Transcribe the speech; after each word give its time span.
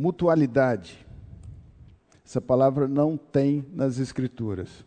Mutualidade. 0.00 1.06
Essa 2.24 2.40
palavra 2.40 2.88
não 2.88 3.18
tem 3.18 3.66
nas 3.70 3.98
Escrituras. 3.98 4.82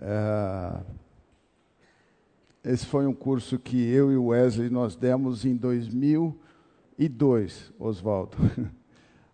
É, 0.00 0.76
esse 2.62 2.86
foi 2.86 3.08
um 3.08 3.12
curso 3.12 3.58
que 3.58 3.76
eu 3.76 4.12
e 4.12 4.16
o 4.16 4.26
Wesley 4.26 4.70
nós 4.70 4.94
demos 4.94 5.44
em 5.44 5.56
2002, 5.56 7.72
Oswaldo. 7.80 8.36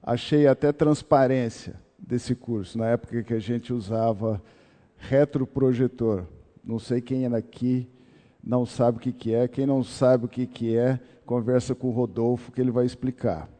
Achei 0.02 0.46
até 0.46 0.72
transparência 0.72 1.78
desse 1.98 2.34
curso, 2.34 2.78
na 2.78 2.86
época 2.86 3.22
que 3.22 3.34
a 3.34 3.38
gente 3.38 3.74
usava 3.74 4.42
retroprojetor. 4.96 6.24
Não 6.64 6.78
sei 6.78 7.02
quem 7.02 7.26
é 7.26 7.36
aqui 7.36 7.86
não 8.42 8.64
sabe 8.64 8.96
o 8.96 9.00
que, 9.00 9.12
que 9.12 9.34
é. 9.34 9.46
Quem 9.48 9.66
não 9.66 9.82
sabe 9.82 10.24
o 10.24 10.28
que, 10.28 10.46
que 10.46 10.74
é, 10.76 10.98
conversa 11.26 11.74
com 11.74 11.88
o 11.88 11.90
Rodolfo 11.90 12.52
que 12.52 12.60
ele 12.60 12.70
vai 12.70 12.86
explicar. 12.86 13.50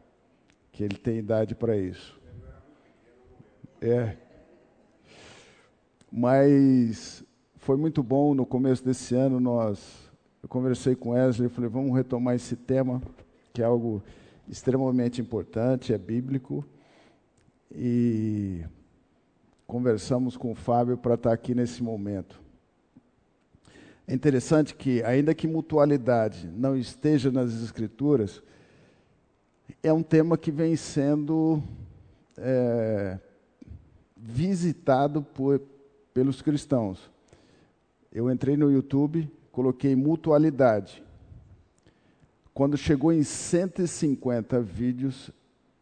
Que 0.77 0.83
ele 0.83 0.95
tem 0.95 1.17
idade 1.17 1.55
para 1.55 1.75
isso. 1.75 2.15
É. 3.81 4.15
Mas 6.11 7.23
foi 7.55 7.75
muito 7.75 8.03
bom 8.03 8.35
no 8.35 8.45
começo 8.45 8.85
desse 8.85 9.15
ano 9.15 9.39
nós 9.39 10.07
eu 10.43 10.47
conversei 10.47 10.95
com 10.95 11.09
Wesley 11.09 11.49
falei, 11.49 11.67
vamos 11.67 11.95
retomar 11.95 12.35
esse 12.35 12.55
tema, 12.55 13.01
que 13.51 13.63
é 13.63 13.65
algo 13.65 14.03
extremamente 14.47 15.19
importante, 15.19 15.93
é 15.93 15.97
bíblico. 15.97 16.63
E 17.73 18.63
conversamos 19.65 20.37
com 20.37 20.51
o 20.51 20.55
Fábio 20.55 20.95
para 20.95 21.15
estar 21.15 21.33
aqui 21.33 21.55
nesse 21.55 21.81
momento. 21.81 22.39
É 24.07 24.13
interessante 24.13 24.75
que, 24.75 25.01
ainda 25.01 25.33
que 25.33 25.47
mutualidade 25.47 26.47
não 26.55 26.77
esteja 26.77 27.31
nas 27.31 27.51
Escrituras, 27.63 28.43
é 29.81 29.91
um 29.91 30.03
tema 30.03 30.37
que 30.37 30.51
vem 30.51 30.75
sendo 30.75 31.61
é, 32.37 33.19
visitado 34.15 35.21
por, 35.21 35.61
pelos 36.13 36.41
cristãos. 36.41 37.09
Eu 38.11 38.31
entrei 38.31 38.57
no 38.57 38.71
YouTube, 38.71 39.29
coloquei 39.51 39.95
mutualidade. 39.95 41.03
Quando 42.53 42.77
chegou 42.77 43.13
em 43.13 43.23
150 43.23 44.59
vídeos, 44.61 45.29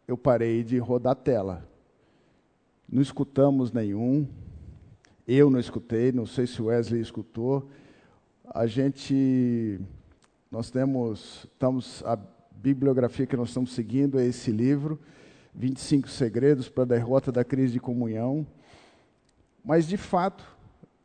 eu 0.07 0.17
parei 0.17 0.63
de 0.63 0.77
rodar 0.77 1.13
a 1.13 1.15
tela. 1.15 1.67
Não 2.87 3.02
escutamos 3.02 3.71
nenhum. 3.71 4.27
Eu 5.27 5.49
não 5.49 5.59
escutei, 5.59 6.11
não 6.11 6.25
sei 6.25 6.45
se 6.45 6.61
Wesley 6.61 7.02
escutou 7.02 7.67
a 8.53 8.67
gente, 8.67 9.80
nós 10.52 10.69
temos, 10.69 11.47
estamos, 11.52 12.03
bibliografia 12.73 13.27
que 13.27 13.38
nós 13.38 13.49
estamos 13.49 13.73
seguindo 13.73 14.19
é 14.19 14.25
esse 14.25 14.52
livro, 14.52 14.99
25 15.53 16.09
Segredos 16.09 16.67
para 16.67 16.83
a 16.83 16.88
Derrota 16.88 17.31
da 17.31 17.44
Crise 17.44 17.73
de 17.73 17.80
Comunhão. 17.80 18.45
Mas, 19.63 19.88
de 19.88 19.97
fato, 19.97 20.44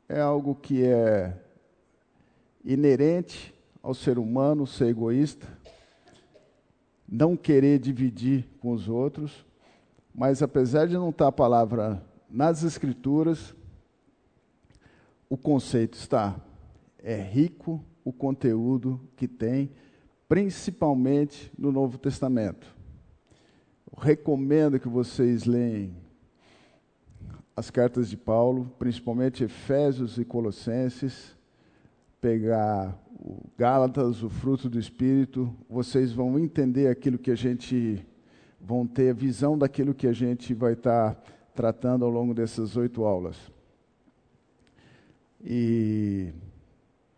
é 0.08 0.20
algo 0.20 0.54
que 0.54 0.84
é 0.84 1.36
inerente 2.64 3.54
ao 3.82 3.92
ser 3.92 4.18
humano 4.18 4.66
ser 4.66 4.86
egoísta, 4.86 5.46
não 7.06 7.36
querer 7.36 7.78
dividir 7.78 8.48
com 8.60 8.72
os 8.72 8.88
outros, 8.88 9.44
mas 10.14 10.42
apesar 10.42 10.86
de 10.86 10.94
não 10.94 11.10
estar 11.10 11.28
a 11.28 11.32
palavra 11.32 12.02
nas 12.28 12.62
Escrituras, 12.62 13.54
o 15.28 15.36
conceito 15.36 15.94
está 15.94 16.40
é 17.02 17.16
rico 17.16 17.84
o 18.04 18.12
conteúdo 18.12 19.00
que 19.16 19.28
tem, 19.28 19.70
principalmente 20.30 21.50
no 21.58 21.72
Novo 21.72 21.98
Testamento. 21.98 22.72
Eu 23.92 24.00
recomendo 24.00 24.78
que 24.78 24.88
vocês 24.88 25.44
leem 25.44 25.92
as 27.56 27.68
cartas 27.68 28.08
de 28.08 28.16
Paulo, 28.16 28.72
principalmente 28.78 29.42
Efésios 29.42 30.18
e 30.18 30.24
Colossenses, 30.24 31.36
pegar 32.20 32.96
o 33.12 33.42
Gálatas, 33.58 34.22
o 34.22 34.30
fruto 34.30 34.68
do 34.68 34.78
Espírito, 34.78 35.52
vocês 35.68 36.12
vão 36.12 36.38
entender 36.38 36.86
aquilo 36.86 37.18
que 37.18 37.32
a 37.32 37.34
gente, 37.34 38.06
vão 38.60 38.86
ter 38.86 39.10
a 39.10 39.14
visão 39.14 39.58
daquilo 39.58 39.92
que 39.92 40.06
a 40.06 40.12
gente 40.12 40.54
vai 40.54 40.74
estar 40.74 41.20
tratando 41.56 42.04
ao 42.04 42.10
longo 42.10 42.32
dessas 42.32 42.76
oito 42.76 43.02
aulas. 43.02 43.36
E 45.44 46.32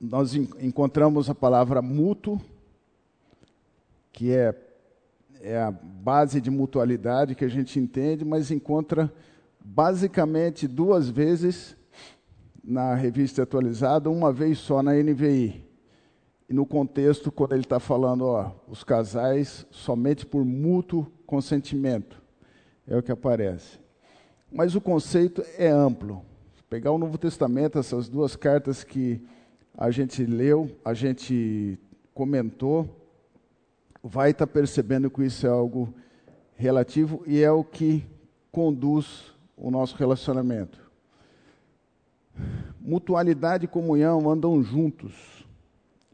nós 0.00 0.34
encontramos 0.34 1.28
a 1.28 1.34
palavra 1.34 1.82
mútuo, 1.82 2.40
que 4.12 4.32
é, 4.32 4.54
é 5.40 5.58
a 5.58 5.70
base 5.70 6.40
de 6.40 6.50
mutualidade 6.50 7.34
que 7.34 7.44
a 7.44 7.48
gente 7.48 7.78
entende, 7.78 8.24
mas 8.24 8.50
encontra 8.50 9.12
basicamente 9.64 10.68
duas 10.68 11.08
vezes 11.08 11.76
na 12.62 12.94
revista 12.94 13.42
atualizada, 13.42 14.10
uma 14.10 14.32
vez 14.32 14.58
só 14.58 14.82
na 14.82 14.92
NVI. 14.94 15.64
E 16.48 16.54
no 16.54 16.66
contexto, 16.66 17.32
quando 17.32 17.52
ele 17.52 17.62
está 17.62 17.80
falando, 17.80 18.26
ó, 18.26 18.52
os 18.68 18.84
casais 18.84 19.66
somente 19.70 20.26
por 20.26 20.44
mútuo 20.44 21.10
consentimento, 21.26 22.22
é 22.86 22.96
o 22.96 23.02
que 23.02 23.10
aparece. 23.10 23.78
Mas 24.50 24.74
o 24.74 24.80
conceito 24.80 25.42
é 25.56 25.68
amplo. 25.68 26.22
Pegar 26.68 26.90
o 26.92 26.98
Novo 26.98 27.16
Testamento, 27.16 27.78
essas 27.78 28.08
duas 28.08 28.36
cartas 28.36 28.84
que 28.84 29.22
a 29.76 29.90
gente 29.90 30.24
leu, 30.24 30.70
a 30.84 30.92
gente 30.92 31.78
comentou, 32.12 33.01
vai 34.02 34.30
estar 34.30 34.46
tá 34.46 34.52
percebendo 34.52 35.10
que 35.10 35.24
isso 35.24 35.46
é 35.46 35.50
algo 35.50 35.94
relativo 36.54 37.22
e 37.26 37.40
é 37.40 37.50
o 37.50 37.62
que 37.62 38.04
conduz 38.50 39.32
o 39.56 39.70
nosso 39.70 39.96
relacionamento. 39.96 40.80
Mutualidade 42.80 43.66
e 43.66 43.68
comunhão 43.68 44.28
andam 44.28 44.62
juntos 44.62 45.46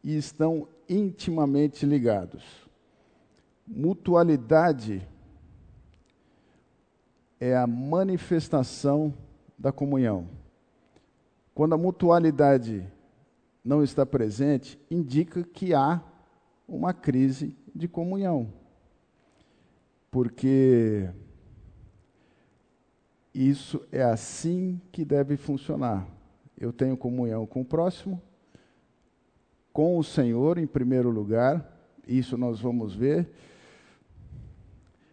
e 0.04 0.16
estão 0.16 0.69
intimamente 0.88 1.87
ligados. 1.87 2.44
Mutualidade 3.66 5.06
é 7.41 7.56
a 7.56 7.66
manifestação 7.66 9.15
da 9.59 9.72
comunhão. 9.72 10.28
Quando 11.54 11.75
a 11.75 11.78
mutualidade 11.78 12.87
não 13.65 13.82
está 13.82 14.06
presente, 14.06 14.78
indica 14.91 15.43
que 15.43 15.75
há 15.75 16.03
uma 16.69 16.93
crise 16.93 17.56
de 17.75 17.89
comunhão. 17.89 18.53
Porque 20.11 21.09
isso 23.34 23.83
é 23.91 24.03
assim 24.03 24.81
que 24.93 25.05
deve 25.05 25.37
funcionar. 25.37 26.07
Eu 26.61 26.73
tenho 26.73 26.97
comunhão 26.97 27.47
com 27.47 27.62
o 27.62 27.65
próximo, 27.65 28.21
com 29.73 29.97
o 29.97 30.05
Senhor 30.05 30.59
em 30.59 30.67
primeiro 30.67 31.09
lugar, 31.09 31.65
isso 32.07 32.37
nós 32.37 32.61
vamos 32.61 32.95
ver. 32.95 33.31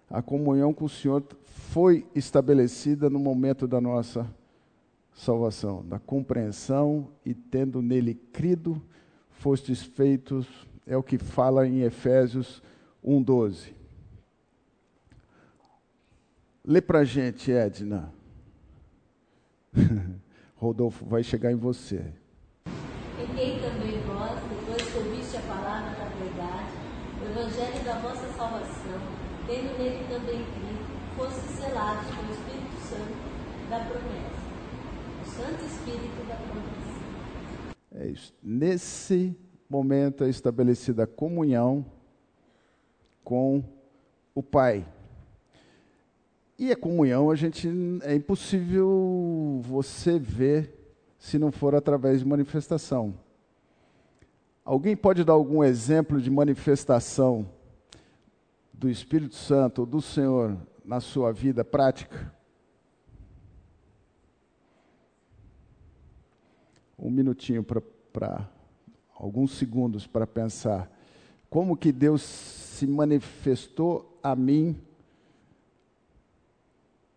A 0.10 0.22
comunhão 0.22 0.74
com 0.74 0.86
o 0.86 0.90
Senhor 0.90 1.24
foi 1.44 2.06
estabelecida 2.16 3.10
no 3.10 3.20
momento 3.20 3.68
da 3.68 3.80
nossa 3.80 4.28
salvação, 5.14 5.86
da 5.86 6.00
compreensão 6.00 7.10
e 7.26 7.34
tendo 7.34 7.82
nele 7.82 8.16
crido, 8.16 8.82
fostes 9.30 9.84
feitos, 9.84 10.48
é 10.86 10.96
o 10.96 11.04
que 11.04 11.18
fala 11.18 11.68
em 11.68 11.82
Efésios 11.82 12.62
1,12. 13.04 13.74
Lê 16.64 16.82
para 16.82 17.00
a 17.00 17.04
gente, 17.04 17.52
Edna. 17.52 18.12
Rodolfo, 20.56 21.06
vai 21.06 21.24
chegar 21.24 21.52
em 21.52 21.56
você. 21.56 22.14
Quem 23.36 23.60
também 23.60 24.00
vós, 24.08 24.40
depois 24.50 24.82
que 24.82 24.98
ouviste 24.98 25.38
a 25.38 25.42
palavra 25.42 25.92
da 25.92 26.06
verdade, 26.18 26.72
o 27.22 27.26
evangelho 27.30 27.84
da 27.84 28.00
vossa 28.00 28.28
salvação, 28.34 29.02
tendo 29.46 29.78
nele 29.78 30.06
também 30.08 30.44
crido, 30.46 31.16
fostes 31.18 31.52
selados 31.58 32.08
pelo 32.16 32.32
Espírito 32.32 32.80
Santo 32.88 33.70
da 33.70 33.80
promessa 33.80 34.46
Santo 35.36 35.66
Espírito 35.66 36.26
da 36.30 36.36
promessa. 36.36 36.96
É 37.92 38.08
isso. 38.08 38.34
Nesse 38.42 39.36
momento 39.70 40.24
é 40.24 40.30
estabelecida 40.30 41.04
a 41.04 41.08
comunhão 41.08 41.86
com 43.24 43.64
o 44.34 44.42
Pai. 44.42 44.88
E 46.58 46.72
a 46.72 46.76
comunhão 46.76 47.30
a 47.30 47.36
gente 47.36 47.70
é 48.04 48.16
impossível 48.16 49.60
você 49.64 50.18
ver 50.18 50.74
se 51.18 51.38
não 51.38 51.52
for 51.52 51.76
através 51.76 52.20
de 52.20 52.26
manifestação. 52.26 53.14
Alguém 54.64 54.96
pode 54.96 55.24
dar 55.24 55.34
algum 55.34 55.64
exemplo 55.64 56.22
de 56.22 56.30
manifestação 56.30 57.50
do 58.74 58.90
Espírito 58.90 59.36
Santo 59.36 59.80
ou 59.80 59.86
do 59.86 60.02
Senhor 60.02 60.58
na 60.84 61.00
sua 61.00 61.32
vida 61.32 61.64
prática? 61.64 62.34
um 66.98 67.12
minutinho 67.12 67.64
para 67.64 68.50
alguns 69.16 69.52
segundos 69.52 70.06
para 70.06 70.28
pensar 70.28 70.92
como 71.50 71.78
que 71.78 71.92
Deus 71.92 72.22
se 72.22 72.86
manifestou 72.86 74.20
a 74.22 74.36
mim 74.36 74.76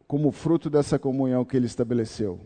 como 0.06 0.31
fruto 0.31 0.71
dessa 0.71 0.99
comunhão 0.99 1.45
que 1.45 1.56
ele 1.56 1.67
estabeleceu. 1.67 2.41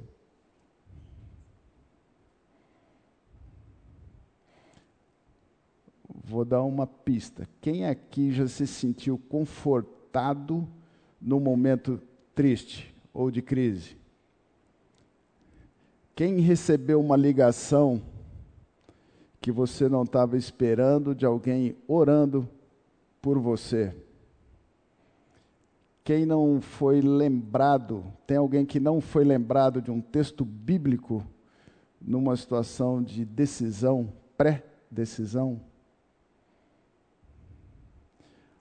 Vou 6.24 6.44
dar 6.44 6.62
uma 6.62 6.86
pista. 6.86 7.46
Quem 7.60 7.86
aqui 7.86 8.32
já 8.32 8.48
se 8.48 8.66
sentiu 8.66 9.18
confortado 9.28 10.66
no 11.20 11.38
momento 11.38 12.00
triste 12.34 12.92
ou 13.12 13.30
de 13.30 13.42
crise? 13.42 13.96
Quem 16.16 16.40
recebeu 16.40 17.00
uma 17.00 17.16
ligação 17.16 18.02
que 19.42 19.50
você 19.50 19.88
não 19.88 20.04
estava 20.04 20.36
esperando 20.36 21.16
de 21.16 21.26
alguém 21.26 21.76
orando 21.88 22.48
por 23.20 23.40
você? 23.40 23.92
Quem 26.04 26.24
não 26.24 26.60
foi 26.60 27.00
lembrado, 27.00 28.04
tem 28.24 28.36
alguém 28.36 28.64
que 28.64 28.78
não 28.78 29.00
foi 29.00 29.24
lembrado 29.24 29.82
de 29.82 29.90
um 29.90 30.00
texto 30.00 30.44
bíblico 30.44 31.26
numa 32.00 32.36
situação 32.36 33.02
de 33.02 33.24
decisão, 33.24 34.12
pré-decisão? 34.36 35.60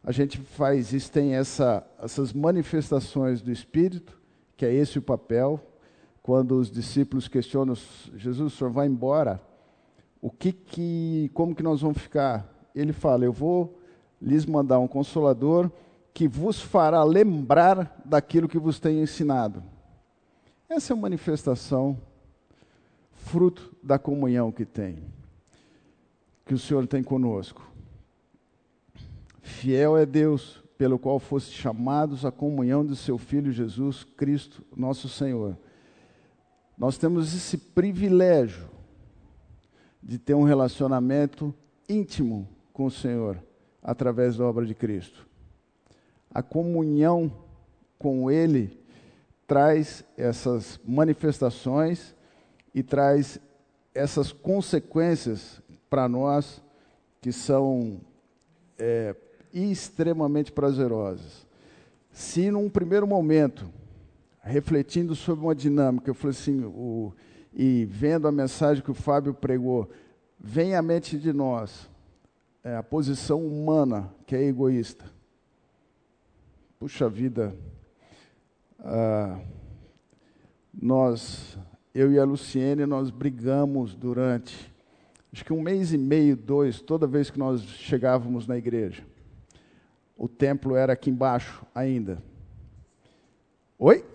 A 0.04 0.12
gente 0.12 0.40
faz 0.40 0.94
isso, 0.94 1.12
tem 1.12 1.36
essa, 1.36 1.88
essas 2.02 2.34
manifestações 2.34 3.40
do 3.40 3.52
Espírito, 3.52 4.20
que 4.58 4.66
é 4.66 4.74
esse 4.74 4.98
o 4.98 5.02
papel. 5.02 5.64
Quando 6.24 6.58
os 6.58 6.72
discípulos 6.72 7.28
questionam, 7.28 7.76
Jesus, 8.16 8.54
o 8.54 8.56
senhor 8.56 8.72
vai 8.72 8.88
embora? 8.88 9.40
O 10.22 10.30
que 10.30 10.52
que, 10.52 11.32
como 11.34 11.56
que 11.56 11.64
nós 11.64 11.82
vamos 11.82 11.98
ficar? 11.98 12.48
Ele 12.76 12.94
fala: 12.94 13.26
Eu 13.26 13.34
vou 13.34 13.80
lhes 14.22 14.46
mandar 14.46 14.78
um 14.80 14.88
consolador 14.88 15.72
que 16.14 16.28
vos 16.28 16.62
fará 16.62 17.04
lembrar 17.04 18.00
daquilo 18.06 18.48
que 18.48 18.60
vos 18.60 18.80
tenho 18.80 19.02
ensinado. 19.02 19.64
Essa 20.70 20.94
é 20.94 20.96
uma 20.96 21.04
manifestação 21.04 21.98
fruto 23.14 23.76
da 23.82 23.98
comunhão 23.98 24.52
que 24.52 24.66
tem, 24.66 25.00
que 26.46 26.54
o 26.54 26.60
Senhor 26.60 26.86
tem 26.86 27.04
conosco. 27.04 27.68
Fiel 29.42 29.98
é 29.98 30.06
Deus, 30.06 30.64
pelo 30.78 31.00
qual 31.00 31.20
foste 31.20 31.52
chamados 31.52 32.26
à 32.26 32.32
comunhão 32.32 32.86
de 32.86 32.96
seu 32.96 33.18
Filho 33.18 33.52
Jesus 33.52 34.04
Cristo, 34.04 34.64
nosso 34.76 35.10
Senhor. 35.10 35.58
Nós 36.78 36.98
temos 36.98 37.34
esse 37.36 37.58
privilégio 37.58 38.71
de 40.02 40.18
ter 40.18 40.34
um 40.34 40.44
relacionamento 40.44 41.54
íntimo 41.88 42.48
com 42.74 42.86
o 42.86 42.92
Senhor 42.92 43.38
através 43.82 44.38
da 44.38 44.46
obra 44.46 44.66
de 44.66 44.74
Cristo. 44.74 45.28
A 46.34 46.42
comunhão 46.42 47.32
com 47.98 48.32
Ele 48.32 48.80
traz 49.46 50.04
essas 50.18 50.80
manifestações 50.86 52.16
e 52.74 52.82
traz 52.82 53.40
essas 53.94 54.32
consequências 54.32 55.62
para 55.90 56.08
nós 56.08 56.62
que 57.20 57.32
são 57.32 58.00
é, 58.80 59.16
extremamente 59.54 60.52
prazerosas. 60.52 61.46
Se 62.12 62.50
num 62.50 62.70
primeiro 62.70 63.06
momento, 63.06 63.70
refletindo 64.42 65.16
sobre 65.16 65.46
uma 65.46 65.56
dinâmica, 65.56 66.10
eu 66.10 66.16
falei 66.16 66.36
assim, 66.36 66.64
o, 66.64 67.14
e 67.54 67.86
vendo 67.86 68.28
a 68.28 68.32
mensagem 68.32 68.84
que 68.84 68.92
o 68.92 68.96
Fábio 68.96 69.34
pregou, 69.34 69.90
vem 70.40 70.76
à 70.76 70.82
mente 70.82 71.18
de 71.18 71.34
nós 71.34 71.90
é, 72.64 72.76
a 72.76 72.84
posição 72.84 73.46
humana 73.46 74.14
que 74.26 74.36
é 74.36 74.44
egoísta. 74.44 75.06
Puxa 76.80 77.10
vida, 77.10 77.56
ah, 78.80 79.40
nós, 80.74 81.58
eu 81.94 82.12
e 82.12 82.18
a 82.18 82.24
Luciene, 82.24 82.86
nós 82.86 83.10
brigamos 83.10 83.94
durante, 83.94 84.72
acho 85.32 85.46
que 85.46 85.54
um 85.54 85.62
mês 85.62 85.94
e 85.94 85.98
meio, 85.98 86.36
dois, 86.36 86.82
toda 86.82 87.06
vez 87.06 87.30
que 87.30 87.38
nós 87.38 87.62
chegávamos 87.62 88.48
na 88.48 88.58
igreja. 88.58 89.04
O 90.18 90.28
templo 90.28 90.76
era 90.76 90.94
aqui 90.94 91.10
embaixo 91.10 91.66
ainda. 91.74 92.22
Oi? 93.78 94.06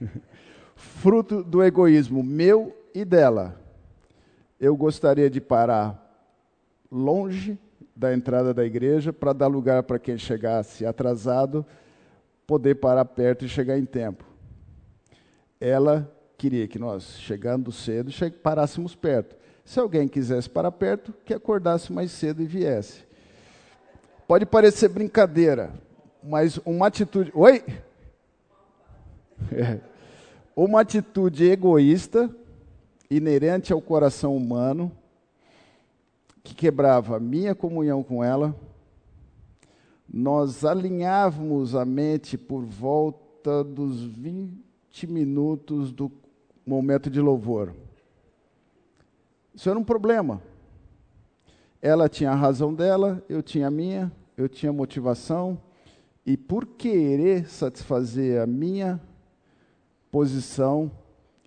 Fruto 0.76 1.42
do 1.42 1.62
egoísmo 1.62 2.22
meu 2.22 2.76
e 2.94 3.04
dela. 3.04 3.60
Eu 4.58 4.76
gostaria 4.76 5.30
de 5.30 5.40
parar 5.40 6.06
longe 6.90 7.58
da 7.94 8.12
entrada 8.14 8.52
da 8.54 8.64
igreja 8.64 9.12
para 9.12 9.32
dar 9.32 9.46
lugar 9.46 9.82
para 9.82 9.98
quem 9.98 10.16
chegasse 10.16 10.86
atrasado 10.86 11.64
poder 12.46 12.74
parar 12.76 13.04
perto 13.04 13.44
e 13.44 13.48
chegar 13.48 13.78
em 13.78 13.84
tempo. 13.84 14.24
Ela 15.60 16.10
queria 16.36 16.66
que 16.66 16.78
nós, 16.78 17.18
chegando 17.20 17.70
cedo, 17.70 18.10
parássemos 18.42 18.96
perto. 18.96 19.36
Se 19.64 19.78
alguém 19.78 20.08
quisesse 20.08 20.50
parar 20.50 20.72
perto, 20.72 21.14
que 21.24 21.32
acordasse 21.32 21.92
mais 21.92 22.10
cedo 22.10 22.42
e 22.42 22.46
viesse. 22.46 23.04
Pode 24.26 24.46
parecer 24.46 24.88
brincadeira, 24.88 25.72
mas 26.22 26.58
uma 26.64 26.86
atitude. 26.86 27.30
Oi? 27.34 27.62
É. 29.52 29.89
Uma 30.62 30.82
atitude 30.82 31.48
egoísta, 31.48 32.28
inerente 33.10 33.72
ao 33.72 33.80
coração 33.80 34.36
humano, 34.36 34.92
que 36.44 36.54
quebrava 36.54 37.16
a 37.16 37.18
minha 37.18 37.54
comunhão 37.54 38.02
com 38.02 38.22
ela. 38.22 38.54
Nós 40.06 40.62
alinhávamos 40.62 41.74
a 41.74 41.86
mente 41.86 42.36
por 42.36 42.62
volta 42.62 43.64
dos 43.64 44.02
20 44.02 45.06
minutos 45.08 45.92
do 45.92 46.12
momento 46.66 47.08
de 47.08 47.22
louvor. 47.22 47.74
Isso 49.54 49.70
era 49.70 49.78
um 49.78 49.82
problema. 49.82 50.42
Ela 51.80 52.06
tinha 52.06 52.32
a 52.32 52.36
razão 52.36 52.74
dela, 52.74 53.24
eu 53.30 53.42
tinha 53.42 53.68
a 53.68 53.70
minha, 53.70 54.12
eu 54.36 54.46
tinha 54.46 54.70
motivação, 54.74 55.58
e 56.26 56.36
por 56.36 56.66
querer 56.66 57.48
satisfazer 57.48 58.42
a 58.42 58.46
minha 58.46 59.00
posição, 60.10 60.90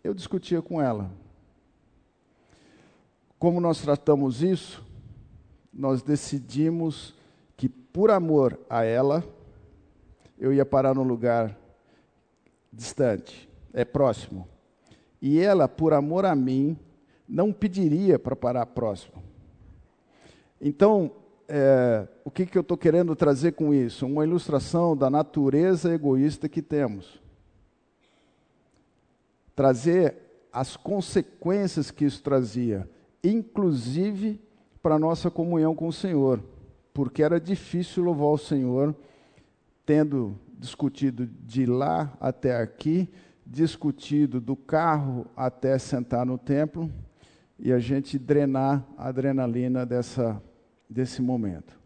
eu 0.03 0.13
discutia 0.13 0.61
com 0.61 0.81
ela. 0.81 1.11
Como 3.37 3.59
nós 3.59 3.81
tratamos 3.81 4.41
isso, 4.41 4.83
nós 5.73 6.01
decidimos 6.01 7.13
que, 7.57 7.67
por 7.67 8.09
amor 8.09 8.59
a 8.69 8.83
ela, 8.83 9.23
eu 10.39 10.53
ia 10.53 10.65
parar 10.65 10.95
num 10.95 11.03
lugar 11.03 11.57
distante, 12.71 13.49
é 13.73 13.83
próximo. 13.83 14.47
E 15.21 15.39
ela, 15.39 15.67
por 15.67 15.93
amor 15.93 16.25
a 16.25 16.35
mim, 16.35 16.77
não 17.27 17.51
pediria 17.51 18.17
para 18.17 18.35
parar 18.35 18.65
próximo. 18.67 19.21
Então, 20.59 21.11
é, 21.47 22.07
o 22.23 22.31
que, 22.31 22.45
que 22.45 22.57
eu 22.57 22.61
estou 22.61 22.77
querendo 22.77 23.15
trazer 23.15 23.53
com 23.53 23.73
isso? 23.73 24.05
Uma 24.05 24.23
ilustração 24.23 24.95
da 24.95 25.09
natureza 25.09 25.93
egoísta 25.93 26.47
que 26.47 26.61
temos 26.61 27.22
trazer 29.55 30.15
as 30.51 30.75
consequências 30.75 31.89
que 31.89 32.05
isso 32.05 32.21
trazia, 32.21 32.89
inclusive 33.23 34.39
para 34.81 34.95
a 34.95 34.99
nossa 34.99 35.31
comunhão 35.31 35.73
com 35.73 35.87
o 35.87 35.93
Senhor, 35.93 36.43
porque 36.93 37.23
era 37.23 37.39
difícil 37.39 38.03
louvar 38.03 38.29
o 38.29 38.37
Senhor 38.37 38.95
tendo 39.85 40.37
discutido 40.57 41.25
de 41.25 41.65
lá 41.65 42.15
até 42.19 42.55
aqui, 42.55 43.09
discutido 43.45 44.39
do 44.39 44.55
carro 44.55 45.25
até 45.35 45.77
sentar 45.77 46.25
no 46.25 46.37
templo 46.37 46.89
e 47.59 47.71
a 47.71 47.79
gente 47.79 48.17
drenar 48.17 48.85
a 48.97 49.07
adrenalina 49.07 49.85
dessa, 49.85 50.41
desse 50.89 51.21
momento. 51.21 51.79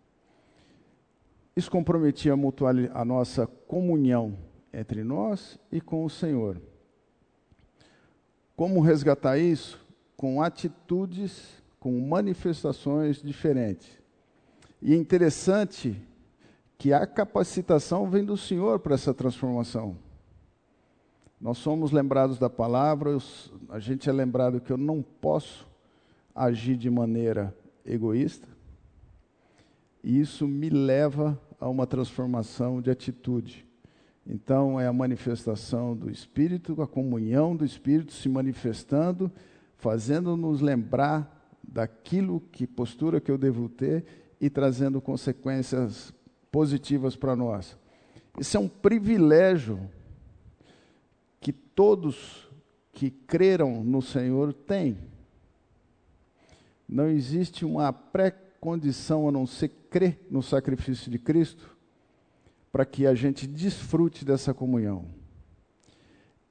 Isso 1.55 1.71
comprometia 1.71 2.33
a, 2.33 3.01
a 3.01 3.05
nossa 3.05 3.47
comunhão 3.47 4.37
entre 4.71 5.03
nós 5.03 5.59
e 5.71 5.81
com 5.81 6.05
o 6.05 6.09
Senhor. 6.09 6.61
Como 8.57 8.81
resgatar 8.81 9.37
isso? 9.37 9.79
Com 10.17 10.41
atitudes, 10.41 11.61
com 11.79 11.91
manifestações 12.01 13.21
diferentes. 13.21 13.87
E 14.81 14.95
é 14.95 14.97
interessante 14.97 15.95
que 16.75 16.91
a 16.91 17.05
capacitação 17.05 18.09
vem 18.09 18.25
do 18.25 18.35
Senhor 18.35 18.79
para 18.79 18.95
essa 18.95 19.13
transformação. 19.13 19.95
Nós 21.39 21.59
somos 21.59 21.91
lembrados 21.91 22.39
da 22.39 22.49
palavra, 22.49 23.15
a 23.69 23.77
gente 23.77 24.09
é 24.09 24.11
lembrado 24.11 24.59
que 24.59 24.73
eu 24.73 24.77
não 24.77 25.03
posso 25.03 25.67
agir 26.33 26.75
de 26.75 26.89
maneira 26.89 27.55
egoísta, 27.85 28.47
e 30.03 30.19
isso 30.19 30.47
me 30.47 30.71
leva 30.71 31.39
a 31.59 31.69
uma 31.69 31.85
transformação 31.85 32.81
de 32.81 32.89
atitude. 32.89 33.66
Então, 34.29 34.77
é 34.77 34.85
a 34.85 34.93
manifestação 34.93 35.95
do 35.95 36.11
Espírito, 36.11 36.81
a 36.81 36.87
comunhão 36.87 37.55
do 37.55 37.63
Espírito 37.63 38.11
se 38.11 38.27
manifestando, 38.27 39.31
fazendo-nos 39.77 40.59
lembrar 40.59 41.33
daquilo 41.63 42.41
que 42.51 42.67
postura 42.67 43.21
que 43.21 43.31
eu 43.31 43.37
devo 43.37 43.69
ter 43.69 44.05
e 44.39 44.49
trazendo 44.49 44.99
consequências 44.99 46.13
positivas 46.51 47.15
para 47.15 47.37
nós. 47.37 47.77
Isso 48.37 48.57
é 48.57 48.59
um 48.59 48.67
privilégio 48.67 49.89
que 51.39 51.53
todos 51.53 52.49
que 52.91 53.09
creram 53.09 53.81
no 53.81 54.01
Senhor 54.01 54.51
têm. 54.51 54.97
Não 56.87 57.07
existe 57.07 57.63
uma 57.63 57.93
pré-condição 57.93 59.29
a 59.29 59.31
não 59.31 59.47
ser 59.47 59.69
crer 59.89 60.19
no 60.29 60.41
sacrifício 60.41 61.09
de 61.09 61.17
Cristo 61.17 61.76
para 62.77 62.85
que 62.85 63.07
a 63.07 63.15
gente 63.15 63.47
desfrute 63.47 64.23
dessa 64.23 64.53
comunhão. 64.53 65.05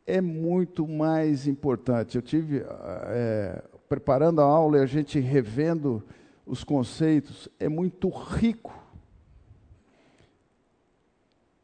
É 0.04 0.20
muito 0.20 0.84
mais 0.84 1.46
importante. 1.46 2.16
Eu 2.16 2.22
tive 2.22 2.64
é, 2.66 3.62
preparando 3.88 4.40
a 4.40 4.44
aula 4.44 4.78
e 4.78 4.80
a 4.80 4.86
gente 4.86 5.20
revendo 5.20 6.02
os 6.44 6.64
conceitos, 6.64 7.48
é 7.60 7.68
muito 7.68 8.08
rico 8.08 8.76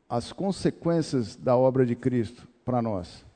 as 0.09 0.33
consequências 0.33 1.35
da 1.35 1.57
obra 1.57 1.85
de 1.85 1.97
Cristo 1.97 2.47
para 2.65 2.81
nós. 2.81 3.27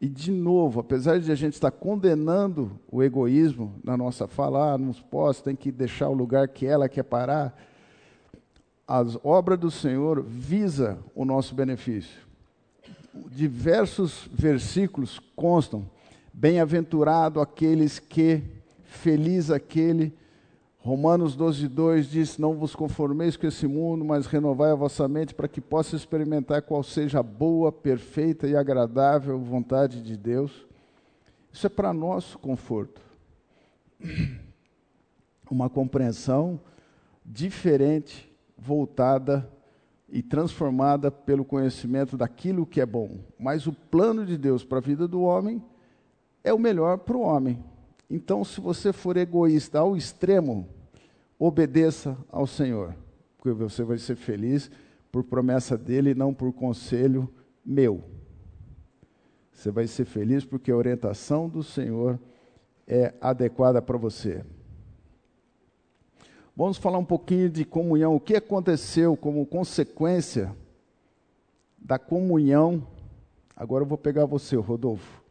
E, 0.00 0.08
de 0.08 0.32
novo, 0.32 0.80
apesar 0.80 1.20
de 1.20 1.30
a 1.30 1.36
gente 1.36 1.54
estar 1.54 1.70
condenando 1.70 2.72
o 2.90 3.04
egoísmo 3.04 3.76
na 3.84 3.96
nossa 3.96 4.26
fala, 4.26 4.72
ah, 4.72 4.78
não 4.78 4.92
posso, 4.94 5.44
tem 5.44 5.54
que 5.54 5.70
deixar 5.70 6.08
o 6.08 6.12
lugar 6.12 6.48
que 6.48 6.66
ela 6.66 6.88
quer 6.88 7.04
parar, 7.04 7.56
as 8.90 9.16
obras 9.22 9.56
do 9.56 9.70
Senhor 9.70 10.20
visa 10.20 10.98
o 11.14 11.24
nosso 11.24 11.54
benefício. 11.54 12.26
Diversos 13.30 14.28
versículos 14.32 15.20
constam, 15.36 15.88
bem-aventurado 16.32 17.40
aqueles 17.40 18.00
que, 18.00 18.42
feliz 18.82 19.48
aquele 19.48 20.12
Romanos 20.80 21.36
12, 21.36 21.68
2 21.68 22.10
diz: 22.10 22.38
Não 22.38 22.54
vos 22.54 22.74
conformeis 22.74 23.36
com 23.36 23.46
esse 23.46 23.66
mundo, 23.66 24.04
mas 24.04 24.26
renovai 24.26 24.72
a 24.72 24.74
vossa 24.74 25.06
mente 25.06 25.34
para 25.34 25.46
que 25.46 25.60
possa 25.60 25.94
experimentar 25.94 26.62
qual 26.62 26.82
seja 26.82 27.20
a 27.20 27.22
boa, 27.22 27.70
perfeita 27.70 28.48
e 28.48 28.56
agradável 28.56 29.38
vontade 29.38 30.02
de 30.02 30.16
Deus. 30.16 30.66
Isso 31.52 31.66
é 31.66 31.70
para 31.70 31.92
nosso 31.92 32.38
conforto. 32.40 33.00
Uma 35.48 35.68
compreensão 35.68 36.58
diferente, 37.24 38.29
voltada 38.60 39.50
e 40.08 40.22
transformada 40.22 41.10
pelo 41.10 41.44
conhecimento 41.44 42.16
daquilo 42.16 42.66
que 42.66 42.80
é 42.80 42.86
bom. 42.86 43.20
Mas 43.38 43.66
o 43.66 43.72
plano 43.72 44.26
de 44.26 44.36
Deus 44.36 44.64
para 44.64 44.78
a 44.78 44.82
vida 44.82 45.06
do 45.06 45.22
homem 45.22 45.62
é 46.42 46.52
o 46.52 46.58
melhor 46.58 46.98
para 46.98 47.16
o 47.16 47.22
homem. 47.22 47.62
Então, 48.08 48.44
se 48.44 48.60
você 48.60 48.92
for 48.92 49.16
egoísta 49.16 49.78
ao 49.78 49.96
extremo, 49.96 50.68
obedeça 51.38 52.16
ao 52.28 52.46
Senhor, 52.46 52.94
porque 53.38 53.52
você 53.52 53.84
vai 53.84 53.98
ser 53.98 54.16
feliz 54.16 54.70
por 55.12 55.24
promessa 55.24 55.78
dele, 55.78 56.14
não 56.14 56.34
por 56.34 56.52
conselho 56.52 57.32
meu. 57.64 58.02
Você 59.52 59.70
vai 59.70 59.86
ser 59.86 60.06
feliz 60.06 60.44
porque 60.44 60.72
a 60.72 60.76
orientação 60.76 61.48
do 61.48 61.62
Senhor 61.62 62.18
é 62.86 63.14
adequada 63.20 63.80
para 63.80 63.96
você. 63.96 64.44
Vamos 66.56 66.76
falar 66.76 66.98
um 66.98 67.04
pouquinho 67.04 67.48
de 67.48 67.64
comunhão. 67.64 68.14
O 68.14 68.20
que 68.20 68.36
aconteceu 68.36 69.16
como 69.16 69.46
consequência 69.46 70.54
da 71.78 71.98
comunhão? 71.98 72.86
Agora 73.56 73.84
eu 73.84 73.88
vou 73.88 73.98
pegar 73.98 74.26
você, 74.26 74.56
Rodolfo. 74.56 75.22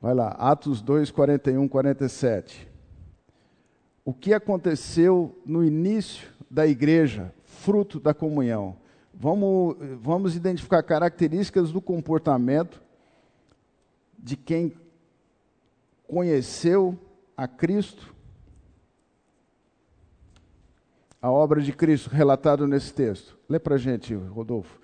Vai 0.00 0.14
lá, 0.14 0.28
Atos 0.28 0.82
2, 0.82 1.10
41, 1.10 1.66
47. 1.68 2.68
O 4.04 4.12
que 4.12 4.32
aconteceu 4.34 5.36
no 5.44 5.64
início 5.64 6.28
da 6.50 6.66
igreja, 6.66 7.32
fruto 7.44 7.98
da 7.98 8.14
comunhão? 8.14 8.76
Vamos, 9.12 9.76
vamos 10.00 10.36
identificar 10.36 10.82
características 10.82 11.72
do 11.72 11.80
comportamento 11.80 12.82
de 14.18 14.36
quem 14.36 14.74
conheceu 16.06 16.98
a 17.36 17.48
Cristo, 17.48 18.14
a 21.26 21.30
obra 21.30 21.60
de 21.60 21.72
Cristo 21.72 22.08
relatado 22.08 22.68
nesse 22.68 22.94
texto. 22.94 23.36
Lê 23.48 23.58
para 23.58 23.76
gente, 23.76 24.14
Rodolfo. 24.14 24.78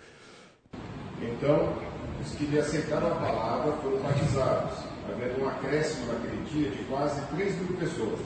Então, 1.20 1.72
os 2.20 2.34
que 2.34 2.46
lhe 2.46 2.58
aceitaram 2.58 3.12
a 3.12 3.14
palavra 3.14 3.72
foram 3.74 3.98
batizados 3.98 4.84
havendo 5.08 5.44
um 5.44 5.48
acréscimo 5.48 6.12
naquele 6.12 6.44
dia 6.50 6.70
de 6.70 6.82
quase 6.84 7.20
3 7.36 7.60
mil 7.60 7.78
pessoas, 7.78 8.18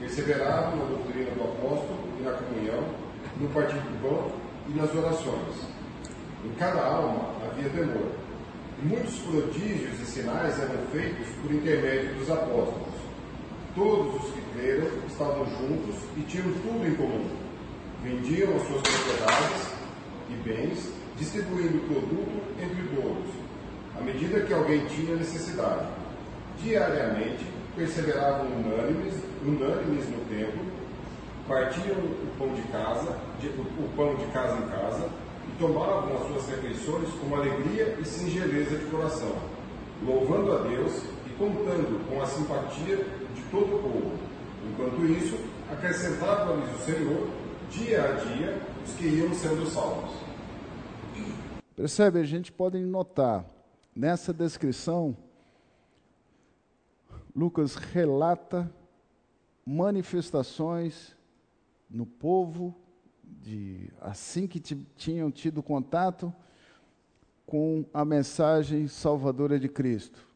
perseveravam 0.00 0.78
na 0.78 0.84
doutrina 0.86 1.30
do 1.32 1.42
apóstolo 1.42 1.98
e 2.18 2.22
na 2.22 2.32
comunhão, 2.32 2.82
no 3.38 3.48
partir 3.50 3.74
do 3.74 4.00
pão 4.00 4.32
e 4.68 4.72
nas 4.72 4.94
orações. 4.94 5.66
Em 6.46 6.52
cada 6.58 6.82
alma 6.82 7.28
havia 7.44 7.68
temor. 7.68 8.10
E 8.82 8.86
muitos 8.86 9.18
prodígios 9.18 10.00
e 10.00 10.06
sinais 10.06 10.58
eram 10.58 10.78
feitos 10.90 11.28
por 11.42 11.52
intermédio 11.52 12.14
dos 12.14 12.30
apóstolos. 12.30 12.94
Todos 13.74 14.14
os 14.14 14.30
que 14.32 14.41
creram 14.52 14.88
estavam 15.06 15.44
juntos 15.46 15.96
e 16.16 16.20
tinham 16.22 16.52
tudo 16.62 16.86
em 16.86 16.94
comum. 16.94 17.28
Vendiam 18.02 18.56
as 18.56 18.62
suas 18.66 18.82
propriedades 18.82 19.72
e 20.30 20.34
bens, 20.42 20.92
distribuindo 21.16 21.78
o 21.78 21.80
produto 21.80 22.42
entre 22.60 22.82
todos 22.96 23.42
à 23.98 24.00
medida 24.00 24.40
que 24.40 24.52
alguém 24.52 24.84
tinha 24.86 25.16
necessidade. 25.16 25.86
Diariamente, 26.58 27.44
perseveravam 27.76 28.46
unânimes, 28.46 29.14
unânimes 29.44 30.08
no 30.08 30.24
templo, 30.28 30.64
partiam 31.48 31.96
o 31.96 32.26
pão 32.38 32.52
de 32.54 32.62
casa, 32.62 33.16
de, 33.40 33.48
o 33.48 33.88
pão 33.96 34.14
de 34.14 34.24
casa 34.26 34.58
em 34.58 34.68
casa, 34.68 35.08
e 35.48 35.58
tomavam 35.58 36.16
as 36.16 36.26
suas 36.28 36.48
refeições 36.48 37.08
com 37.20 37.34
alegria 37.34 37.96
e 38.00 38.04
singeleza 38.04 38.76
de 38.76 38.84
coração, 38.86 39.34
louvando 40.04 40.52
a 40.52 40.58
Deus 40.62 41.02
e 41.26 41.30
contando 41.38 42.08
com 42.08 42.22
a 42.22 42.26
simpatia 42.26 42.96
de 42.96 43.42
todo 43.50 43.76
o 43.76 43.82
povo. 43.82 44.31
Enquanto 44.82 45.04
isso, 45.06 45.36
acrescentava-lhes 45.70 46.74
o 46.74 46.84
Senhor, 46.84 47.30
dia 47.70 48.02
a 48.02 48.12
dia, 48.16 48.60
os 48.84 48.94
que 48.94 49.06
iam 49.06 49.32
sendo 49.32 49.64
salvos. 49.66 50.12
Percebe? 51.76 52.18
A 52.18 52.24
gente 52.24 52.50
pode 52.50 52.78
notar 52.78 53.44
Nessa 53.94 54.32
descrição, 54.32 55.14
Lucas 57.36 57.74
relata 57.74 58.72
manifestações 59.66 61.14
no 61.90 62.06
povo 62.06 62.74
de 63.22 63.90
assim 64.00 64.46
que 64.46 64.58
tinham 64.58 65.30
tido 65.30 65.62
contato 65.62 66.32
com 67.44 67.84
a 67.92 68.02
mensagem 68.02 68.88
salvadora 68.88 69.60
de 69.60 69.68
Cristo. 69.68 70.26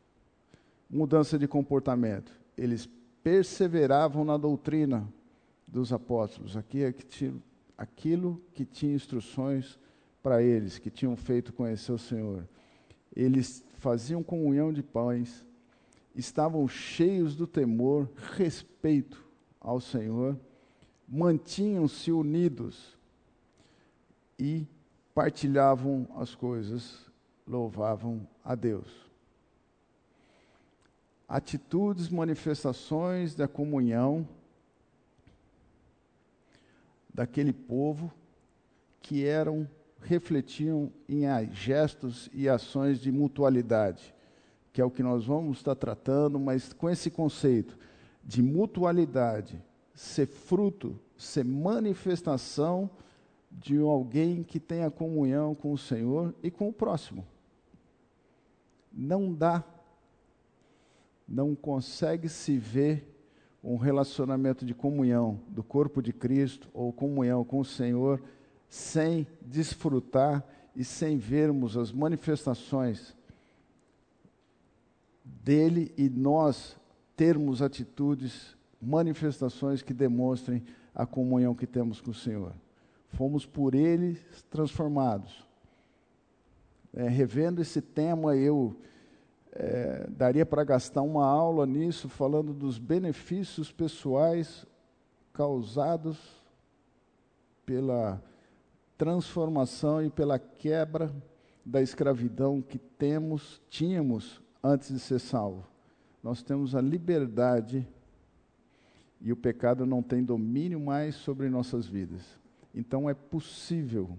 Mudança 0.89 1.39
de 1.39 1.49
comportamento. 1.49 2.31
Eles 2.59 2.87
perseveravam 3.27 4.25
na 4.25 4.37
doutrina 4.37 5.05
dos 5.67 5.93
apóstolos. 5.93 6.57
Aqui 6.57 6.85
é 6.85 6.95
aquilo 7.77 8.41
que 8.55 8.65
tinha 8.65 8.95
instruções 8.95 9.81
para 10.23 10.41
eles, 10.41 10.79
que 10.79 10.91
tinham 10.91 11.17
feito 11.17 11.53
conhecer 11.53 11.91
o 11.91 11.99
Senhor 11.99 12.47
eles 13.17 13.65
faziam 13.79 14.23
comunhão 14.23 14.71
de 14.71 14.83
pães, 14.83 15.43
estavam 16.15 16.69
cheios 16.69 17.35
do 17.35 17.47
temor, 17.47 18.11
respeito 18.35 19.25
ao 19.59 19.81
Senhor, 19.81 20.39
mantinham-se 21.09 22.13
unidos 22.13 22.95
e 24.39 24.67
partilhavam 25.15 26.07
as 26.17 26.35
coisas, 26.35 27.11
louvavam 27.47 28.29
a 28.45 28.55
Deus. 28.55 29.06
Atitudes, 31.29 32.09
manifestações 32.09 33.35
da 33.35 33.49
comunhão 33.49 34.29
daquele 37.13 37.53
povo 37.53 38.13
que 39.01 39.25
eram 39.25 39.69
refletiam 40.03 40.93
em 41.09 41.25
gestos 41.53 42.31
e 42.33 42.49
ações 42.49 43.01
de 43.01 43.11
mutualidade, 43.11 44.15
que 44.73 44.81
é 44.81 44.85
o 44.85 44.91
que 44.91 45.03
nós 45.03 45.25
vamos 45.25 45.59
estar 45.59 45.75
tratando, 45.75 46.39
mas 46.39 46.73
com 46.73 46.89
esse 46.89 47.11
conceito 47.11 47.77
de 48.23 48.43
mutualidade, 48.43 49.61
ser 49.95 50.27
fruto, 50.27 50.99
ser 51.17 51.45
manifestação 51.45 52.91
de 53.51 53.79
alguém 53.79 54.43
que 54.43 54.61
tenha 54.61 54.91
comunhão 54.91 55.55
com 55.55 55.73
o 55.73 55.79
Senhor 55.79 56.35
e 56.43 56.51
com 56.51 56.69
o 56.69 56.73
próximo. 56.73 57.27
Não 58.93 59.33
dá, 59.33 59.65
não 61.27 61.55
consegue 61.55 62.29
se 62.29 62.57
ver 62.57 63.13
um 63.63 63.77
relacionamento 63.77 64.65
de 64.65 64.75
comunhão 64.75 65.41
do 65.49 65.63
corpo 65.63 66.01
de 66.01 66.13
Cristo 66.13 66.69
ou 66.73 66.93
comunhão 66.93 67.45
com 67.45 67.59
o 67.59 67.65
Senhor 67.65 68.23
sem 68.69 69.27
desfrutar 69.41 70.45
e 70.75 70.85
sem 70.85 71.19
vermos 71.19 71.77
as 71.77 71.91
manifestações 71.91 73.17
dele 75.25 75.93
e 75.97 76.09
nós 76.09 76.77
termos 77.17 77.63
atitudes, 77.63 78.57
manifestações 78.81 79.83
que 79.83 79.95
demonstrem 79.95 80.63
a 80.95 81.07
comunhão 81.07 81.55
que 81.55 81.67
temos 81.67 82.01
com 82.01 82.11
o 82.11 82.15
Senhor. 82.15 82.53
Fomos 83.09 83.47
por 83.47 83.75
Ele 83.75 84.19
transformados. 84.51 85.45
É, 86.95 87.09
revendo 87.09 87.61
esse 87.61 87.81
tema, 87.81 88.37
eu 88.37 88.77
é, 89.59 90.07
daria 90.11 90.45
para 90.45 90.65
gastar 90.65 91.03
uma 91.03 91.25
aula 91.27 91.67
nisso, 91.67 92.09
falando 92.09 92.53
dos 92.53 92.79
benefícios 92.79 93.73
pessoais 93.73 94.67
causados 95.33 96.19
pela 97.65 98.23
transformação 98.99 100.05
e 100.05 100.11
pela 100.11 100.39
quebra 100.39 101.11
da 101.65 101.83
escravidão 101.83 102.61
que 102.61 102.79
temos, 102.79 103.61
tínhamos 103.69 104.43
antes 104.63 104.93
de 104.93 105.01
ser 105.01 105.19
salvo. 105.19 105.67
Nós 106.23 106.43
temos 106.43 106.75
a 106.75 106.81
liberdade 106.81 107.87
e 109.21 109.33
o 109.33 109.37
pecado 109.37 109.87
não 109.87 110.03
tem 110.03 110.23
domínio 110.23 110.79
mais 110.79 111.15
sobre 111.15 111.49
nossas 111.49 111.87
vidas. 111.87 112.23
Então 112.75 113.09
é 113.09 113.15
possível 113.15 114.19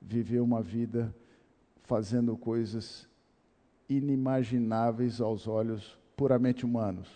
viver 0.00 0.40
uma 0.40 0.62
vida 0.62 1.14
fazendo 1.82 2.36
coisas 2.36 3.06
inimagináveis 3.88 5.20
aos 5.20 5.46
olhos 5.46 5.98
puramente 6.16 6.64
humanos. 6.64 7.08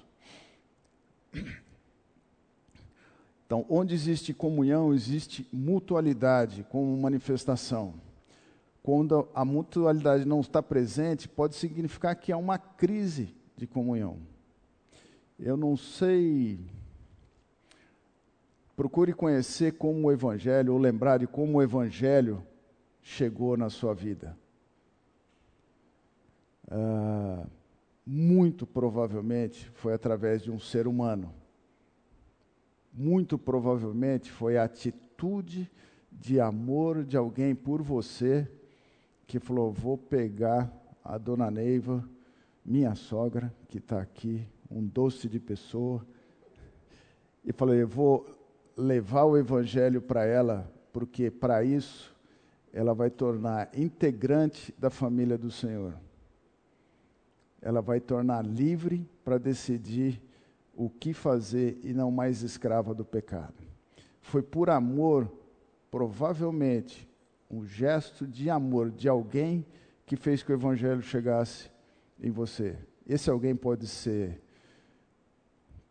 Então, 3.47 3.65
onde 3.69 3.95
existe 3.95 4.35
comunhão, 4.35 4.93
existe 4.93 5.49
mutualidade 5.51 6.67
como 6.69 6.95
manifestação. 6.99 7.95
Quando 8.83 9.27
a 9.35 9.45
mutualidade 9.45 10.27
não 10.27 10.41
está 10.41 10.63
presente, 10.63 11.27
pode 11.27 11.55
significar 11.55 12.15
que 12.15 12.31
há 12.31 12.37
uma 12.37 12.59
crise 12.59 13.35
de 13.57 13.67
comunhão. 13.67 14.19
Eu 15.39 15.57
não 15.57 15.77
sei. 15.77 16.61
Procure 18.77 19.13
conhecer 19.15 19.73
como 19.73 20.09
o 20.09 20.13
Evangelho, 20.13 20.75
ou 20.75 20.79
lembrar 20.79 21.19
de 21.19 21.27
como 21.27 21.59
o 21.59 21.63
Evangelho 21.63 22.43
chegou 23.03 23.57
na 23.57 23.71
sua 23.71 23.95
vida. 23.95 24.37
Ah, 26.71 27.47
muito 28.07 28.67
provavelmente 28.67 29.71
foi 29.75 29.95
através 29.95 30.43
de 30.43 30.51
um 30.51 30.59
ser 30.59 30.87
humano 30.87 31.33
muito 32.99 33.39
provavelmente 33.39 34.29
foi 34.29 34.59
a 34.59 34.65
atitude 34.65 35.71
de 36.11 36.41
amor 36.41 37.05
de 37.05 37.17
alguém 37.17 37.55
por 37.55 37.81
você 37.81 38.51
que 39.25 39.39
falou: 39.39 39.73
vou 39.73 39.97
pegar 39.97 40.69
a 41.05 41.17
dona 41.17 41.49
Neiva, 41.49 42.05
minha 42.65 42.97
sogra, 42.97 43.55
que 43.69 43.79
está 43.79 44.01
aqui, 44.01 44.45
um 44.69 44.85
doce 44.85 45.29
de 45.29 45.39
pessoa, 45.39 46.05
e 47.45 47.53
falei: 47.53 47.83
eu 47.83 47.89
vou 47.89 48.27
levar 48.77 49.25
o 49.25 49.37
evangelho 49.37 50.03
para 50.03 50.25
ela, 50.25 50.69
porque 50.93 51.31
para 51.31 51.63
isso 51.63 52.13
ela 52.73 52.95
vai 52.95 53.11
tornar 53.11 53.71
integrante 53.79 54.75
da 54.77 54.91
família 54.91 55.39
do 55.39 55.53
Senhor. 55.53 55.95
Ela 57.61 57.81
vai 57.81 58.01
tornar 58.01 58.45
livre 58.45 59.09
para 59.25 59.39
decidir 59.39 60.23
o 60.75 60.89
que 60.89 61.13
fazer 61.13 61.79
e 61.83 61.93
não 61.93 62.11
mais 62.11 62.43
escrava 62.43 62.95
do 62.95 63.05
pecado. 63.05 63.55
Foi 64.21 64.43
por 64.43 64.71
amor, 64.71 65.31
provavelmente, 65.91 67.09
um 67.51 67.67
gesto 67.67 68.27
de 68.27 68.49
amor 68.49 68.91
de 68.91 69.09
alguém 69.09 69.67
que 70.07 70.17
fez 70.17 70.43
que 70.43 70.53
o 70.53 70.55
evangelho 70.55 71.03
chegasse 71.03 71.71
em 72.21 72.31
você. 72.31 72.77
Esse 73.07 73.31
alguém 73.31 73.57
pode 73.57 73.87
ser 73.87 74.41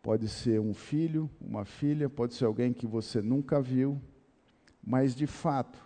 pode 0.00 0.28
ser 0.28 0.58
um 0.58 0.72
filho, 0.72 1.28
uma 1.38 1.66
filha, 1.66 2.08
pode 2.08 2.32
ser 2.32 2.46
alguém 2.46 2.72
que 2.72 2.86
você 2.86 3.20
nunca 3.20 3.60
viu, 3.60 4.00
mas 4.82 5.14
de 5.14 5.26
fato, 5.26 5.78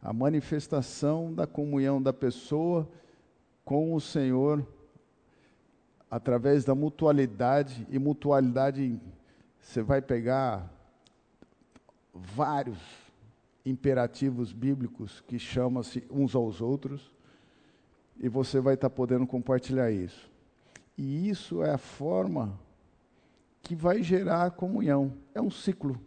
a 0.00 0.12
manifestação 0.12 1.34
da 1.34 1.48
comunhão 1.48 2.00
da 2.00 2.12
pessoa 2.12 2.88
com 3.64 3.92
o 3.92 4.00
Senhor 4.00 4.64
através 6.10 6.64
da 6.64 6.74
mutualidade, 6.74 7.86
e 7.90 7.98
mutualidade 7.98 9.00
você 9.60 9.82
vai 9.82 10.00
pegar 10.00 10.72
vários 12.14 12.78
imperativos 13.64 14.52
bíblicos 14.52 15.20
que 15.26 15.38
chamam-se 15.38 16.04
uns 16.10 16.34
aos 16.34 16.60
outros, 16.60 17.12
e 18.18 18.28
você 18.28 18.60
vai 18.60 18.74
estar 18.74 18.88
podendo 18.88 19.26
compartilhar 19.26 19.90
isso. 19.90 20.30
E 20.96 21.28
isso 21.28 21.62
é 21.62 21.72
a 21.72 21.78
forma 21.78 22.58
que 23.60 23.74
vai 23.74 24.02
gerar 24.02 24.44
a 24.44 24.50
comunhão. 24.50 25.12
É 25.34 25.40
um 25.40 25.50
ciclo. 25.50 26.00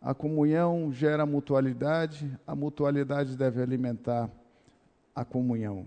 A 0.00 0.14
comunhão 0.14 0.92
gera 0.92 1.26
mutualidade, 1.26 2.36
a 2.46 2.56
mutualidade 2.56 3.36
deve 3.36 3.62
alimentar 3.62 4.30
a 5.14 5.24
comunhão. 5.24 5.86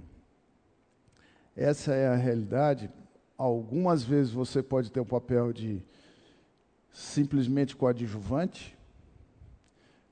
Essa 1.56 1.94
é 1.94 2.08
a 2.08 2.16
realidade. 2.16 2.90
Algumas 3.38 4.04
vezes 4.04 4.32
você 4.32 4.64
pode 4.64 4.92
ter 4.92 5.00
o 5.00 5.06
papel 5.06 5.52
de 5.52 5.84
simplesmente 6.92 7.76
coadjuvante. 7.76 8.78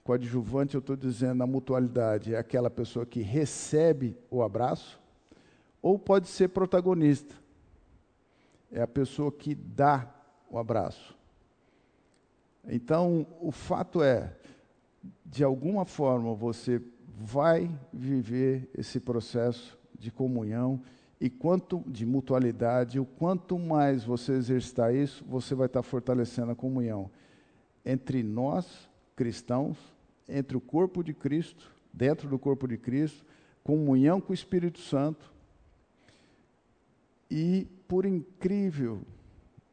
Coadjuvante, 0.03 0.75
eu 0.75 0.79
estou 0.79 0.95
dizendo, 0.95 1.43
a 1.43 1.47
mutualidade 1.47 2.33
é 2.33 2.37
aquela 2.37 2.69
pessoa 2.69 3.05
que 3.05 3.21
recebe 3.21 4.17
o 4.29 4.41
abraço, 4.41 4.99
ou 5.81 5.99
pode 5.99 6.27
ser 6.27 6.49
protagonista. 6.49 7.35
É 8.71 8.81
a 8.81 8.87
pessoa 8.87 9.31
que 9.31 9.53
dá 9.53 10.13
o 10.49 10.57
abraço. 10.57 11.15
Então, 12.67 13.25
o 13.39 13.51
fato 13.51 14.01
é, 14.01 14.35
de 15.25 15.43
alguma 15.43 15.85
forma, 15.85 16.33
você 16.33 16.81
vai 17.07 17.69
viver 17.93 18.69
esse 18.75 18.99
processo 18.99 19.77
de 19.97 20.11
comunhão 20.11 20.81
e 21.19 21.29
quanto 21.29 21.83
de 21.85 22.05
mutualidade, 22.05 22.99
o 22.99 23.05
quanto 23.05 23.59
mais 23.59 24.03
você 24.03 24.33
exercitar 24.33 24.95
isso, 24.95 25.23
você 25.27 25.53
vai 25.53 25.65
estar 25.67 25.83
fortalecendo 25.83 26.51
a 26.51 26.55
comunhão 26.55 27.11
entre 27.85 28.23
nós, 28.23 28.89
cristãos, 29.15 29.77
entre 30.27 30.55
o 30.55 30.61
corpo 30.61 31.03
de 31.03 31.13
Cristo, 31.13 31.71
dentro 31.91 32.29
do 32.29 32.39
corpo 32.39 32.67
de 32.67 32.77
Cristo, 32.77 33.25
comunhão 33.63 34.21
com 34.21 34.31
o 34.31 34.33
Espírito 34.33 34.79
Santo. 34.79 35.33
E, 37.29 37.67
por 37.87 38.05
incrível, 38.05 39.01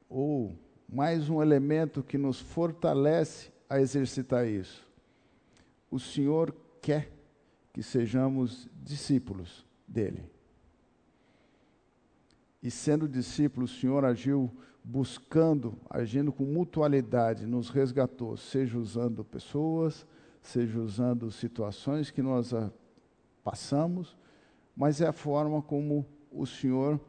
ou 0.08 0.56
mais 0.88 1.28
um 1.28 1.40
elemento 1.40 2.02
que 2.02 2.18
nos 2.18 2.40
fortalece 2.40 3.50
a 3.68 3.80
exercitar 3.80 4.48
isso, 4.48 4.84
o 5.90 5.98
Senhor 5.98 6.54
quer 6.82 7.10
que 7.72 7.82
sejamos 7.82 8.68
discípulos 8.82 9.64
dele. 9.86 10.35
E 12.66 12.70
sendo 12.70 13.08
discípulo, 13.08 13.64
o 13.64 13.68
Senhor 13.68 14.04
agiu 14.04 14.50
buscando, 14.82 15.78
agindo 15.88 16.32
com 16.32 16.42
mutualidade, 16.42 17.46
nos 17.46 17.70
resgatou, 17.70 18.36
seja 18.36 18.76
usando 18.76 19.24
pessoas, 19.24 20.04
seja 20.42 20.80
usando 20.80 21.30
situações 21.30 22.10
que 22.10 22.20
nós 22.20 22.52
ah, 22.52 22.72
passamos, 23.44 24.16
mas 24.76 25.00
é 25.00 25.06
a 25.06 25.12
forma 25.12 25.62
como 25.62 26.04
o 26.28 26.44
Senhor, 26.44 27.00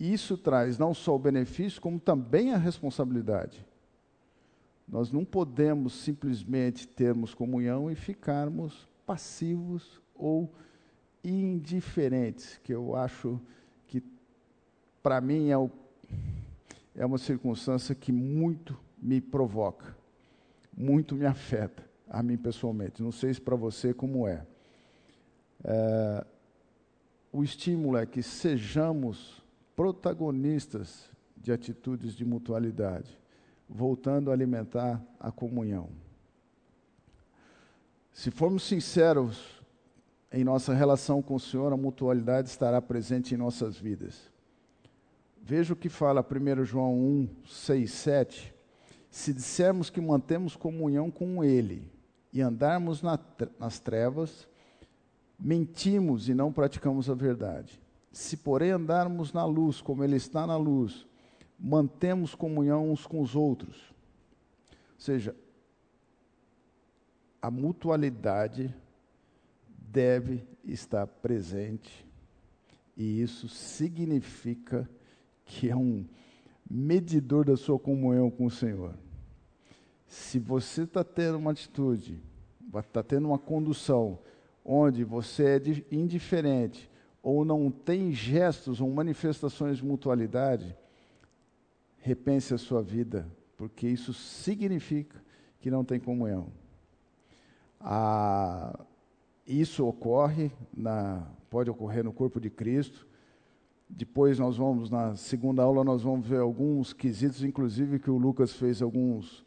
isso 0.00 0.38
traz 0.38 0.78
não 0.78 0.94
só 0.94 1.14
o 1.14 1.18
benefício, 1.18 1.82
como 1.82 2.00
também 2.00 2.54
a 2.54 2.56
responsabilidade. 2.56 3.62
Nós 4.88 5.12
não 5.12 5.22
podemos 5.22 5.92
simplesmente 5.92 6.88
termos 6.88 7.34
comunhão 7.34 7.90
e 7.90 7.94
ficarmos 7.94 8.88
passivos 9.04 10.00
ou 10.14 10.50
indiferentes, 11.22 12.58
que 12.64 12.72
eu 12.72 12.96
acho 12.96 13.38
para 15.04 15.20
mim 15.20 15.50
é, 15.50 15.58
o, 15.58 15.70
é 16.96 17.04
uma 17.04 17.18
circunstância 17.18 17.94
que 17.94 18.10
muito 18.10 18.74
me 18.96 19.20
provoca, 19.20 19.94
muito 20.74 21.14
me 21.14 21.26
afeta, 21.26 21.84
a 22.08 22.22
mim 22.22 22.38
pessoalmente. 22.38 23.02
Não 23.02 23.12
sei 23.12 23.34
se 23.34 23.38
para 23.38 23.54
você 23.54 23.92
como 23.92 24.26
é. 24.26 24.46
é. 25.62 26.26
O 27.30 27.44
estímulo 27.44 27.98
é 27.98 28.06
que 28.06 28.22
sejamos 28.22 29.42
protagonistas 29.76 31.10
de 31.36 31.52
atitudes 31.52 32.14
de 32.14 32.24
mutualidade, 32.24 33.20
voltando 33.68 34.30
a 34.30 34.32
alimentar 34.32 35.04
a 35.20 35.30
comunhão. 35.30 35.90
Se 38.10 38.30
formos 38.30 38.62
sinceros 38.62 39.62
em 40.32 40.44
nossa 40.44 40.72
relação 40.72 41.20
com 41.20 41.34
o 41.34 41.40
Senhor, 41.40 41.74
a 41.74 41.76
mutualidade 41.76 42.48
estará 42.48 42.80
presente 42.80 43.34
em 43.34 43.36
nossas 43.36 43.76
vidas. 43.76 44.32
Veja 45.46 45.74
o 45.74 45.76
que 45.76 45.90
fala 45.90 46.24
1 46.24 46.64
João 46.64 46.98
1, 46.98 47.28
6, 47.44 47.92
7. 47.92 48.54
Se 49.10 49.30
dissermos 49.30 49.90
que 49.90 50.00
mantemos 50.00 50.56
comunhão 50.56 51.10
com 51.10 51.44
Ele 51.44 51.92
e 52.32 52.40
andarmos 52.40 53.02
na, 53.02 53.18
nas 53.58 53.78
trevas, 53.78 54.48
mentimos 55.38 56.30
e 56.30 56.34
não 56.34 56.50
praticamos 56.50 57.10
a 57.10 57.14
verdade. 57.14 57.78
Se, 58.10 58.38
porém, 58.38 58.70
andarmos 58.70 59.34
na 59.34 59.44
luz, 59.44 59.82
como 59.82 60.02
Ele 60.02 60.16
está 60.16 60.46
na 60.46 60.56
luz, 60.56 61.06
mantemos 61.60 62.34
comunhão 62.34 62.90
uns 62.90 63.06
com 63.06 63.20
os 63.20 63.36
outros. 63.36 63.92
Ou 64.70 65.00
seja, 65.00 65.36
a 67.42 67.50
mutualidade 67.50 68.74
deve 69.68 70.42
estar 70.64 71.06
presente, 71.06 72.06
e 72.96 73.20
isso 73.20 73.46
significa 73.46 74.88
que 75.44 75.68
é 75.70 75.76
um 75.76 76.04
medidor 76.68 77.44
da 77.44 77.56
sua 77.56 77.78
comunhão 77.78 78.30
com 78.30 78.46
o 78.46 78.50
Senhor. 78.50 78.94
Se 80.06 80.38
você 80.38 80.82
está 80.82 81.04
tendo 81.04 81.38
uma 81.38 81.50
atitude, 81.50 82.20
está 82.76 83.02
tendo 83.02 83.28
uma 83.28 83.38
condução 83.38 84.18
onde 84.64 85.04
você 85.04 85.44
é 85.56 85.94
indiferente 85.94 86.90
ou 87.22 87.44
não 87.44 87.70
tem 87.70 88.12
gestos 88.12 88.80
ou 88.80 88.90
manifestações 88.90 89.78
de 89.78 89.84
mutualidade, 89.84 90.76
repense 91.98 92.52
a 92.52 92.58
sua 92.58 92.82
vida, 92.82 93.26
porque 93.56 93.88
isso 93.88 94.12
significa 94.12 95.22
que 95.58 95.70
não 95.70 95.84
tem 95.84 95.98
comunhão. 95.98 96.48
Ah, 97.80 98.78
isso 99.46 99.86
ocorre, 99.86 100.50
na, 100.74 101.26
pode 101.48 101.70
ocorrer 101.70 102.04
no 102.04 102.12
corpo 102.12 102.38
de 102.38 102.50
Cristo. 102.50 103.06
Depois 103.88 104.38
nós 104.38 104.56
vamos, 104.56 104.90
na 104.90 105.14
segunda 105.14 105.62
aula, 105.62 105.84
nós 105.84 106.02
vamos 106.02 106.26
ver 106.26 106.40
alguns 106.40 106.92
quesitos, 106.92 107.44
inclusive 107.44 107.98
que 107.98 108.10
o 108.10 108.16
Lucas 108.16 108.52
fez 108.52 108.80
alguns, 108.82 109.44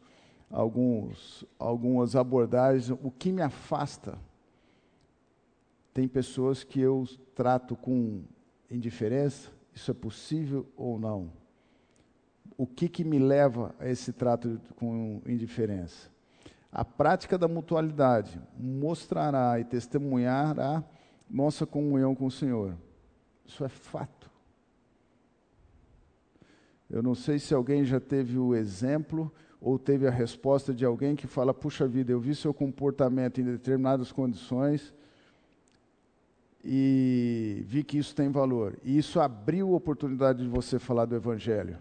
alguns, 0.50 1.44
algumas 1.58 2.16
abordagens. 2.16 2.90
O 3.02 3.10
que 3.10 3.32
me 3.32 3.42
afasta? 3.42 4.18
Tem 5.92 6.06
pessoas 6.06 6.62
que 6.62 6.80
eu 6.80 7.04
trato 7.34 7.74
com 7.74 8.22
indiferença, 8.70 9.50
isso 9.74 9.90
é 9.90 9.94
possível 9.94 10.66
ou 10.76 10.98
não? 10.98 11.32
O 12.56 12.66
que, 12.66 12.88
que 12.88 13.04
me 13.04 13.18
leva 13.18 13.74
a 13.78 13.88
esse 13.88 14.12
trato 14.12 14.60
com 14.76 15.20
indiferença? 15.26 16.10
A 16.70 16.84
prática 16.84 17.38
da 17.38 17.48
mutualidade 17.48 18.40
mostrará 18.58 19.58
e 19.58 19.64
testemunhará 19.64 20.84
nossa 21.28 21.66
comunhão 21.66 22.14
com 22.14 22.26
o 22.26 22.30
Senhor. 22.30 22.76
Isso 23.48 23.64
é 23.64 23.68
fato. 23.68 24.30
Eu 26.88 27.02
não 27.02 27.14
sei 27.14 27.38
se 27.38 27.54
alguém 27.54 27.84
já 27.84 27.98
teve 27.98 28.38
o 28.38 28.54
exemplo 28.54 29.32
ou 29.60 29.78
teve 29.78 30.06
a 30.06 30.10
resposta 30.10 30.72
de 30.72 30.84
alguém 30.84 31.16
que 31.16 31.26
fala: 31.26 31.54
puxa 31.54 31.88
vida, 31.88 32.12
eu 32.12 32.20
vi 32.20 32.34
seu 32.34 32.52
comportamento 32.52 33.40
em 33.40 33.44
determinadas 33.44 34.12
condições 34.12 34.94
e 36.62 37.62
vi 37.66 37.82
que 37.82 37.98
isso 37.98 38.14
tem 38.14 38.30
valor. 38.30 38.78
E 38.84 38.98
isso 38.98 39.18
abriu 39.18 39.72
a 39.72 39.76
oportunidade 39.76 40.42
de 40.42 40.48
você 40.48 40.78
falar 40.78 41.06
do 41.06 41.16
Evangelho, 41.16 41.78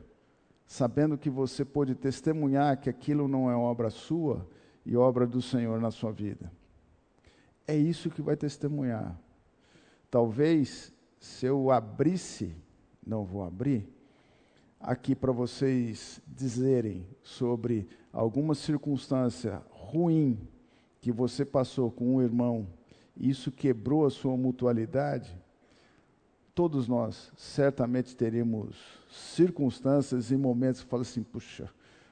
sabendo 0.66 1.18
que 1.18 1.30
você 1.30 1.66
pôde 1.66 1.96
testemunhar 1.96 2.80
que 2.80 2.90
aquilo 2.90 3.28
não 3.28 3.52
é 3.52 3.56
obra 3.56 3.90
sua 3.90 4.48
e 4.86 4.96
obra 4.96 5.28
do 5.28 5.42
Senhor 5.42 5.82
na 5.82 5.92
sua 5.92 6.12
vida. 6.12 6.52
É 7.68 7.76
isso 7.76 8.10
que 8.10 8.22
vai 8.22 8.38
testemunhar. 8.38 9.20
Talvez 10.10 10.94
se 11.20 11.46
eu 11.46 11.72
abrisse, 11.72 12.56
não 13.06 13.24
vou 13.24 13.44
abrir, 13.44 13.88
aqui 14.80 15.16
para 15.16 15.32
vocês 15.32 16.22
dizerem 16.28 17.06
sobre 17.24 17.88
alguma 18.12 18.54
circunstância 18.54 19.62
ruim 19.70 20.38
que 21.02 21.12
você 21.12 21.46
passou 21.46 21.90
com 21.90 22.16
um 22.16 22.22
irmão, 22.22 22.68
isso 23.16 23.52
quebrou 23.52 24.06
a 24.06 24.10
sua 24.10 24.38
mutualidade, 24.38 25.36
todos 26.54 26.88
nós 26.88 27.32
certamente 27.36 28.16
teremos 28.16 28.76
circunstâncias 29.10 30.32
e 30.32 30.38
momentos 30.38 30.84
que 30.84 30.90
falam 30.90 31.02
assim, 31.02 31.24
puxa, 31.24 31.70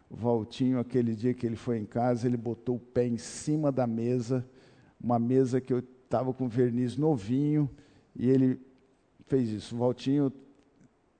Valtinho, 0.09 0.79
aquele 0.79 1.15
dia 1.15 1.33
que 1.33 1.45
ele 1.45 1.55
foi 1.55 1.79
em 1.79 1.85
casa, 1.85 2.27
ele 2.27 2.37
botou 2.37 2.75
o 2.75 2.79
pé 2.79 3.07
em 3.07 3.17
cima 3.17 3.71
da 3.71 3.87
mesa, 3.87 4.45
uma 5.01 5.17
mesa 5.17 5.59
que 5.59 5.73
eu 5.73 5.79
estava 5.79 6.31
com 6.31 6.47
verniz 6.47 6.95
novinho, 6.95 7.69
e 8.15 8.29
ele 8.29 8.59
fez 9.27 9.49
isso. 9.49 9.75
O 9.75 9.79
Valtinho 9.79 10.31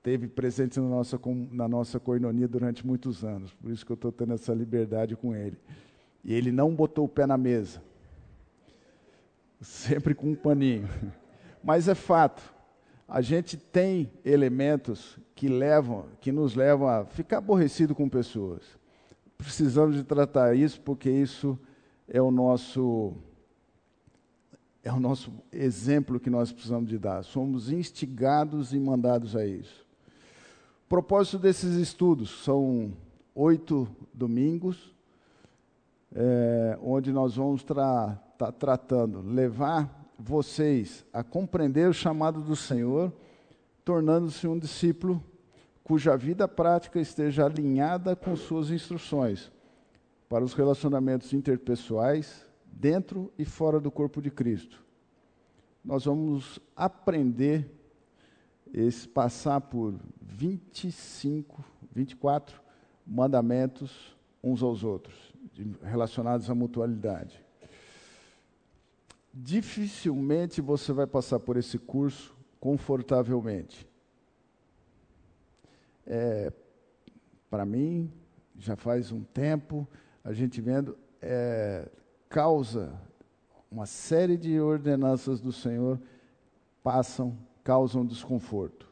teve 0.02 0.28
presente 0.28 0.78
na 0.78 0.88
nossa, 0.88 1.20
na 1.50 1.68
nossa 1.68 1.98
coinonia 1.98 2.46
durante 2.46 2.86
muitos 2.86 3.24
anos, 3.24 3.52
por 3.54 3.70
isso 3.70 3.84
que 3.84 3.90
eu 3.90 3.96
estou 3.96 4.12
tendo 4.12 4.34
essa 4.34 4.54
liberdade 4.54 5.16
com 5.16 5.34
ele. 5.34 5.56
E 6.24 6.32
ele 6.32 6.52
não 6.52 6.74
botou 6.74 7.04
o 7.04 7.08
pé 7.08 7.26
na 7.26 7.36
mesa, 7.36 7.82
sempre 9.60 10.14
com 10.14 10.30
um 10.30 10.34
paninho. 10.34 10.88
Mas 11.62 11.88
é 11.88 11.94
fato, 11.94 12.54
a 13.08 13.20
gente 13.20 13.56
tem 13.56 14.10
elementos 14.24 15.18
que 15.34 15.48
levam, 15.48 16.06
que 16.20 16.30
nos 16.30 16.54
levam 16.54 16.88
a 16.88 17.04
ficar 17.04 17.38
aborrecido 17.38 17.94
com 17.94 18.08
pessoas. 18.08 18.62
Precisamos 19.36 19.96
de 19.96 20.02
tratar 20.02 20.54
isso 20.56 20.80
porque 20.80 21.10
isso 21.10 21.58
é 22.08 22.22
o 22.22 22.30
nosso 22.30 23.14
é 24.86 24.92
o 24.92 25.00
nosso 25.00 25.32
exemplo 25.52 26.20
que 26.20 26.30
nós 26.30 26.52
precisamos 26.52 26.88
de 26.88 26.96
dar. 26.96 27.24
Somos 27.24 27.72
instigados 27.72 28.72
e 28.72 28.78
mandados 28.78 29.34
a 29.34 29.44
isso. 29.44 29.84
O 30.84 30.88
propósito 30.88 31.40
desses 31.40 31.74
estudos 31.74 32.44
são 32.44 32.92
oito 33.34 33.88
domingos, 34.14 34.94
é, 36.14 36.78
onde 36.80 37.10
nós 37.10 37.34
vamos 37.34 37.62
estar 37.62 37.74
tra 37.74 38.22
tá 38.38 38.52
tratando, 38.52 39.22
levar 39.22 40.08
vocês 40.16 41.04
a 41.12 41.24
compreender 41.24 41.88
o 41.90 41.92
chamado 41.92 42.40
do 42.40 42.54
Senhor, 42.54 43.12
tornando-se 43.84 44.46
um 44.46 44.56
discípulo 44.56 45.20
cuja 45.82 46.16
vida 46.16 46.46
prática 46.46 47.00
esteja 47.00 47.44
alinhada 47.44 48.14
com 48.14 48.36
suas 48.36 48.70
instruções 48.70 49.50
para 50.28 50.44
os 50.44 50.54
relacionamentos 50.54 51.32
interpessoais, 51.32 52.45
dentro 52.78 53.32
e 53.38 53.44
fora 53.44 53.80
do 53.80 53.90
corpo 53.90 54.20
de 54.20 54.30
Cristo. 54.30 54.84
Nós 55.84 56.04
vamos 56.04 56.60
aprender 56.74 57.70
esse 58.72 59.08
passar 59.08 59.60
por 59.60 59.94
25, 60.20 61.64
24 61.92 62.60
mandamentos 63.06 64.14
uns 64.42 64.62
aos 64.62 64.84
outros, 64.84 65.32
relacionados 65.82 66.50
à 66.50 66.54
mutualidade. 66.54 67.42
Dificilmente 69.32 70.60
você 70.60 70.92
vai 70.92 71.06
passar 71.06 71.38
por 71.40 71.56
esse 71.56 71.78
curso 71.78 72.36
confortavelmente. 72.60 73.86
É, 76.06 76.52
Para 77.48 77.64
mim, 77.64 78.10
já 78.58 78.76
faz 78.76 79.12
um 79.12 79.22
tempo, 79.22 79.86
a 80.24 80.32
gente 80.32 80.60
vendo, 80.60 80.98
é, 81.22 81.88
causa 82.28 82.92
uma 83.70 83.86
série 83.86 84.36
de 84.36 84.60
ordenanças 84.60 85.40
do 85.40 85.52
Senhor 85.52 86.00
passam, 86.82 87.36
causam 87.64 88.06
desconforto. 88.06 88.88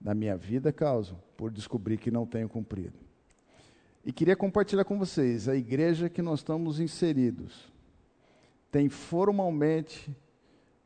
Na 0.00 0.14
minha 0.14 0.36
vida 0.36 0.72
causam, 0.72 1.18
por 1.36 1.50
descobrir 1.50 1.98
que 1.98 2.10
não 2.10 2.26
tenho 2.26 2.48
cumprido. 2.48 2.98
E 4.04 4.12
queria 4.12 4.34
compartilhar 4.34 4.84
com 4.84 4.98
vocês, 4.98 5.48
a 5.48 5.54
igreja 5.54 6.08
que 6.08 6.22
nós 6.22 6.40
estamos 6.40 6.80
inseridos 6.80 7.70
tem 8.70 8.88
formalmente 8.88 10.16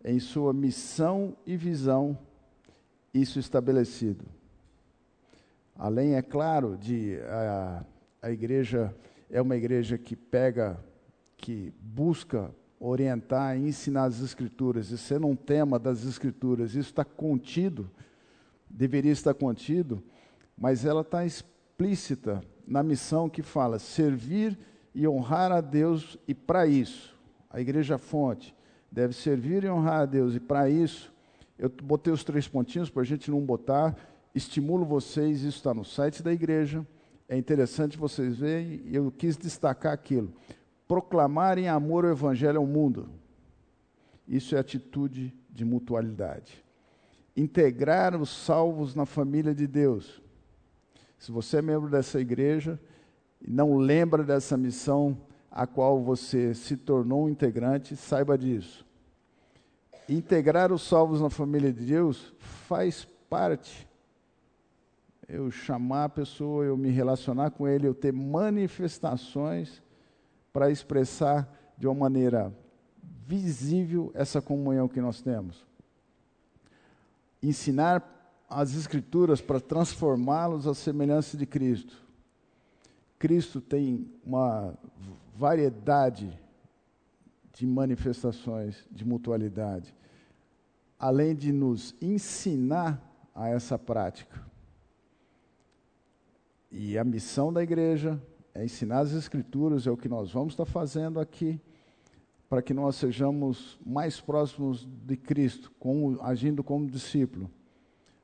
em 0.04 0.18
sua 0.18 0.52
missão 0.52 1.36
e 1.46 1.56
visão 1.56 2.18
isso 3.12 3.38
estabelecido. 3.38 4.24
Além, 5.76 6.14
é 6.14 6.22
claro, 6.22 6.76
de 6.76 7.18
a, 7.28 7.84
a 8.22 8.30
igreja 8.30 8.94
é 9.30 9.40
uma 9.40 9.56
igreja 9.56 9.96
que 9.96 10.16
pega, 10.16 10.78
que 11.44 11.74
busca 11.78 12.50
orientar 12.80 13.54
e 13.54 13.68
ensinar 13.68 14.04
as 14.04 14.22
Escrituras, 14.22 14.90
e 14.90 14.96
sendo 14.96 15.26
um 15.26 15.36
tema 15.36 15.78
das 15.78 16.02
Escrituras, 16.06 16.70
isso 16.70 16.88
está 16.88 17.04
contido, 17.04 17.90
deveria 18.66 19.12
estar 19.12 19.34
contido, 19.34 20.02
mas 20.56 20.86
ela 20.86 21.02
está 21.02 21.22
explícita 21.22 22.40
na 22.66 22.82
missão 22.82 23.28
que 23.28 23.42
fala 23.42 23.78
servir 23.78 24.58
e 24.94 25.06
honrar 25.06 25.52
a 25.52 25.60
Deus, 25.60 26.16
e 26.26 26.34
para 26.34 26.66
isso, 26.66 27.14
a 27.50 27.60
Igreja 27.60 27.98
Fonte 27.98 28.54
deve 28.90 29.12
servir 29.12 29.64
e 29.64 29.68
honrar 29.68 30.00
a 30.00 30.06
Deus, 30.06 30.34
e 30.34 30.40
para 30.40 30.70
isso, 30.70 31.12
eu 31.58 31.68
botei 31.68 32.10
os 32.10 32.24
três 32.24 32.48
pontinhos 32.48 32.88
para 32.88 33.02
a 33.02 33.04
gente 33.04 33.30
não 33.30 33.42
botar, 33.42 33.94
estimulo 34.34 34.86
vocês, 34.86 35.42
isso 35.42 35.58
está 35.58 35.74
no 35.74 35.84
site 35.84 36.22
da 36.22 36.32
igreja, 36.32 36.86
é 37.28 37.36
interessante 37.36 37.98
vocês 37.98 38.38
verem, 38.38 38.80
eu 38.90 39.10
quis 39.10 39.36
destacar 39.36 39.92
aquilo 39.92 40.32
proclamar 40.86 41.58
em 41.58 41.68
amor 41.68 42.04
o 42.04 42.10
Evangelho 42.10 42.58
ao 42.58 42.66
mundo. 42.66 43.08
Isso 44.26 44.56
é 44.56 44.58
atitude 44.58 45.34
de 45.50 45.64
mutualidade. 45.64 46.64
Integrar 47.36 48.14
os 48.20 48.30
salvos 48.30 48.94
na 48.94 49.06
família 49.06 49.54
de 49.54 49.66
Deus. 49.66 50.22
Se 51.18 51.32
você 51.32 51.58
é 51.58 51.62
membro 51.62 51.88
dessa 51.88 52.20
igreja 52.20 52.78
e 53.40 53.50
não 53.50 53.76
lembra 53.76 54.22
dessa 54.22 54.56
missão 54.56 55.16
a 55.50 55.66
qual 55.66 56.02
você 56.02 56.54
se 56.54 56.76
tornou 56.76 57.24
um 57.24 57.28
integrante, 57.28 57.96
saiba 57.96 58.36
disso. 58.36 58.84
Integrar 60.08 60.72
os 60.72 60.82
salvos 60.82 61.20
na 61.20 61.30
família 61.30 61.72
de 61.72 61.84
Deus 61.84 62.34
faz 62.38 63.06
parte. 63.30 63.88
Eu 65.26 65.50
chamar 65.50 66.04
a 66.04 66.08
pessoa, 66.08 66.64
eu 66.64 66.76
me 66.76 66.90
relacionar 66.90 67.50
com 67.50 67.66
ele, 67.66 67.86
eu 67.86 67.94
ter 67.94 68.12
manifestações 68.12 69.82
para 70.54 70.70
expressar 70.70 71.52
de 71.76 71.88
uma 71.88 71.96
maneira 71.96 72.56
visível 73.26 74.12
essa 74.14 74.40
comunhão 74.40 74.86
que 74.86 75.00
nós 75.00 75.20
temos. 75.20 75.66
Ensinar 77.42 78.08
as 78.48 78.72
Escrituras 78.76 79.40
para 79.40 79.58
transformá-los 79.58 80.68
à 80.68 80.72
semelhança 80.72 81.36
de 81.36 81.44
Cristo. 81.44 82.00
Cristo 83.18 83.60
tem 83.60 84.08
uma 84.24 84.78
variedade 85.34 86.38
de 87.52 87.66
manifestações 87.66 88.86
de 88.92 89.04
mutualidade, 89.04 89.92
além 90.96 91.34
de 91.34 91.50
nos 91.50 91.96
ensinar 92.00 93.02
a 93.34 93.48
essa 93.48 93.76
prática. 93.76 94.40
E 96.70 96.96
a 96.96 97.02
missão 97.02 97.52
da 97.52 97.60
igreja 97.60 98.22
é 98.54 98.64
ensinar 98.64 99.00
as 99.00 99.12
Escrituras, 99.12 99.86
é 99.86 99.90
o 99.90 99.96
que 99.96 100.08
nós 100.08 100.30
vamos 100.30 100.52
estar 100.52 100.64
fazendo 100.64 101.18
aqui, 101.18 101.60
para 102.48 102.62
que 102.62 102.72
nós 102.72 102.94
sejamos 102.94 103.78
mais 103.84 104.20
próximos 104.20 104.86
de 105.04 105.16
Cristo, 105.16 105.72
como, 105.78 106.20
agindo 106.22 106.62
como 106.62 106.86
discípulo. 106.86 107.50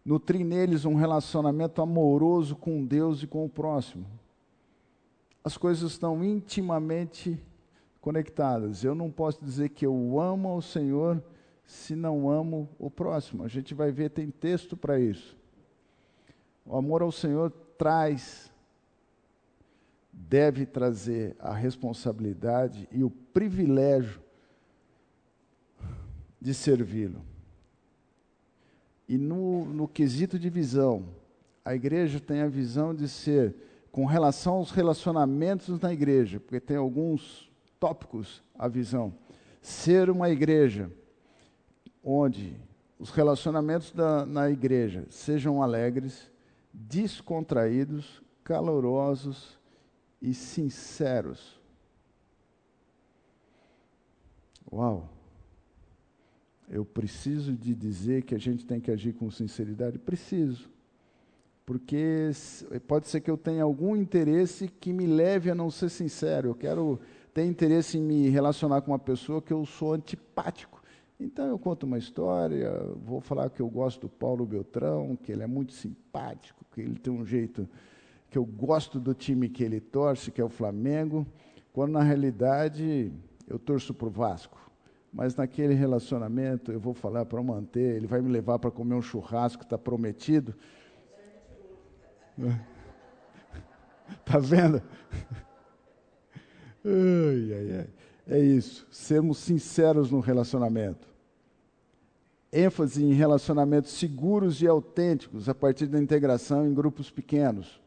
Nutrir 0.05 0.45
neles 0.45 0.85
um 0.85 0.95
relacionamento 0.95 1.83
amoroso 1.83 2.55
com 2.55 2.85
Deus 2.85 3.23
e 3.23 3.27
com 3.27 3.45
o 3.45 3.49
próximo. 3.49 4.07
As 5.43 5.57
coisas 5.57 5.91
estão 5.91 6.23
intimamente 6.25 7.39
conectadas. 8.01 8.85
Eu 8.85 8.95
não 8.95 9.11
posso 9.11 9.45
dizer 9.45 9.71
que 9.71 9.85
eu 9.85 10.21
amo 10.21 10.49
ao 10.49 10.63
Senhor 10.63 11.23
se 11.65 11.95
não 11.95 12.31
amo 12.31 12.69
o 12.79 12.91
próximo. 12.91 13.45
A 13.45 13.49
gente 13.49 13.75
vai 13.75 13.91
ver, 13.91 14.11
tem 14.11 14.31
texto 14.31 14.77
para 14.77 14.99
isso. 14.99 15.37
O 16.65 16.77
amor 16.77 17.03
ao 17.03 17.13
Senhor 17.13 17.51
traz 17.77 18.50
deve 20.29 20.67
trazer 20.67 21.35
a 21.39 21.55
responsabilidade 21.55 22.89
e 22.93 23.03
o 23.03 23.11
privilégio 23.11 24.21
de 26.41 26.53
servi-lo. 26.53 27.23
E 29.09 29.17
no, 29.17 29.65
no 29.67 29.89
quesito 29.89 30.39
de 30.39 30.51
visão, 30.51 31.09
a 31.65 31.75
igreja 31.75 32.21
tem 32.21 32.43
a 32.43 32.49
visão 32.49 32.95
de 32.95 33.09
ser, 33.09 33.55
com 33.91 34.05
relação 34.05 34.55
aos 34.55 34.71
relacionamentos 34.71 35.81
na 35.81 35.93
igreja, 35.93 36.39
porque 36.39 36.61
tem 36.61 36.77
alguns 36.77 37.51
tópicos 37.79 38.43
a 38.57 38.69
visão, 38.69 39.13
ser 39.61 40.11
uma 40.11 40.31
igreja 40.31 40.91
onde 42.05 42.57
os 42.99 43.11
relacionamentos 43.11 43.91
da, 43.91 44.25
na 44.25 44.51
igreja 44.51 45.07
sejam 45.09 45.63
alegres, 45.63 46.31
descontraídos, 46.73 48.23
calorosos 48.45 49.60
e 50.21 50.35
sinceros. 50.35 51.61
Uau! 54.73 55.09
Eu 56.69 56.85
preciso 56.85 57.53
de 57.53 57.75
dizer 57.75 58.23
que 58.23 58.35
a 58.35 58.39
gente 58.39 58.65
tem 58.65 58.81
que 58.81 58.91
agir 58.91 59.13
com 59.13 59.31
sinceridade? 59.31 59.99
Preciso. 59.99 60.71
Porque 61.67 62.31
pode 62.87 63.09
ser 63.09 63.21
que 63.21 63.31
eu 63.31 63.37
tenha 63.37 63.65
algum 63.65 63.97
interesse 63.97 64.69
que 64.69 64.93
me 64.93 65.07
leve 65.07 65.51
a 65.51 65.55
não 65.55 65.71
ser 65.71 65.89
sincero. 65.89 66.51
Eu 66.51 66.55
quero 66.55 67.01
ter 67.35 67.45
interesse 67.45 67.99
em 67.99 68.03
me 68.03 68.29
relacionar 68.29 68.83
com 68.83 68.93
uma 68.93 68.99
pessoa 68.99 69.43
que 69.43 69.53
eu 69.53 69.67
sou 69.67 69.95
antipático. 69.95 70.81
Então 71.19 71.47
eu 71.47 71.59
conto 71.59 71.85
uma 71.85 71.99
história, 71.99 72.73
vou 73.05 73.21
falar 73.21 73.51
que 73.51 73.61
eu 73.61 73.69
gosto 73.69 74.03
do 74.03 74.09
Paulo 74.09 74.47
Beltrão, 74.47 75.17
que 75.17 75.31
ele 75.31 75.43
é 75.43 75.47
muito 75.47 75.73
simpático, 75.73 76.65
que 76.73 76.81
ele 76.81 76.99
tem 76.99 77.13
um 77.13 77.27
jeito 77.27 77.69
que 78.31 78.39
eu 78.39 78.45
gosto 78.45 79.01
do 79.01 79.13
time 79.13 79.49
que 79.49 79.65
ele 79.65 79.81
torce, 79.81 80.31
que 80.31 80.41
é 80.41 80.45
o 80.45 80.49
Flamengo, 80.49 81.27
quando 81.73 81.93
na 81.93 82.03
realidade 82.03 83.13
eu 83.49 83.59
torço 83.59 83.93
para 83.93 84.07
o 84.07 84.11
Vasco. 84.11 84.59
Mas 85.13 85.35
naquele 85.35 85.75
relacionamento 85.75 86.71
eu 86.71 86.79
vou 86.79 86.95
falar 86.95 87.27
para 87.27 87.43
manter, 87.43 87.97
ele 87.97 88.07
vai 88.07 88.21
me 88.21 88.31
levar 88.31 88.61
para 88.61 88.71
comer 88.71 88.95
um 88.95 89.03
churrasco, 89.03 89.65
está 89.65 89.77
prometido. 89.77 90.55
Está 94.25 94.39
vendo? 94.39 94.81
Ai, 96.83 97.53
ai, 97.53 97.79
ai. 97.81 97.89
É 98.27 98.39
isso, 98.39 98.87
sermos 98.91 99.37
sinceros 99.39 100.11
no 100.11 100.21
relacionamento. 100.21 101.07
ênfase 102.51 103.05
em 103.05 103.13
relacionamentos 103.13 103.91
seguros 103.93 104.63
e 104.63 104.67
autênticos 104.67 105.49
a 105.49 105.55
partir 105.55 105.87
da 105.87 106.01
integração 106.01 106.67
em 106.67 106.73
grupos 106.73 107.11
pequenos. 107.11 107.80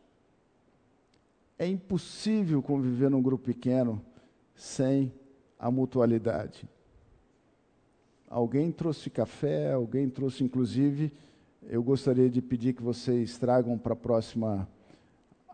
É 1.58 1.68
impossível 1.68 2.62
conviver 2.62 3.10
num 3.10 3.22
grupo 3.22 3.46
pequeno 3.46 4.02
sem 4.56 5.14
a 5.60 5.70
mutualidade. 5.70 6.68
Alguém 8.30 8.72
trouxe 8.72 9.10
café, 9.10 9.74
alguém 9.74 10.10
trouxe, 10.10 10.44
inclusive, 10.44 11.14
eu 11.70 11.84
gostaria 11.84 12.30
de 12.30 12.42
pedir 12.42 12.74
que 12.74 12.82
vocês 12.82 13.38
tragam 13.38 13.78
para 13.78 13.94
a 13.94 13.96
próxima 13.96 14.68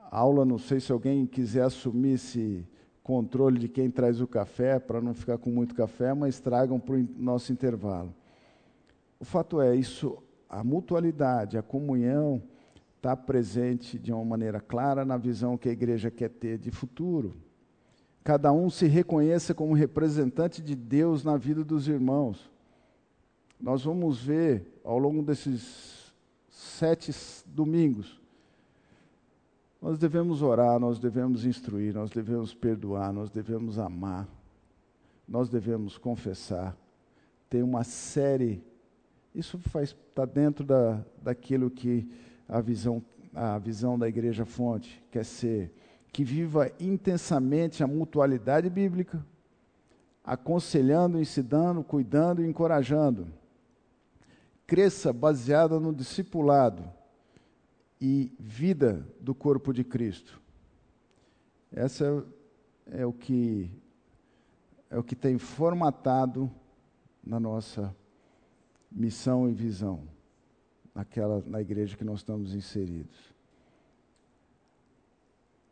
aula, 0.09 0.45
não 0.45 0.57
sei 0.57 0.79
se 0.79 0.91
alguém 0.91 1.25
quiser 1.25 1.63
assumir 1.63 2.13
esse 2.13 2.65
controle 3.03 3.59
de 3.59 3.67
quem 3.67 3.91
traz 3.91 4.21
o 4.21 4.27
café, 4.27 4.79
para 4.79 5.01
não 5.01 5.13
ficar 5.13 5.37
com 5.37 5.49
muito 5.49 5.75
café, 5.75 6.13
mas 6.13 6.39
tragam 6.39 6.79
para 6.79 6.95
o 6.95 7.07
nosso 7.17 7.51
intervalo. 7.51 8.13
O 9.19 9.25
fato 9.25 9.59
é, 9.59 9.75
isso, 9.75 10.17
a 10.49 10.63
mutualidade, 10.63 11.57
a 11.57 11.61
comunhão, 11.61 12.41
está 12.99 13.15
presente 13.15 13.97
de 13.97 14.11
uma 14.11 14.25
maneira 14.25 14.59
clara 14.59 15.05
na 15.05 15.15
visão 15.15 15.57
que 15.57 15.69
a 15.69 15.71
igreja 15.71 16.11
quer 16.11 16.29
ter 16.29 16.57
de 16.57 16.69
futuro. 16.69 17.33
Cada 18.25 18.51
um 18.51 18.69
se 18.69 18.87
reconheça 18.87 19.53
como 19.53 19.73
representante 19.73 20.61
de 20.61 20.75
Deus 20.75 21.23
na 21.23 21.37
vida 21.37 21.63
dos 21.63 21.87
irmãos. 21.87 22.51
Nós 23.59 23.85
vamos 23.85 24.21
ver 24.21 24.81
ao 24.83 24.99
longo 24.99 25.23
desses 25.23 26.13
sete 26.49 27.13
domingos. 27.45 28.19
Nós 29.81 29.97
devemos 29.97 30.41
orar, 30.41 30.77
nós 30.77 30.99
devemos 30.99 31.45
instruir, 31.45 31.93
nós 31.93 32.09
devemos 32.09 32.53
perdoar, 32.53 33.13
nós 33.13 33.29
devemos 33.29 33.79
amar, 33.79 34.27
nós 35.25 35.47
devemos 35.47 35.97
confessar. 35.97 36.75
Tem 37.49 37.63
uma 37.63 37.85
série, 37.85 38.61
isso 39.33 39.57
está 39.81 40.25
dentro 40.25 40.65
da, 40.65 41.01
daquilo 41.21 41.71
que 41.71 42.11
a 42.49 42.59
visão, 42.59 43.01
a 43.33 43.59
visão 43.59 43.97
da 43.97 44.09
igreja 44.09 44.43
fonte, 44.43 45.01
quer 45.11 45.23
ser 45.23 45.71
que 46.11 46.23
viva 46.23 46.71
intensamente 46.79 47.83
a 47.83 47.87
mutualidade 47.87 48.67
bíblica, 48.67 49.23
aconselhando, 50.23 51.19
ensinando, 51.19 51.83
cuidando 51.83 52.43
e 52.43 52.47
encorajando. 52.47 53.27
Cresça 54.65 55.13
baseada 55.13 55.79
no 55.79 55.93
discipulado 55.93 56.83
e 58.01 58.33
vida 58.39 59.05
do 59.19 59.35
corpo 59.35 59.71
de 59.71 59.83
Cristo. 59.83 60.41
Essa 61.71 62.25
é, 62.91 63.01
é 63.01 63.05
o 63.05 63.13
que 63.13 63.71
é 64.89 64.97
o 64.97 65.03
que 65.03 65.15
tem 65.15 65.37
formatado 65.37 66.49
na 67.23 67.39
nossa 67.39 67.95
missão 68.91 69.47
e 69.47 69.53
visão 69.53 70.01
naquela, 70.93 71.43
na 71.45 71.61
igreja 71.61 71.95
que 71.95 72.03
nós 72.03 72.19
estamos 72.19 72.53
inseridos. 72.53 73.33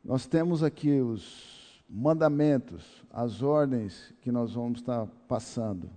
Nós 0.03 0.25
temos 0.25 0.63
aqui 0.63 1.01
os 1.01 1.83
mandamentos, 1.89 3.03
as 3.11 3.41
ordens 3.41 4.13
que 4.21 4.31
nós 4.31 4.53
vamos 4.53 4.79
estar 4.79 5.07
passando. 5.27 5.89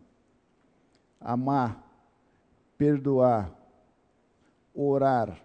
Amar, 1.20 1.86
perdoar, 2.76 3.52
orar, 4.74 5.40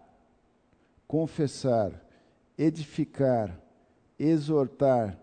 confessar, 1.08 1.92
edificar, 2.58 3.60
exortar, 4.18 5.18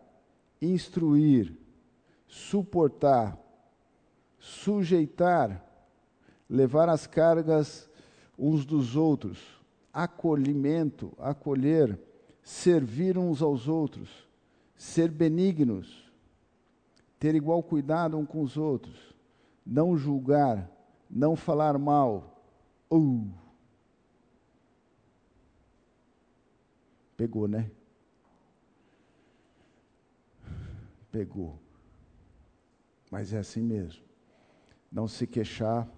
instruir, 0.61 1.57
suportar, 2.27 3.39
sujeitar, 4.39 5.65
levar 6.49 6.89
as 6.89 7.07
cargas 7.07 7.89
uns 8.43 8.67
dos 8.67 8.97
outros, 8.97 9.39
acolhimento, 9.93 11.13
acolher, 11.17 11.97
servir 12.43 13.17
uns 13.17 13.41
aos 13.41 13.69
outros, 13.69 14.29
ser 14.77 15.09
benignos, 15.09 16.11
ter 17.21 17.37
igual 17.37 17.63
cuidado 17.63 18.17
uns 18.17 18.27
com 18.27 18.43
os 18.43 18.57
outros, 18.57 19.15
não 19.65 19.97
julgar, 19.97 20.69
não 21.09 21.37
falar 21.37 21.79
mal. 21.79 22.43
Uh. 22.91 23.31
Pegou, 27.17 27.47
né? 27.47 27.71
Pegou. 31.13 31.61
Mas 33.09 33.33
é 33.33 33.39
assim 33.39 33.63
mesmo. 33.63 34.03
Não 34.91 35.07
se 35.07 35.29
queixar 35.29 35.89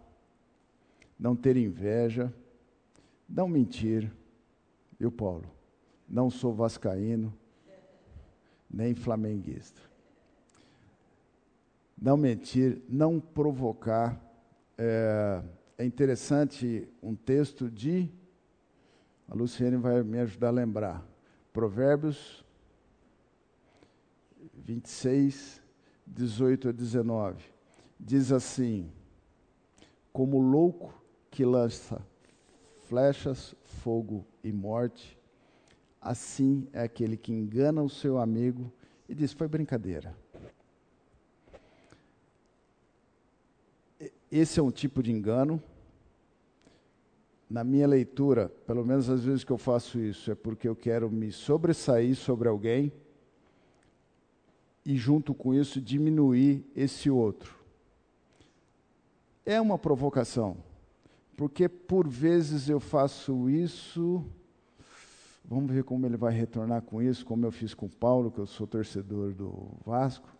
não 1.18 1.34
ter 1.34 1.56
inveja, 1.56 2.32
não 3.28 3.48
mentir. 3.48 4.10
Eu, 4.98 5.10
Paulo, 5.10 5.44
não 6.08 6.30
sou 6.30 6.54
vascaíno, 6.54 7.32
nem 8.70 8.94
flamenguista. 8.94 9.80
não 11.96 12.16
mentir, 12.16 12.82
não 12.88 13.18
provocar. 13.20 14.20
É, 14.76 15.42
é 15.78 15.84
interessante 15.84 16.88
um 17.02 17.14
texto 17.14 17.70
de. 17.70 18.10
A 19.28 19.34
Luciene 19.34 19.76
vai 19.76 20.02
me 20.02 20.18
ajudar 20.18 20.48
a 20.48 20.52
lembrar. 20.52 21.06
Provérbios 21.52 22.44
26, 24.54 25.62
18 26.06 26.68
a 26.68 26.72
19. 26.72 27.44
Diz 27.98 28.32
assim: 28.32 28.90
Como 30.12 30.40
louco 30.40 31.03
que 31.34 31.44
lança 31.44 32.00
flechas, 32.86 33.56
fogo 33.64 34.24
e 34.44 34.52
morte, 34.52 35.18
assim 36.00 36.68
é 36.72 36.82
aquele 36.82 37.16
que 37.16 37.32
engana 37.32 37.82
o 37.82 37.90
seu 37.90 38.18
amigo 38.18 38.72
e 39.08 39.14
diz: 39.16 39.32
Foi 39.32 39.48
brincadeira. 39.48 40.16
Esse 44.30 44.60
é 44.60 44.62
um 44.62 44.70
tipo 44.70 45.02
de 45.02 45.10
engano. 45.10 45.60
Na 47.50 47.64
minha 47.64 47.88
leitura, 47.88 48.48
pelo 48.64 48.84
menos 48.84 49.10
às 49.10 49.24
vezes 49.24 49.42
que 49.42 49.50
eu 49.50 49.58
faço 49.58 49.98
isso, 49.98 50.30
é 50.30 50.36
porque 50.36 50.68
eu 50.68 50.76
quero 50.76 51.10
me 51.10 51.32
sobressair 51.32 52.14
sobre 52.14 52.48
alguém 52.48 52.92
e, 54.86 54.96
junto 54.96 55.34
com 55.34 55.52
isso, 55.52 55.80
diminuir 55.80 56.64
esse 56.76 57.10
outro. 57.10 57.58
É 59.44 59.60
uma 59.60 59.76
provocação, 59.76 60.56
porque 61.36 61.68
por 61.68 62.08
vezes 62.08 62.68
eu 62.68 62.80
faço 62.80 63.48
isso. 63.50 64.24
Vamos 65.44 65.70
ver 65.72 65.84
como 65.84 66.06
ele 66.06 66.16
vai 66.16 66.32
retornar 66.32 66.82
com 66.82 67.02
isso, 67.02 67.24
como 67.24 67.44
eu 67.44 67.52
fiz 67.52 67.74
com 67.74 67.88
Paulo, 67.88 68.30
que 68.30 68.38
eu 68.38 68.46
sou 68.46 68.66
torcedor 68.66 69.32
do 69.32 69.68
Vasco 69.84 70.34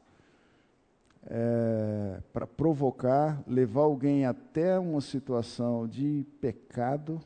é, 1.26 2.20
para 2.32 2.46
provocar, 2.46 3.42
levar 3.46 3.82
alguém 3.82 4.26
até 4.26 4.78
uma 4.78 5.00
situação 5.00 5.86
de 5.86 6.26
pecado, 6.40 7.20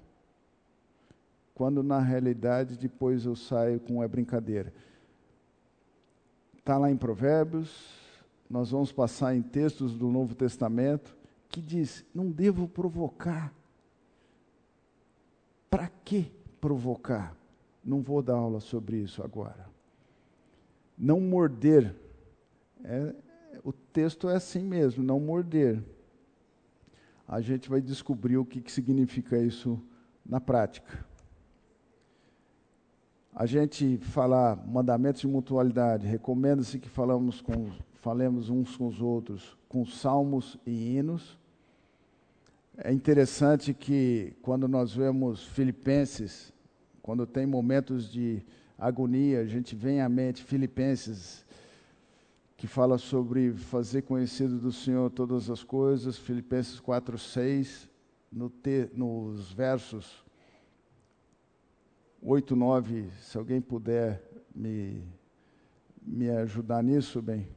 quando 1.54 1.82
na 1.82 1.98
realidade 1.98 2.78
depois 2.78 3.24
eu 3.24 3.34
saio 3.34 3.80
com 3.80 4.02
é 4.02 4.08
brincadeira. 4.08 4.72
Está 6.56 6.78
lá 6.78 6.90
em 6.90 6.96
Provérbios, 6.96 7.96
nós 8.48 8.70
vamos 8.70 8.92
passar 8.92 9.34
em 9.34 9.42
textos 9.42 9.94
do 9.94 10.08
Novo 10.08 10.34
Testamento 10.34 11.16
que 11.48 11.60
diz: 11.60 12.04
não 12.14 12.30
devo 12.30 12.68
provocar. 12.68 13.52
Para 15.70 15.88
que 16.04 16.32
provocar? 16.60 17.36
Não 17.84 18.02
vou 18.02 18.22
dar 18.22 18.34
aula 18.34 18.60
sobre 18.60 18.98
isso 18.98 19.22
agora. 19.22 19.68
Não 20.96 21.20
morder. 21.20 21.94
É, 22.84 23.14
o 23.64 23.72
texto 23.72 24.28
é 24.28 24.36
assim 24.36 24.64
mesmo, 24.64 25.02
não 25.02 25.20
morder. 25.20 25.82
A 27.26 27.40
gente 27.40 27.68
vai 27.68 27.80
descobrir 27.80 28.36
o 28.36 28.44
que, 28.44 28.60
que 28.60 28.72
significa 28.72 29.38
isso 29.38 29.80
na 30.24 30.40
prática. 30.40 31.06
A 33.34 33.46
gente 33.46 33.98
falar 33.98 34.56
mandamentos 34.66 35.20
de 35.20 35.28
mutualidade, 35.28 36.06
recomenda-se 36.06 36.78
que 36.78 36.88
falamos 36.88 37.40
com, 37.40 37.70
falemos 37.94 38.50
uns 38.50 38.76
com 38.76 38.86
os 38.86 39.00
outros 39.00 39.58
com 39.68 39.84
salmos 39.84 40.58
e 40.66 40.96
hinos. 40.96 41.37
É 42.80 42.92
interessante 42.92 43.74
que 43.74 44.36
quando 44.40 44.68
nós 44.68 44.94
vemos 44.94 45.42
Filipenses, 45.42 46.52
quando 47.02 47.26
tem 47.26 47.44
momentos 47.44 48.08
de 48.08 48.40
agonia, 48.78 49.40
a 49.40 49.46
gente 49.46 49.74
vem 49.74 50.00
à 50.00 50.08
mente 50.08 50.44
Filipenses 50.44 51.44
que 52.56 52.68
fala 52.68 52.96
sobre 52.96 53.52
fazer 53.52 54.02
conhecido 54.02 54.60
do 54.60 54.70
Senhor 54.70 55.10
todas 55.10 55.50
as 55.50 55.64
coisas, 55.64 56.16
Filipenses 56.16 56.78
4, 56.78 57.18
6, 57.18 57.88
no 58.30 58.48
te, 58.48 58.88
nos 58.94 59.50
versos 59.50 60.24
8, 62.22 62.54
9, 62.54 63.10
se 63.20 63.36
alguém 63.36 63.60
puder 63.60 64.22
me, 64.54 65.02
me 66.00 66.30
ajudar 66.30 66.80
nisso, 66.84 67.20
bem. 67.20 67.48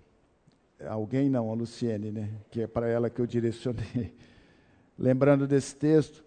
Alguém 0.87 1.29
não, 1.29 1.51
a 1.51 1.53
Luciene, 1.53 2.11
né? 2.11 2.41
Que 2.49 2.61
é 2.61 2.67
para 2.67 2.87
ela 2.87 3.07
que 3.07 3.21
eu 3.21 3.27
direcionei. 3.27 4.15
Lembrando 5.01 5.47
desse 5.47 5.75
texto, 5.75 6.23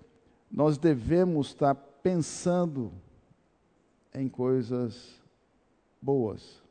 nós 0.50 0.76
devemos 0.76 1.48
estar 1.48 1.74
pensando 1.74 2.92
em 4.12 4.28
coisas 4.28 5.22
boas 6.02 6.62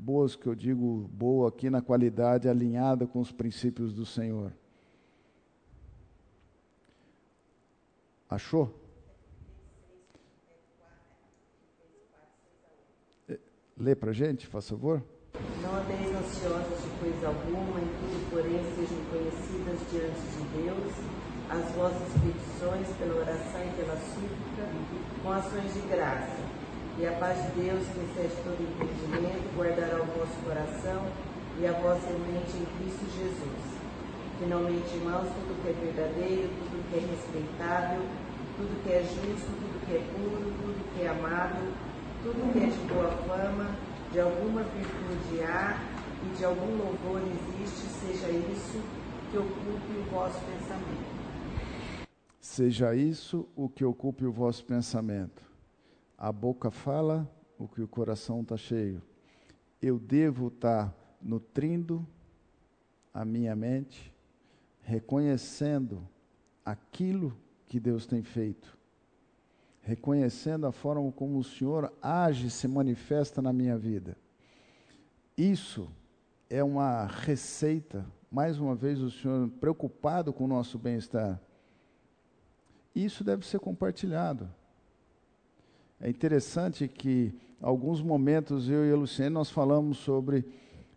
boas 0.00 0.34
que 0.34 0.46
eu 0.46 0.54
digo 0.54 1.08
boa 1.12 1.50
aqui 1.50 1.68
na 1.68 1.82
qualidade 1.82 2.48
alinhada 2.48 3.06
com 3.06 3.20
os 3.20 3.30
princípios 3.30 3.92
do 3.92 4.06
Senhor. 4.06 4.50
Achou? 8.28 8.74
É, 13.28 13.38
lê 13.76 13.94
para 13.94 14.12
gente, 14.12 14.46
faz 14.46 14.68
favor. 14.68 15.04
Não 15.62 15.76
andeis 15.76 16.14
ansiosos 16.16 16.82
de 16.82 16.90
coisa 16.98 17.28
alguma, 17.28 17.80
em 17.80 17.90
tudo, 18.00 18.30
porém, 18.30 18.64
sejam 18.74 18.98
conhecidas 19.10 19.78
diante 19.90 20.20
de 20.34 20.62
Deus 20.62 20.92
as 21.50 21.70
vossas 21.74 22.08
petições 22.22 22.86
pela 22.96 23.20
oração 23.20 23.60
e 23.60 23.70
pela 23.76 23.96
súplica, 23.96 24.64
com 25.22 25.32
ações 25.32 25.74
de 25.74 25.80
graça 25.88 26.60
e 26.98 27.06
a 27.06 27.12
paz 27.12 27.36
de 27.42 27.62
Deus, 27.62 27.86
que 27.88 28.00
excede 28.00 28.36
todo 28.44 28.60
entendimento, 28.60 29.56
guardará 29.56 30.02
o 30.02 30.06
vosso 30.18 30.36
coração 30.44 31.00
e 31.58 31.66
a 31.66 31.72
vossa 31.72 32.10
mente 32.28 32.56
em 32.60 32.66
Cristo 32.76 33.06
Jesus. 33.16 33.64
Finalmente, 34.38 34.94
irmãos, 34.94 35.28
tudo 35.32 35.62
que 35.62 35.68
é 35.68 35.72
verdadeiro, 35.72 36.48
tudo 36.48 36.90
que 36.90 36.96
é 36.96 37.02
respeitável, 37.08 38.02
tudo 38.56 38.82
que 38.84 38.92
é 38.92 39.02
justo, 39.02 39.48
tudo 39.48 39.86
que 39.86 39.96
é 39.96 40.02
puro, 40.12 40.52
tudo 40.60 40.94
que 40.94 41.02
é 41.02 41.08
amável, 41.08 41.72
tudo 42.22 42.52
que 42.52 42.58
é 42.58 42.66
de 42.68 42.92
boa 42.92 43.10
fama, 43.26 43.70
de 44.12 44.18
alguma 44.18 44.62
virtude 44.64 45.42
há 45.42 45.78
e 46.24 46.36
de 46.36 46.44
algum 46.44 46.76
louvor 46.76 47.22
existe, 47.22 47.86
seja 47.86 48.28
isso 48.28 48.82
que 49.30 49.38
ocupe 49.38 49.98
o 49.98 50.10
vosso 50.10 50.40
pensamento. 50.44 51.10
Seja 52.40 52.94
isso 52.94 53.48
o 53.54 53.68
que 53.68 53.84
ocupe 53.84 54.24
o 54.24 54.32
vosso 54.32 54.64
pensamento. 54.64 55.44
A 56.18 56.32
boca 56.32 56.70
fala 56.70 57.30
o 57.56 57.68
que 57.68 57.80
o 57.80 57.86
coração 57.86 58.40
está 58.40 58.56
cheio. 58.56 59.00
Eu 59.80 59.98
devo 59.98 60.48
estar 60.48 60.86
tá 60.88 60.94
nutrindo 61.22 62.04
a 63.14 63.24
minha 63.24 63.54
mente, 63.54 64.12
reconhecendo 64.82 66.06
aquilo 66.64 67.36
que 67.68 67.78
Deus 67.78 68.06
tem 68.06 68.22
feito, 68.22 68.76
reconhecendo 69.82 70.66
a 70.66 70.72
forma 70.72 71.10
como 71.12 71.38
o 71.38 71.44
Senhor 71.44 71.92
age, 72.02 72.50
se 72.50 72.68
manifesta 72.68 73.40
na 73.40 73.52
minha 73.52 73.76
vida. 73.76 74.16
Isso 75.36 75.90
é 76.48 76.62
uma 76.62 77.06
receita, 77.06 78.04
mais 78.30 78.58
uma 78.58 78.74
vez, 78.74 79.00
o 79.00 79.10
Senhor 79.10 79.48
preocupado 79.60 80.32
com 80.32 80.44
o 80.44 80.48
nosso 80.48 80.78
bem-estar. 80.78 81.40
Isso 82.94 83.22
deve 83.24 83.46
ser 83.46 83.60
compartilhado. 83.60 84.50
É 86.00 86.08
interessante 86.08 86.88
que, 86.88 87.34
alguns 87.60 88.02
momentos, 88.02 88.68
eu 88.68 88.88
e 88.88 88.92
a 88.92 88.96
Luciene, 88.96 89.30
nós 89.30 89.50
falamos 89.50 89.98
sobre, 89.98 90.44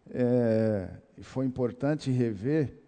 é, 0.10 0.90
foi 1.22 1.46
importante 1.46 2.10
rever 2.10 2.82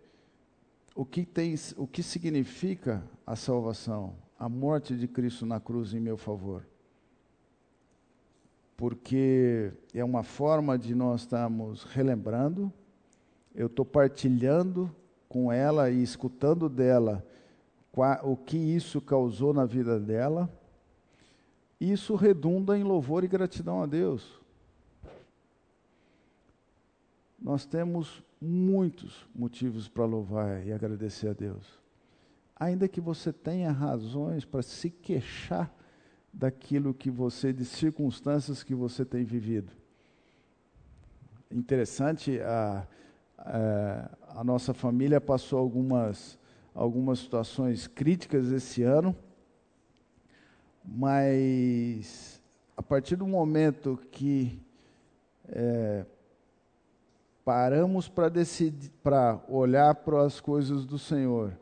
o 0.96 1.06
que, 1.06 1.26
tem, 1.26 1.56
o 1.78 1.86
que 1.86 2.02
significa 2.02 3.04
a 3.28 3.36
salvação, 3.36 4.16
a 4.38 4.50
morte 4.50 4.96
de 4.96 5.08
Cristo 5.08 5.46
na 5.46 5.60
cruz 5.60 5.94
em 5.94 6.00
meu 6.00 6.18
favor. 6.18 6.66
Porque 8.78 9.72
é 9.94 10.04
uma 10.04 10.24
forma 10.24 10.78
de 10.78 10.94
nós 10.94 11.22
estarmos 11.22 11.84
relembrando, 11.84 12.72
eu 13.54 13.68
estou 13.68 13.86
partilhando 13.86 14.94
com 15.30 15.52
ela 15.52 15.90
e 15.90 16.04
escutando 16.04 16.68
dela 16.68 17.26
o 18.24 18.36
que 18.36 18.58
isso 18.58 19.00
causou 19.00 19.54
na 19.54 19.66
vida 19.66 19.98
dela 19.98 20.50
isso 21.80 22.16
redunda 22.16 22.78
em 22.78 22.84
louvor 22.84 23.24
e 23.24 23.28
gratidão 23.28 23.82
a 23.82 23.86
Deus. 23.86 24.42
Nós 27.40 27.66
temos 27.66 28.24
muitos 28.42 29.28
motivos 29.36 29.88
para 29.88 30.06
louvar 30.06 30.66
e 30.66 30.72
agradecer 30.72 31.28
a 31.28 31.34
Deus. 31.34 31.85
Ainda 32.56 32.88
que 32.88 33.02
você 33.02 33.34
tenha 33.34 33.72
razões 33.72 34.46
para 34.46 34.62
se 34.62 34.90
queixar 34.90 35.74
daquilo 36.32 36.94
que 36.94 37.10
você, 37.10 37.52
de 37.52 37.66
circunstâncias 37.66 38.64
que 38.64 38.76
você 38.76 39.04
tem 39.06 39.24
vivido. 39.24 39.72
Interessante, 41.52 42.40
a, 42.42 42.88
a, 43.38 44.40
a 44.40 44.44
nossa 44.44 44.74
família 44.74 45.22
passou 45.22 45.60
algumas, 45.60 46.38
algumas 46.74 47.20
situações 47.20 47.88
críticas 47.88 48.52
esse 48.52 48.84
ano 48.84 49.16
mas 50.88 52.42
a 52.78 52.84
partir 52.84 53.16
do 53.16 53.26
momento 53.26 54.00
que 54.12 54.62
é, 55.48 56.06
paramos 57.44 58.08
para 58.08 59.42
olhar 59.48 59.96
para 59.96 60.22
as 60.22 60.40
coisas 60.40 60.86
do 60.86 61.00
Senhor 61.00 61.58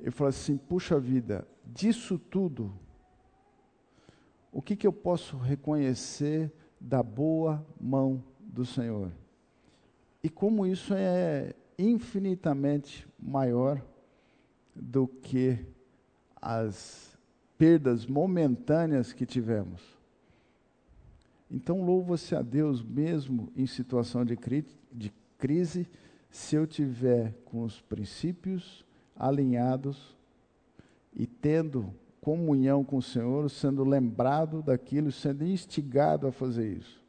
e 0.00 0.10
falar 0.10 0.30
assim: 0.30 0.56
puxa 0.56 0.98
vida, 0.98 1.46
disso 1.64 2.18
tudo, 2.18 2.72
o 4.52 4.62
que, 4.62 4.76
que 4.76 4.86
eu 4.86 4.92
posso 4.92 5.36
reconhecer 5.36 6.52
da 6.80 7.02
boa 7.02 7.64
mão 7.80 8.22
do 8.40 8.64
Senhor? 8.64 9.10
E 10.22 10.28
como 10.28 10.66
isso 10.66 10.94
é 10.94 11.54
infinitamente 11.78 13.06
maior 13.18 13.80
do 14.74 15.06
que 15.06 15.64
as 16.40 17.16
perdas 17.56 18.06
momentâneas 18.06 19.12
que 19.12 19.26
tivemos. 19.26 19.98
Então, 21.50 21.82
louva-se 21.84 22.34
a 22.34 22.42
Deus 22.42 22.82
mesmo 22.82 23.50
em 23.56 23.66
situação 23.66 24.24
de, 24.24 24.36
de 24.92 25.12
crise, 25.38 25.88
se 26.30 26.56
eu 26.56 26.66
tiver 26.66 27.34
com 27.44 27.62
os 27.62 27.80
princípios 27.80 28.84
alinhados 29.18 30.16
e 31.12 31.26
tendo 31.26 31.92
comunhão 32.20 32.84
com 32.84 32.98
o 32.98 33.02
Senhor, 33.02 33.50
sendo 33.50 33.82
lembrado 33.82 34.62
daquilo, 34.62 35.10
sendo 35.10 35.44
instigado 35.44 36.26
a 36.26 36.32
fazer 36.32 36.76
isso. 36.78 37.02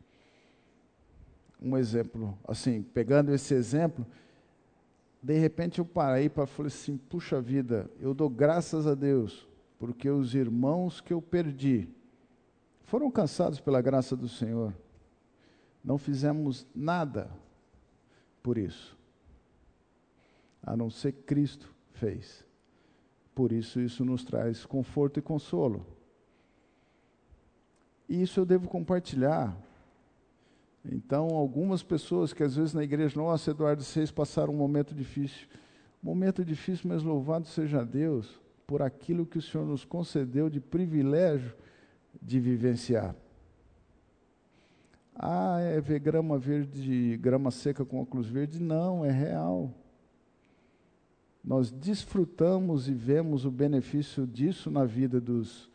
Um 1.61 1.77
exemplo, 1.77 2.37
assim, 2.47 2.81
pegando 2.81 3.33
esse 3.33 3.53
exemplo, 3.53 4.05
de 5.21 5.37
repente 5.37 5.79
eu 5.79 5.85
parei 5.85 6.29
para 6.29 6.47
falar 6.47 6.67
assim: 6.67 6.97
puxa 6.97 7.41
vida, 7.41 7.89
eu 7.99 8.13
dou 8.13 8.29
graças 8.29 8.87
a 8.87 8.95
Deus, 8.95 9.47
porque 9.77 10.09
os 10.09 10.33
irmãos 10.33 11.01
que 11.01 11.13
eu 11.13 11.21
perdi 11.21 11.87
foram 12.83 13.11
cansados 13.11 13.59
pela 13.59 13.81
graça 13.81 14.15
do 14.15 14.27
Senhor. 14.27 14.73
Não 15.83 15.97
fizemos 15.97 16.65
nada 16.73 17.29
por 18.41 18.57
isso, 18.57 18.97
a 20.63 20.75
não 20.77 20.89
ser 20.89 21.11
Cristo 21.11 21.73
fez. 21.99 22.45
Por 23.35 23.51
isso, 23.51 23.79
isso 23.79 24.03
nos 24.03 24.23
traz 24.23 24.65
conforto 24.65 25.19
e 25.19 25.21
consolo. 25.21 25.85
E 28.07 28.21
isso 28.21 28.39
eu 28.39 28.45
devo 28.45 28.67
compartilhar. 28.67 29.55
Então, 30.83 31.27
algumas 31.35 31.83
pessoas 31.83 32.33
que 32.33 32.41
às 32.41 32.55
vezes 32.55 32.73
na 32.73 32.83
igreja, 32.83 33.19
nossa, 33.19 33.51
Eduardo, 33.51 33.83
vocês 33.83 34.09
passaram 34.11 34.53
um 34.53 34.57
momento 34.57 34.95
difícil. 34.95 35.47
Momento 36.01 36.43
difícil, 36.43 36.89
mas 36.89 37.03
louvado 37.03 37.45
seja 37.45 37.85
Deus 37.85 38.39
por 38.65 38.81
aquilo 38.81 39.25
que 39.25 39.37
o 39.37 39.41
Senhor 39.41 39.65
nos 39.65 39.83
concedeu 39.83 40.49
de 40.49 40.59
privilégio 40.59 41.53
de 42.21 42.39
vivenciar. 42.39 43.15
Ah, 45.13 45.59
é 45.59 45.81
ver 45.81 45.99
grama 45.99 46.37
verde, 46.37 47.17
grama 47.17 47.51
seca 47.51 47.83
com 47.83 48.01
óculos 48.01 48.29
verdes? 48.29 48.59
Não, 48.59 49.03
é 49.03 49.11
real. 49.11 49.73
Nós 51.43 51.71
desfrutamos 51.71 52.87
e 52.87 52.93
vemos 52.93 53.45
o 53.45 53.51
benefício 53.51 54.27
disso 54.27 54.69
na 54.69 54.85
vida 54.85 55.21
dos, 55.21 55.69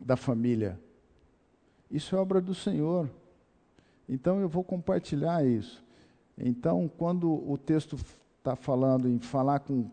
da 0.00 0.16
família. 0.16 0.78
Isso 1.90 2.14
é 2.14 2.18
obra 2.18 2.40
do 2.40 2.54
Senhor. 2.54 3.08
Então 4.08 4.40
eu 4.40 4.48
vou 4.48 4.62
compartilhar 4.62 5.44
isso. 5.44 5.82
Então, 6.36 6.90
quando 6.98 7.30
o 7.48 7.56
texto 7.56 7.96
está 8.38 8.56
falando 8.56 9.08
em 9.08 9.18
falar 9.18 9.60
com 9.60 9.90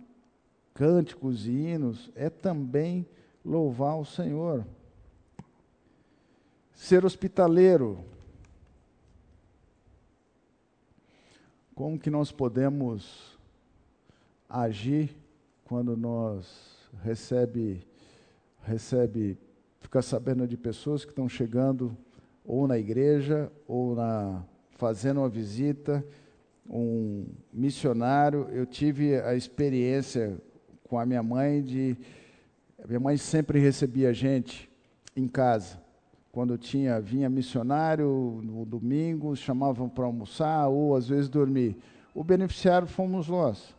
cânticos 0.73 1.47
e 1.47 1.51
hinos, 1.51 2.09
é 2.15 2.29
também 2.29 3.05
louvar 3.45 3.97
o 3.97 4.05
Senhor. 4.05 4.65
Ser 6.73 7.05
hospitaleiro. 7.05 8.03
Como 11.75 11.99
que 11.99 12.09
nós 12.09 12.31
podemos 12.31 13.39
agir 14.51 15.15
quando 15.63 15.95
nós 15.95 16.45
recebe 17.01 17.87
recebe 18.63 19.37
fica 19.79 20.01
sabendo 20.01 20.45
de 20.45 20.57
pessoas 20.57 21.05
que 21.05 21.11
estão 21.11 21.29
chegando 21.29 21.95
ou 22.45 22.67
na 22.67 22.77
igreja 22.77 23.51
ou 23.67 23.95
na 23.95 24.43
fazendo 24.73 25.19
uma 25.21 25.29
visita 25.29 26.05
um 26.69 27.25
missionário. 27.51 28.47
Eu 28.51 28.65
tive 28.65 29.15
a 29.21 29.33
experiência 29.33 30.37
com 30.83 30.99
a 30.99 31.05
minha 31.05 31.23
mãe 31.23 31.63
de 31.63 31.97
minha 32.85 32.99
mãe 32.99 33.15
sempre 33.15 33.59
recebia 33.59 34.13
gente 34.13 34.69
em 35.15 35.27
casa. 35.27 35.79
Quando 36.31 36.57
tinha 36.57 36.99
vinha 36.99 37.29
missionário 37.29 38.41
no 38.43 38.65
domingo 38.65 39.35
chamavam 39.35 39.87
para 39.87 40.05
almoçar 40.05 40.67
ou 40.67 40.95
às 40.95 41.07
vezes 41.07 41.29
dormir. 41.29 41.77
O 42.13 42.23
beneficiário 42.23 42.87
fomos 42.87 43.29
nós 43.29 43.73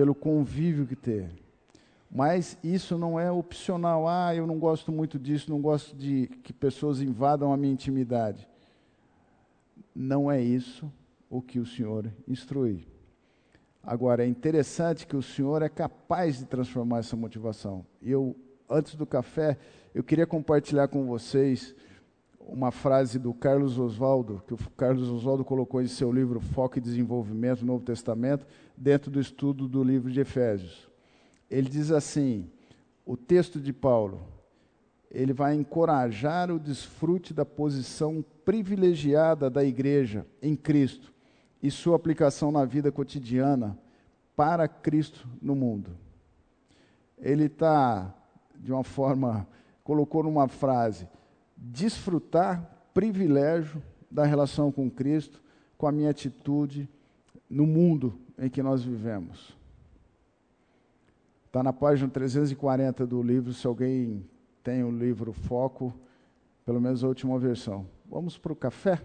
pelo 0.00 0.14
convívio 0.14 0.86
que 0.86 0.96
ter. 0.96 1.28
Mas 2.10 2.56
isso 2.64 2.96
não 2.96 3.20
é 3.20 3.30
opcional. 3.30 4.08
Ah, 4.08 4.34
eu 4.34 4.46
não 4.46 4.58
gosto 4.58 4.90
muito 4.90 5.18
disso, 5.18 5.50
não 5.50 5.60
gosto 5.60 5.94
de 5.94 6.26
que 6.42 6.54
pessoas 6.54 7.02
invadam 7.02 7.52
a 7.52 7.56
minha 7.58 7.74
intimidade. 7.74 8.48
Não 9.94 10.32
é 10.32 10.40
isso 10.40 10.90
o 11.28 11.42
que 11.42 11.58
o 11.58 11.66
Senhor 11.66 12.10
instrui. 12.26 12.88
Agora, 13.82 14.24
é 14.24 14.26
interessante 14.26 15.06
que 15.06 15.18
o 15.18 15.22
Senhor 15.22 15.60
é 15.60 15.68
capaz 15.68 16.38
de 16.38 16.46
transformar 16.46 17.00
essa 17.00 17.14
motivação. 17.14 17.84
Eu, 18.02 18.34
antes 18.70 18.94
do 18.94 19.04
café, 19.04 19.58
eu 19.94 20.02
queria 20.02 20.26
compartilhar 20.26 20.88
com 20.88 21.04
vocês 21.04 21.74
uma 22.50 22.72
frase 22.72 23.18
do 23.18 23.32
Carlos 23.32 23.78
Oswaldo, 23.78 24.42
que 24.46 24.54
o 24.54 24.58
Carlos 24.76 25.08
Oswaldo 25.08 25.44
colocou 25.44 25.80
em 25.80 25.86
seu 25.86 26.12
livro 26.12 26.40
Foco 26.40 26.78
e 26.78 26.80
Desenvolvimento, 26.80 27.64
Novo 27.64 27.84
Testamento, 27.84 28.44
dentro 28.76 29.10
do 29.10 29.20
estudo 29.20 29.68
do 29.68 29.82
livro 29.84 30.10
de 30.10 30.20
Efésios. 30.20 30.88
Ele 31.48 31.68
diz 31.68 31.90
assim: 31.92 32.50
o 33.06 33.16
texto 33.16 33.60
de 33.60 33.72
Paulo, 33.72 34.20
ele 35.10 35.32
vai 35.32 35.54
encorajar 35.54 36.50
o 36.50 36.58
desfrute 36.58 37.32
da 37.32 37.44
posição 37.44 38.24
privilegiada 38.44 39.48
da 39.48 39.64
igreja 39.64 40.26
em 40.42 40.56
Cristo 40.56 41.12
e 41.62 41.70
sua 41.70 41.96
aplicação 41.96 42.50
na 42.50 42.64
vida 42.64 42.90
cotidiana 42.90 43.78
para 44.34 44.66
Cristo 44.66 45.28
no 45.40 45.54
mundo. 45.54 45.90
Ele 47.18 47.44
está, 47.44 48.14
de 48.56 48.72
uma 48.72 48.82
forma, 48.82 49.46
colocou 49.84 50.22
numa 50.22 50.48
frase: 50.48 51.06
desfrutar 51.60 52.88
privilégio 52.94 53.82
da 54.10 54.24
relação 54.24 54.72
com 54.72 54.90
Cristo, 54.90 55.42
com 55.76 55.86
a 55.86 55.92
minha 55.92 56.10
atitude 56.10 56.88
no 57.48 57.66
mundo 57.66 58.18
em 58.38 58.48
que 58.48 58.62
nós 58.62 58.82
vivemos. 58.82 59.54
Está 61.46 61.62
na 61.62 61.72
página 61.72 62.08
340 62.08 63.06
do 63.06 63.22
livro, 63.22 63.52
se 63.52 63.66
alguém 63.66 64.24
tem 64.62 64.82
o 64.82 64.90
livro 64.90 65.32
Foco, 65.32 65.92
pelo 66.64 66.80
menos 66.80 67.04
a 67.04 67.08
última 67.08 67.38
versão. 67.38 67.86
Vamos 68.08 68.38
para 68.38 68.52
o 68.52 68.56
café? 68.56 69.00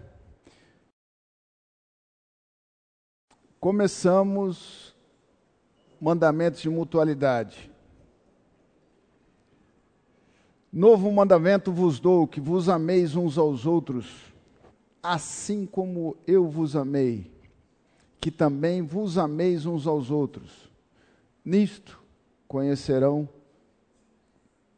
Começamos 3.58 4.94
mandamentos 6.00 6.60
de 6.60 6.70
mutualidade. 6.70 7.70
Novo 10.76 11.10
mandamento 11.10 11.72
vos 11.72 11.98
dou, 11.98 12.28
que 12.28 12.38
vos 12.38 12.68
ameis 12.68 13.16
uns 13.16 13.38
aos 13.38 13.64
outros, 13.64 14.34
assim 15.02 15.64
como 15.64 16.18
eu 16.26 16.50
vos 16.50 16.76
amei, 16.76 17.32
que 18.20 18.30
também 18.30 18.82
vos 18.82 19.16
ameis 19.16 19.64
uns 19.64 19.86
aos 19.86 20.10
outros. 20.10 20.70
Nisto 21.42 21.98
conhecerão 22.46 23.26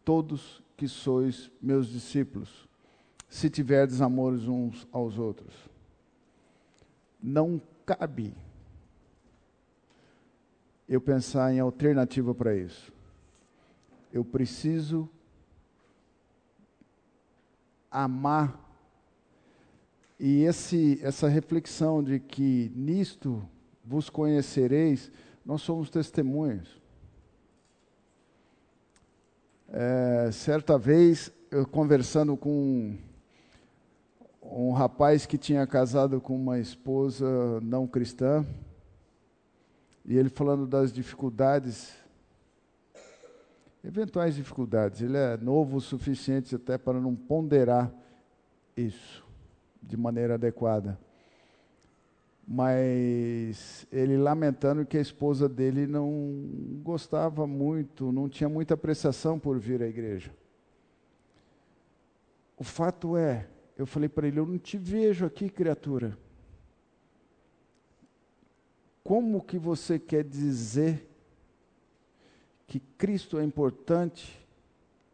todos 0.05 0.63
que 0.77 0.87
sois 0.87 1.51
meus 1.61 1.89
discípulos, 1.89 2.69
se 3.29 3.51
tiverdes 3.51 4.01
amores 4.01 4.47
uns 4.47 4.87
aos 4.93 5.19
outros. 5.19 5.53
Não 7.21 7.61
cabe 7.85 8.33
eu 10.89 11.01
pensar 11.01 11.53
em 11.53 11.59
alternativa 11.59 12.33
para 12.33 12.55
isso. 12.55 12.93
Eu 14.13 14.25
preciso 14.25 15.11
amar. 17.91 18.65
E 20.19 20.43
esse, 20.43 20.99
essa 21.03 21.29
reflexão 21.29 22.03
de 22.03 22.19
que 22.19 22.73
nisto 22.75 23.47
vos 23.85 24.11
conhecereis, 24.11 25.11
nós 25.45 25.63
somos 25.63 25.89
testemunhas. 25.89 26.69
É, 29.71 30.31
certa 30.33 30.79
vez, 30.79 31.31
eu 31.51 31.67
conversando 31.67 32.37
com 32.37 32.51
um, 32.51 32.99
um 34.43 34.73
rapaz 34.73 35.27
que 35.27 35.39
tinha 35.39 35.67
casado 35.67 36.21
com 36.21 36.35
uma 36.35 36.59
esposa 36.59 37.61
não 37.61 37.87
cristã, 37.87 38.45
e 40.05 40.17
ele 40.17 40.31
falando 40.31 40.67
das 40.67 40.93
dificuldades 40.93 41.93
eventuais 43.89 44.35
dificuldades. 44.37 45.01
Ele 45.01 45.17
é 45.17 45.37
novo 45.39 45.79
o 45.79 45.81
suficiente 45.81 46.55
até 46.55 46.77
para 46.77 47.01
não 47.01 47.17
ponderar 47.17 47.91
isso 48.77 49.27
de 49.83 49.97
maneira 49.97 50.35
adequada. 50.35 50.99
mas 52.51 53.87
ele 53.93 54.17
lamentando 54.17 54.87
que 54.87 54.97
a 54.97 55.01
esposa 55.03 55.47
dele 55.47 55.87
não 55.87 56.81
gostava 56.83 57.47
muito, 57.47 58.11
não 58.11 58.27
tinha 58.27 58.49
muita 58.49 58.73
apreciação 58.73 59.39
por 59.39 59.59
vir 59.59 59.83
à 59.83 59.87
igreja. 59.87 60.35
O 62.57 62.65
fato 62.65 63.19
é, 63.19 63.47
eu 63.77 63.87
falei 63.87 64.09
para 64.09 64.27
ele: 64.27 64.41
Eu 64.41 64.47
não 64.47 64.59
te 64.59 64.79
vejo 64.79 65.27
aqui, 65.27 65.51
criatura. 65.51 66.17
Como 69.05 69.43
que 69.43 69.59
você 69.59 69.99
quer 69.99 70.25
dizer 70.25 71.08
que 72.69 72.79
Cristo 72.79 73.39
é 73.39 73.45
importante 73.45 74.39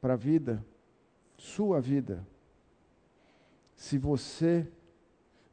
para 0.02 0.12
a 0.12 0.16
vida, 0.16 0.62
sua 1.38 1.80
vida, 1.80 2.26
se 3.74 3.96
você 3.96 4.68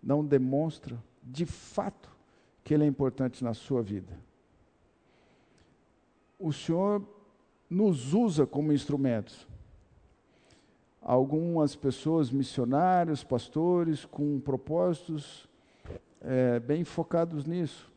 não 0.03 0.25
demonstra 0.25 1.01
de 1.23 1.45
fato 1.45 2.09
que 2.63 2.73
Ele 2.73 2.83
é 2.83 2.87
importante 2.87 3.41
na 3.41 3.53
sua 3.53 3.81
vida? 3.81 4.19
O 6.37 6.51
Senhor 6.51 7.01
nos 7.69 8.13
usa 8.13 8.45
como 8.45 8.73
instrumentos 8.73 9.47
algumas 11.01 11.75
pessoas, 11.75 12.29
missionários, 12.29 13.23
pastores, 13.23 14.05
com 14.05 14.39
propósitos 14.39 15.49
é, 16.21 16.59
bem 16.59 16.83
focados 16.83 17.45
nisso. 17.45 17.91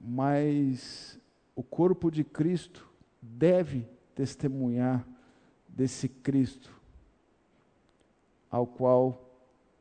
Mas 0.00 1.17
o 1.58 1.62
corpo 1.64 2.08
de 2.08 2.22
Cristo 2.22 2.88
deve 3.20 3.84
testemunhar 4.14 5.04
desse 5.66 6.08
Cristo, 6.08 6.72
ao 8.48 8.64
qual 8.64 9.28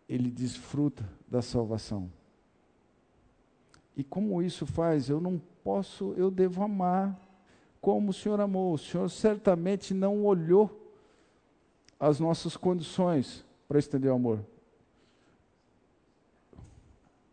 ele 0.09 0.31
desfruta 0.31 1.07
da 1.27 1.39
salvação. 1.39 2.11
E 3.95 4.03
como 4.03 4.41
isso 4.41 4.65
faz? 4.65 5.07
Eu 5.07 5.21
não 5.21 5.39
posso, 5.63 6.15
eu 6.17 6.31
devo 6.31 6.63
amar 6.63 7.15
como 7.79 8.09
o 8.09 8.13
Senhor 8.13 8.41
amou. 8.41 8.73
O 8.73 8.79
Senhor 8.79 9.07
certamente 9.07 9.93
não 9.93 10.25
olhou 10.25 10.95
as 11.99 12.19
nossas 12.19 12.57
condições 12.57 13.45
para 13.67 13.77
estender 13.77 14.11
o 14.11 14.15
amor. 14.15 14.43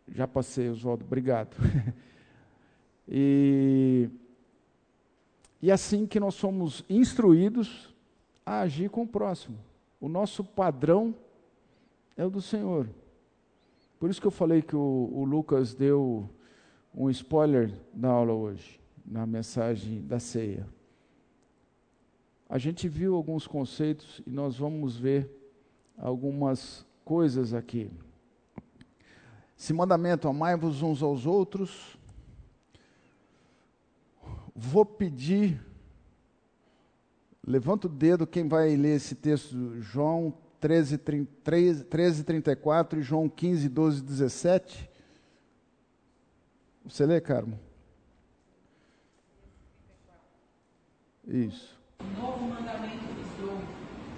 Já 0.07 0.27
passei, 0.27 0.69
Oswaldo, 0.69 1.03
obrigado. 1.03 1.57
e, 3.09 4.07
e 5.65 5.71
assim 5.71 6.05
que 6.05 6.19
nós 6.19 6.35
somos 6.35 6.85
instruídos 6.87 7.91
a 8.45 8.59
agir 8.59 8.87
com 8.87 9.01
o 9.01 9.07
próximo. 9.07 9.57
O 9.99 10.07
nosso 10.07 10.43
padrão 10.43 11.15
é 12.15 12.23
o 12.23 12.29
do 12.29 12.39
Senhor. 12.39 12.87
Por 13.99 14.11
isso 14.11 14.21
que 14.21 14.27
eu 14.27 14.31
falei 14.31 14.61
que 14.61 14.75
o, 14.75 15.09
o 15.11 15.25
Lucas 15.25 15.73
deu 15.73 16.29
um 16.93 17.09
spoiler 17.09 17.73
na 17.91 18.09
aula 18.09 18.31
hoje, 18.31 18.79
na 19.03 19.25
mensagem 19.25 20.05
da 20.05 20.19
ceia. 20.19 20.67
A 22.47 22.59
gente 22.59 22.87
viu 22.87 23.15
alguns 23.15 23.47
conceitos 23.47 24.21
e 24.23 24.29
nós 24.29 24.59
vamos 24.59 24.95
ver 24.95 25.27
algumas 25.97 26.85
coisas 27.03 27.55
aqui. 27.55 27.89
Esse 29.57 29.73
mandamento, 29.73 30.27
amai-vos 30.27 30.83
uns 30.83 31.01
aos 31.01 31.25
outros. 31.25 31.97
Vou 34.57 34.85
pedir, 34.85 35.61
levanta 37.45 37.87
o 37.87 37.89
dedo 37.89 38.25
quem 38.25 38.47
vai 38.47 38.73
ler 38.77 38.95
esse 38.95 39.13
texto, 39.13 39.81
João 39.81 40.33
13, 40.61 40.97
13, 40.97 41.83
13 41.83 42.23
34 42.23 42.99
e 42.99 43.03
João 43.03 43.27
15, 43.27 43.67
12, 43.67 44.01
17. 44.01 44.89
Você 46.85 47.05
lê, 47.05 47.19
Carmo? 47.19 47.59
Isso. 51.27 51.77
Um 51.99 52.21
novo 52.21 52.45
mandamento 52.45 53.03
vos 53.13 53.45
dou, 53.45 53.59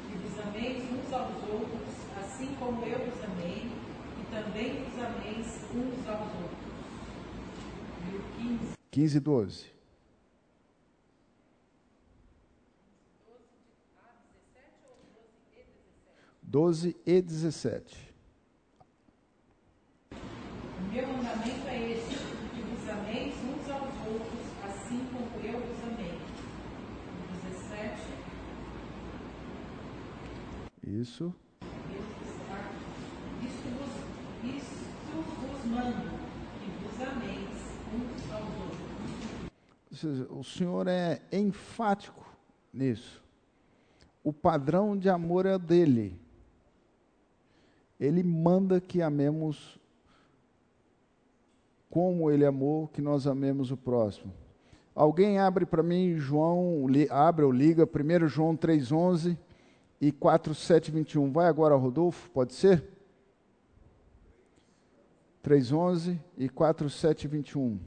que 0.07 0.17
vos 0.19 0.39
ameis 0.45 0.83
uns 0.83 1.13
aos 1.13 1.49
outros, 1.49 1.95
assim 2.19 2.53
como 2.59 2.85
eu 2.85 2.99
vos 2.99 3.23
amei, 3.23 3.71
e 4.21 4.25
também 4.29 4.83
vos 4.83 5.03
ameis 5.03 5.47
uns 5.73 6.07
aos 6.07 6.31
outros. 6.43 6.67
15. 8.37 8.77
15 8.91 9.17
e 9.17 9.19
12. 9.19 9.76
12 16.49 16.95
e 17.05 17.21
17. 17.21 18.15
O 20.13 20.15
meu 20.93 21.05
mandamento 21.05 21.67
é 21.67 21.91
este, 21.91 22.15
que 22.55 22.61
vos 22.61 22.89
ameis 22.89 23.35
uns 23.43 23.69
aos 23.69 23.93
outros, 24.07 24.39
assim 24.63 25.05
como 25.11 25.27
eu 25.45 25.59
vos 25.59 25.83
amei. 25.83 26.17
17. 27.51 28.01
Isso. 30.87 31.35
Isto 33.43 33.67
vos, 33.77 33.91
isto 34.55 34.85
vos 35.41 35.65
mando, 35.65 36.09
que 36.63 36.69
vos 36.81 36.97
ameis 37.09 37.59
uns 37.93 38.31
aos 38.31 38.47
outros. 38.61 38.79
Ou 39.91 39.97
seja, 39.97 40.25
o 40.31 40.43
Senhor 40.45 40.87
é 40.87 41.21
enfático 41.29 42.25
nisso. 42.73 43.21
O 44.23 44.31
padrão 44.31 44.97
de 44.97 45.09
amor 45.09 45.45
é 45.45 45.59
dele. 45.59 46.25
Ele 47.99 48.23
manda 48.23 48.79
que 48.79 49.01
amemos 49.01 49.79
como 51.89 52.29
ele 52.29 52.45
amou, 52.45 52.87
que 52.87 53.01
nós 53.01 53.25
amemos 53.25 53.71
o 53.71 53.77
próximo. 53.77 54.33
Alguém 54.93 55.39
abre 55.39 55.65
para 55.65 55.83
mim 55.83 56.17
João, 56.17 56.87
li, 56.87 57.07
abre 57.09 57.45
ou 57.45 57.51
liga 57.51 57.87
1 57.87 58.27
João 58.27 58.57
3,11 58.57 59.37
e 60.01 60.11
4,7,21. 60.11 61.31
Vai 61.31 61.47
agora, 61.47 61.75
Rodolfo, 61.75 62.29
pode 62.31 62.53
ser? 62.53 62.83
3,11 65.43 66.19
e 66.37 66.49
4,7,21. 66.49 67.77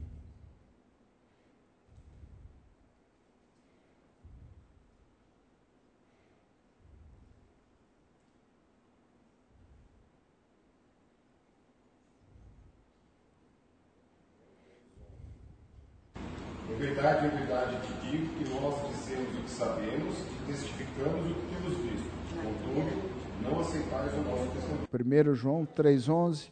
Em 16.81 16.83
verdade, 16.83 17.27
em 17.27 17.29
verdade 17.29 17.77
te 17.85 17.93
digo 18.09 18.33
que 18.39 18.49
nós 18.59 18.73
dizemos 18.89 19.37
o 19.37 19.43
que 19.43 19.49
sabemos 19.51 20.17
e 20.17 20.51
testificamos 20.51 21.29
o 21.29 21.35
que 21.35 21.55
temos 21.55 21.77
visto. 21.77 22.09
Contudo, 22.33 23.11
não 23.43 23.59
aceitais 23.59 24.11
o 24.15 24.21
nosso 24.23 24.49
testemunho. 24.49 25.31
1 25.31 25.35
João 25.35 25.67
3,11. 25.77 26.49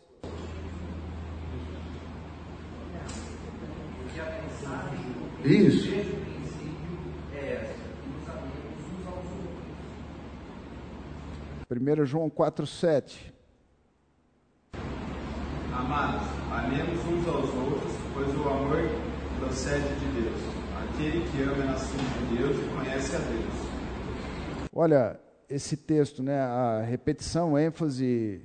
Isso. 5.44 5.90
Primeiro 11.68 12.06
João 12.06 12.30
4,7. 12.30 13.34
Amados, 15.74 16.22
amemos 16.52 17.00
uns 17.08 17.28
aos 17.28 17.50
outros, 17.50 17.94
pois 18.14 18.28
o 18.28 18.48
amor 18.48 18.99
procede 19.40 19.88
de 19.96 20.22
Deus. 20.22 20.42
Aquele 20.84 21.30
que 21.30 21.42
ama 21.42 21.64
é 21.64 21.68
nascido 21.68 22.30
de 22.30 22.38
Deus 22.38 22.58
e 22.58 22.76
conhece 22.76 23.16
a 23.16 23.20
Deus. 23.20 23.70
Olha, 24.74 25.20
esse 25.50 25.76
texto, 25.76 26.22
né, 26.22 26.40
a 26.40 26.82
repetição, 26.82 27.58
ênfase 27.58 28.42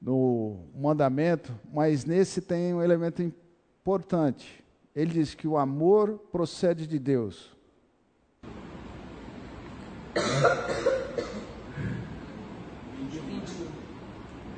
no 0.00 0.58
mandamento, 0.74 1.54
mas 1.72 2.04
nesse 2.04 2.40
tem 2.40 2.74
um 2.74 2.82
elemento 2.82 3.22
importante. 3.22 4.64
Ele 4.94 5.12
diz 5.12 5.34
que 5.34 5.46
o 5.46 5.56
amor 5.56 6.18
procede 6.30 6.86
de 6.86 6.98
Deus. 6.98 7.56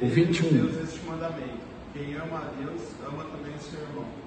O 0.01 0.07
21. 0.07 0.49
Deus 0.51 0.89
este 0.89 1.07
mandamento. 1.07 1.65
Quem 1.93 2.15
ama 2.17 2.39
a 2.39 2.53
Deus, 2.61 2.83
ama 3.07 3.25
também 3.25 3.57
seu 3.59 3.81
irmão. 3.81 4.24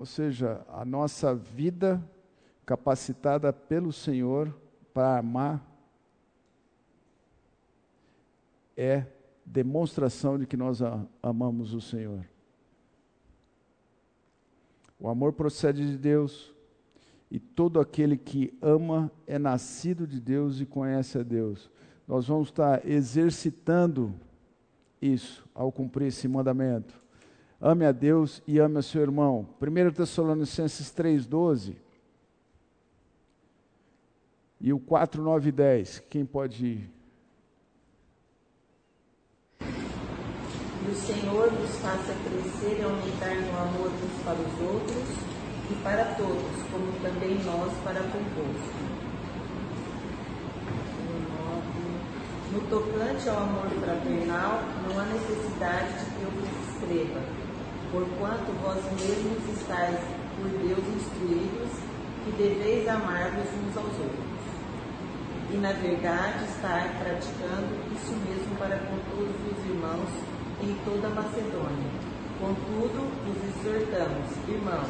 Ou 0.00 0.06
seja, 0.06 0.64
a 0.70 0.82
nossa 0.82 1.34
vida 1.34 2.02
capacitada 2.64 3.52
pelo 3.52 3.92
Senhor 3.92 4.50
para 4.94 5.18
amar 5.18 5.62
é 8.74 9.04
demonstração 9.44 10.38
de 10.38 10.46
que 10.46 10.56
nós 10.56 10.80
amamos 11.22 11.74
o 11.74 11.82
Senhor. 11.82 12.26
O 14.98 15.06
amor 15.06 15.34
procede 15.34 15.86
de 15.86 15.98
Deus, 15.98 16.50
e 17.30 17.38
todo 17.38 17.78
aquele 17.78 18.16
que 18.16 18.56
ama 18.62 19.12
é 19.26 19.38
nascido 19.38 20.06
de 20.06 20.18
Deus 20.18 20.62
e 20.62 20.64
conhece 20.64 21.18
a 21.18 21.22
Deus. 21.22 21.70
Nós 22.08 22.26
vamos 22.26 22.48
estar 22.48 22.88
exercitando 22.88 24.14
isso 24.98 25.46
ao 25.54 25.70
cumprir 25.70 26.06
esse 26.06 26.26
mandamento. 26.26 26.98
Ame 27.60 27.84
a 27.84 27.92
Deus 27.92 28.42
e 28.46 28.58
ame 28.58 28.78
a 28.78 28.82
seu 28.82 29.02
irmão. 29.02 29.46
1 29.60 29.92
Tessalonicenses 29.92 30.90
3,12 30.92 31.76
e 34.60 34.72
o 34.72 34.78
4, 34.78 35.22
9 35.22 35.48
e 35.48 35.52
10. 35.52 36.02
Quem 36.08 36.24
pode 36.24 36.66
ir? 36.66 36.90
E 39.60 40.90
o 40.90 40.94
Senhor 40.94 41.52
nos 41.52 41.76
faça 41.78 42.14
crescer 42.24 42.80
e 42.80 42.82
aumentar 42.82 43.34
no 43.34 43.58
amor 43.58 43.90
uns 43.90 44.22
para 44.24 44.40
os 44.40 44.60
outros 44.66 45.08
e 45.70 45.74
para 45.82 46.14
todos, 46.16 46.62
como 46.70 46.92
também 47.02 47.38
nós 47.44 47.72
para 47.84 48.00
convosco. 48.00 49.10
No 52.52 52.60
tocante 52.62 53.28
ao 53.28 53.36
amor 53.36 53.68
fraternal, 53.68 54.62
não 54.82 54.98
há 54.98 55.04
necessidade 55.04 56.04
de 56.04 56.10
que 56.10 56.22
eu 56.22 56.30
vos 56.32 56.48
escreva, 56.74 57.39
porquanto 57.90 58.52
vós 58.62 58.82
mesmos 58.84 59.60
estáis 59.60 59.98
por 60.36 60.48
Deus 60.48 60.84
instruídos 60.96 61.70
que 62.24 62.30
deveis 62.32 62.88
amar-vos 62.88 63.46
uns 63.46 63.76
aos 63.76 63.98
outros 63.98 64.40
e, 65.52 65.56
na 65.56 65.72
verdade, 65.72 66.44
estar 66.44 66.98
praticando 67.00 67.74
isso 67.92 68.12
mesmo 68.12 68.56
para 68.56 68.78
com 68.78 68.96
todos 69.10 69.34
os 69.34 69.66
irmãos 69.66 70.08
em 70.62 70.74
toda 70.84 71.08
a 71.08 71.10
Macedônia. 71.10 71.90
Contudo, 72.38 73.10
vos 73.24 73.36
exortamos, 73.58 74.48
irmãos, 74.48 74.88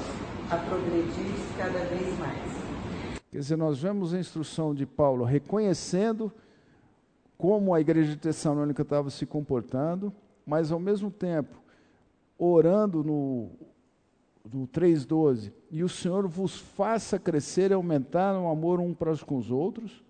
a 0.51 0.57
progredir 0.57 1.35
cada 1.57 1.79
vez 1.87 2.19
mais. 2.19 3.21
Quer 3.31 3.39
dizer, 3.39 3.57
nós 3.57 3.81
vemos 3.81 4.13
a 4.13 4.19
instrução 4.19 4.75
de 4.75 4.85
Paulo 4.85 5.25
reconhecendo 5.25 6.31
como 7.39 7.73
a 7.73 7.81
igreja 7.81 8.11
de 8.11 8.19
Tessalônica 8.19 8.83
estava 8.83 9.09
se 9.09 9.25
comportando, 9.25 10.13
mas 10.45 10.71
ao 10.71 10.79
mesmo 10.79 11.11
tempo 11.11 11.60
orando 12.41 13.05
no, 13.05 13.51
no 14.51 14.66
3,12, 14.66 15.53
e 15.70 15.84
o 15.84 15.88
Senhor 15.88 16.26
vos 16.26 16.57
faça 16.59 17.18
crescer 17.18 17.70
e 17.70 17.74
aumentar 17.74 18.32
no 18.34 18.49
amor 18.49 18.80
um 18.80 18.95
para 18.95 19.16
com 19.18 19.36
os 19.36 19.51
outros, 19.51 20.03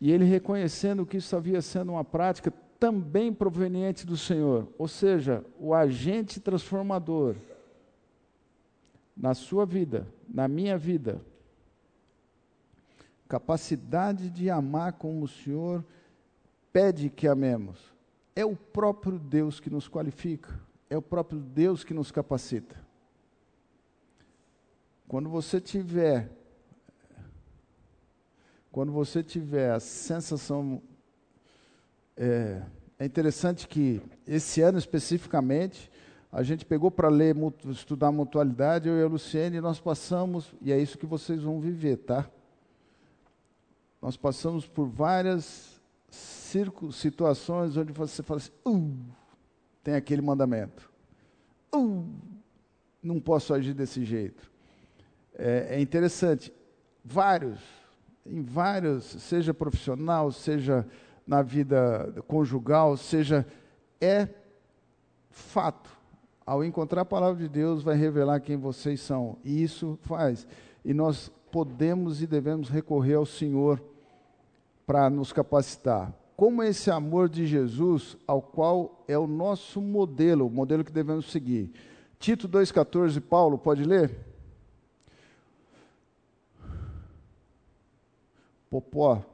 e 0.00 0.10
ele 0.10 0.24
reconhecendo 0.24 1.06
que 1.06 1.18
isso 1.18 1.36
havia 1.36 1.60
sendo 1.60 1.92
uma 1.92 2.04
prática 2.04 2.52
também 2.78 3.32
proveniente 3.32 4.06
do 4.06 4.16
Senhor, 4.16 4.68
ou 4.78 4.88
seja, 4.88 5.44
o 5.58 5.74
agente 5.74 6.40
transformador 6.40 7.36
na 9.16 9.34
sua 9.34 9.64
vida, 9.64 10.06
na 10.28 10.46
minha 10.46 10.76
vida, 10.76 11.20
capacidade 13.28 14.30
de 14.30 14.50
amar 14.50 14.92
como 14.94 15.24
o 15.24 15.28
Senhor 15.28 15.84
pede 16.72 17.08
que 17.08 17.26
amemos. 17.26 17.95
É 18.36 18.44
o 18.44 18.54
próprio 18.54 19.18
Deus 19.18 19.58
que 19.58 19.70
nos 19.70 19.88
qualifica, 19.88 20.60
é 20.88 20.96
o 20.96 21.02
próprio 21.02 21.40
Deus 21.40 21.82
que 21.82 21.92
nos 21.92 22.12
capacita. 22.12 22.76
Quando 25.08 25.28
você 25.28 25.60
tiver 25.60 26.30
quando 28.76 28.92
você 28.92 29.22
tiver 29.22 29.70
a 29.70 29.80
sensação. 29.80 30.82
É, 32.14 32.60
é 32.98 33.06
interessante 33.06 33.66
que 33.66 34.02
esse 34.26 34.60
ano 34.60 34.76
especificamente, 34.76 35.90
a 36.30 36.42
gente 36.42 36.62
pegou 36.62 36.90
para 36.90 37.08
ler, 37.08 37.34
estudar 37.70 38.12
mutualidade, 38.12 38.86
eu 38.86 39.00
e 39.00 39.02
a 39.02 39.06
Luciene, 39.06 39.56
e 39.56 39.60
nós 39.62 39.80
passamos, 39.80 40.54
e 40.60 40.70
é 40.72 40.78
isso 40.78 40.98
que 40.98 41.06
vocês 41.06 41.42
vão 41.42 41.58
viver, 41.58 41.96
tá? 41.96 42.28
Nós 44.02 44.14
passamos 44.14 44.66
por 44.66 44.86
várias 44.86 45.75
situações 46.92 47.76
onde 47.76 47.92
você 47.92 48.22
fala 48.22 48.38
assim, 48.38 48.52
uh, 48.66 48.94
tem 49.82 49.94
aquele 49.94 50.22
mandamento. 50.22 50.90
Uh, 51.74 52.04
não 53.02 53.20
posso 53.20 53.52
agir 53.52 53.74
desse 53.74 54.04
jeito. 54.04 54.50
É, 55.34 55.76
é 55.76 55.80
interessante. 55.80 56.52
Vários 57.04 57.60
em 58.28 58.42
vários, 58.42 59.04
seja 59.04 59.54
profissional, 59.54 60.32
seja 60.32 60.86
na 61.26 61.42
vida 61.42 62.12
conjugal, 62.26 62.96
seja 62.96 63.46
é 64.00 64.28
fato. 65.30 65.90
Ao 66.44 66.64
encontrar 66.64 67.02
a 67.02 67.04
palavra 67.06 67.42
de 67.42 67.48
Deus, 67.48 67.82
vai 67.82 67.96
revelar 67.96 68.40
quem 68.40 68.56
vocês 68.56 69.00
são. 69.00 69.36
E 69.44 69.62
isso 69.62 69.98
faz. 70.02 70.46
E 70.84 70.94
nós 70.94 71.30
podemos 71.50 72.22
e 72.22 72.26
devemos 72.26 72.68
recorrer 72.68 73.14
ao 73.14 73.26
Senhor 73.26 73.82
para 74.86 75.10
nos 75.10 75.32
capacitar. 75.32 76.12
Como 76.36 76.62
esse 76.62 76.90
amor 76.90 77.28
de 77.28 77.46
Jesus, 77.46 78.16
ao 78.26 78.40
qual 78.40 79.04
é 79.08 79.18
o 79.18 79.26
nosso 79.26 79.80
modelo, 79.80 80.46
o 80.46 80.50
modelo 80.50 80.84
que 80.84 80.92
devemos 80.92 81.30
seguir. 81.30 81.72
Tito 82.18 82.48
2,14, 82.48 83.20
Paulo, 83.20 83.58
pode 83.58 83.84
ler? 83.84 84.16
Popó, 88.70 89.24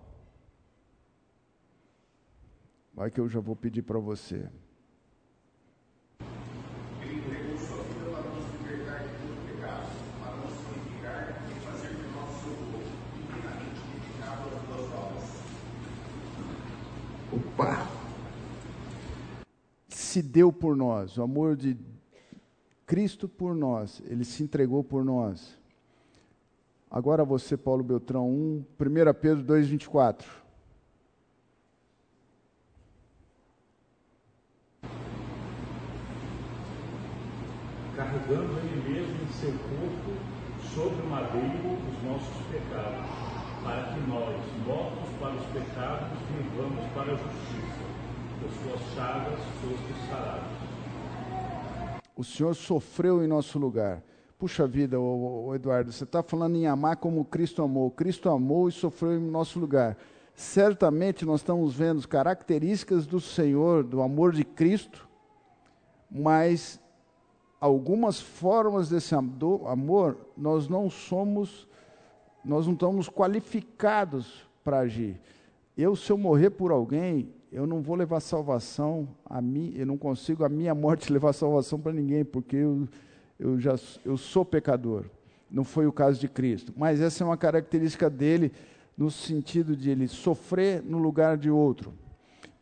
vai 2.95 3.11
que 3.11 3.19
eu 3.19 3.29
já 3.29 3.41
vou 3.41 3.57
pedir 3.57 3.83
para 3.83 3.99
você. 3.99 4.49
Ele 7.01 7.17
entregou 7.17 7.59
sua 7.59 7.83
vida 7.83 8.11
para 8.11 8.23
nos 8.31 8.53
libertar 8.53 8.99
de 9.01 9.09
todo 9.17 9.47
pecado, 9.47 9.89
para 10.23 10.37
nos 10.37 10.55
purificar 10.61 11.43
e 11.51 11.55
fazer 11.61 11.95
de 11.95 12.03
nós 12.15 12.43
seu 12.43 12.53
povo, 12.53 12.83
inteiramente 13.37 13.81
edificado 13.97 14.43
as 14.55 14.63
duas 14.69 14.93
obras. 14.93 15.43
Opa! 17.33 18.03
Se 20.13 20.21
deu 20.21 20.53
por 20.53 20.77
nós, 20.77 21.17
o 21.17 21.23
amor 21.23 21.57
de 21.57 21.75
Cristo 22.85 23.27
por 23.27 23.55
nós, 23.55 24.03
ele 24.05 24.27
se 24.27 24.43
entregou 24.43 24.85
por 24.85 25.03
nós. 25.03 25.59
Agora 26.91 27.25
você, 27.25 27.57
Paulo 27.57 27.83
Beltrão 27.83 28.29
1, 28.29 28.65
1 28.79 29.15
Pedro 29.19 29.43
2, 29.43 29.69
24. 29.69 30.31
Carregando 37.97 38.59
ele 38.59 38.93
mesmo 38.93 39.23
em 39.23 39.33
seu 39.33 39.51
corpo 39.51 40.75
sobre 40.75 41.01
o 41.01 41.09
madeiro 41.09 41.79
os 41.89 42.05
nossos 42.05 42.47
pecados, 42.49 43.07
para 43.65 43.95
que 43.95 44.01
nós, 44.11 44.37
mortos 44.67 45.09
para 45.19 45.37
os 45.37 45.47
pecados, 45.47 46.19
vivamos 46.37 46.85
para 46.93 47.13
a 47.13 47.17
justiça. 47.17 48.12
Suas 48.63 48.95
chagas 48.95 49.39
fostes 49.61 50.09
sarados. 50.09 50.49
O 52.17 52.25
Senhor 52.25 52.55
sofreu 52.55 53.25
em 53.25 53.27
nosso 53.27 53.59
lugar 53.59 54.03
Puxa 54.43 54.67
vida, 54.67 54.99
o, 54.99 55.47
o 55.47 55.55
Eduardo, 55.55 55.93
você 55.93 56.03
está 56.03 56.21
falando 56.21 56.57
em 56.57 56.67
amar 56.67 56.97
como 56.97 57.25
Cristo 57.25 57.63
amou. 57.63 57.93
Cristo 57.93 58.29
amou 58.29 58.69
e 58.69 58.73
sofreu 58.73 59.17
em 59.17 59.21
nosso 59.21 59.57
lugar. 59.61 59.97
Certamente 60.35 61.25
nós 61.25 61.43
estamos 61.43 61.77
vendo 61.77 62.09
características 62.09 63.07
do 63.07 63.21
Senhor, 63.21 63.85
do 63.85 64.03
amor 64.03 64.33
de 64.33 64.43
Cristo, 64.43 65.09
mas 66.11 66.81
algumas 67.61 68.21
formas 68.21 68.89
desse 68.89 69.15
amor 69.15 70.19
nós 70.37 70.69
não 70.69 70.91
somos, 70.91 71.69
nós 72.45 72.67
não 72.67 72.73
estamos 72.73 73.09
qualificados 73.09 74.45
para 74.65 74.81
agir. 74.81 75.21
Eu, 75.79 75.95
se 75.95 76.11
eu 76.11 76.19
morrer 76.19 76.51
por 76.51 76.73
alguém, 76.73 77.33
eu 77.53 77.67
não 77.67 77.83
vou 77.83 77.95
levar 77.95 78.19
salvação 78.21 79.07
a 79.25 79.41
mim, 79.41 79.73
eu 79.77 79.87
não 79.87 79.99
consigo 79.99 80.45
a 80.45 80.49
minha 80.49 80.75
morte 80.75 81.13
levar 81.13 81.33
salvação 81.33 81.79
para 81.79 81.93
ninguém, 81.93 82.25
porque 82.25 82.57
eu 82.57 82.89
eu, 83.43 83.59
já, 83.59 83.75
eu 84.05 84.17
sou 84.17 84.45
pecador. 84.45 85.05
Não 85.51 85.65
foi 85.65 85.87
o 85.87 85.93
caso 85.93 86.21
de 86.21 86.29
Cristo. 86.29 86.73
Mas 86.77 87.01
essa 87.01 87.25
é 87.25 87.27
uma 87.27 87.37
característica 87.37 88.09
dele, 88.09 88.53
no 88.97 89.11
sentido 89.11 89.77
de 89.77 89.91
ele 89.91 90.07
sofrer 90.07 90.83
no 90.83 90.99
lugar 90.99 91.37
de 91.37 91.51
outro. 91.51 91.93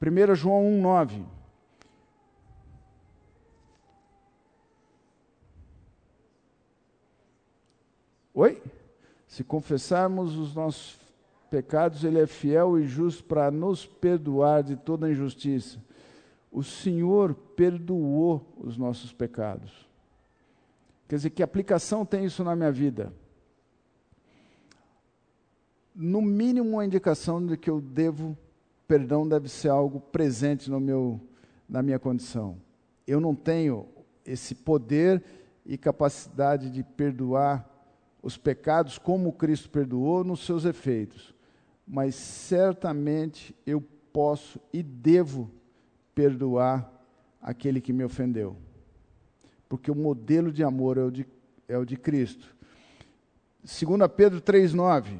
1 0.00 0.34
João 0.34 0.62
1,9. 0.62 1.22
Oi? 8.32 8.62
Se 9.28 9.44
confessarmos 9.44 10.36
os 10.36 10.54
nossos 10.54 10.99
pecados, 11.50 12.04
Ele 12.04 12.20
é 12.20 12.26
fiel 12.26 12.78
e 12.78 12.86
justo 12.86 13.24
para 13.24 13.50
nos 13.50 13.84
perdoar 13.84 14.62
de 14.62 14.76
toda 14.76 15.10
injustiça. 15.10 15.78
O 16.50 16.62
Senhor 16.62 17.34
perdoou 17.34 18.54
os 18.58 18.76
nossos 18.76 19.12
pecados. 19.12 19.88
Quer 21.08 21.16
dizer, 21.16 21.30
que 21.30 21.42
aplicação 21.42 22.06
tem 22.06 22.24
isso 22.24 22.44
na 22.44 22.54
minha 22.54 22.70
vida? 22.70 23.12
No 25.94 26.22
mínimo, 26.22 26.70
uma 26.70 26.84
indicação 26.84 27.44
de 27.44 27.56
que 27.56 27.68
eu 27.68 27.80
devo, 27.80 28.38
perdão 28.86 29.28
deve 29.28 29.48
ser 29.48 29.68
algo 29.68 30.00
presente 30.00 30.70
no 30.70 30.80
meu, 30.80 31.20
na 31.68 31.82
minha 31.82 31.98
condição. 31.98 32.56
Eu 33.06 33.20
não 33.20 33.34
tenho 33.34 33.86
esse 34.24 34.54
poder 34.54 35.22
e 35.66 35.76
capacidade 35.76 36.70
de 36.70 36.82
perdoar 36.82 37.68
os 38.22 38.36
pecados 38.36 38.98
como 38.98 39.32
Cristo 39.32 39.70
perdoou 39.70 40.22
nos 40.24 40.44
seus 40.44 40.64
efeitos, 40.64 41.34
mas 41.92 42.14
certamente 42.14 43.52
eu 43.66 43.80
posso 44.12 44.60
e 44.72 44.80
devo 44.80 45.50
perdoar 46.14 46.88
aquele 47.42 47.80
que 47.80 47.92
me 47.92 48.04
ofendeu. 48.04 48.56
Porque 49.68 49.90
o 49.90 49.94
modelo 49.94 50.52
de 50.52 50.62
amor 50.62 50.98
é 50.98 51.02
o 51.02 51.10
de, 51.10 51.26
é 51.66 51.76
o 51.76 51.84
de 51.84 51.96
Cristo. 51.96 52.54
2 53.64 54.08
Pedro 54.16 54.40
3,9. 54.40 55.18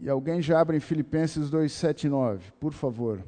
E 0.00 0.08
alguém 0.08 0.40
já 0.40 0.58
abre 0.58 0.78
em 0.78 0.80
Filipenses 0.80 1.50
2, 1.50 1.70
7 1.70 2.06
e 2.06 2.10
9, 2.10 2.52
por 2.58 2.72
favor. 2.72 3.22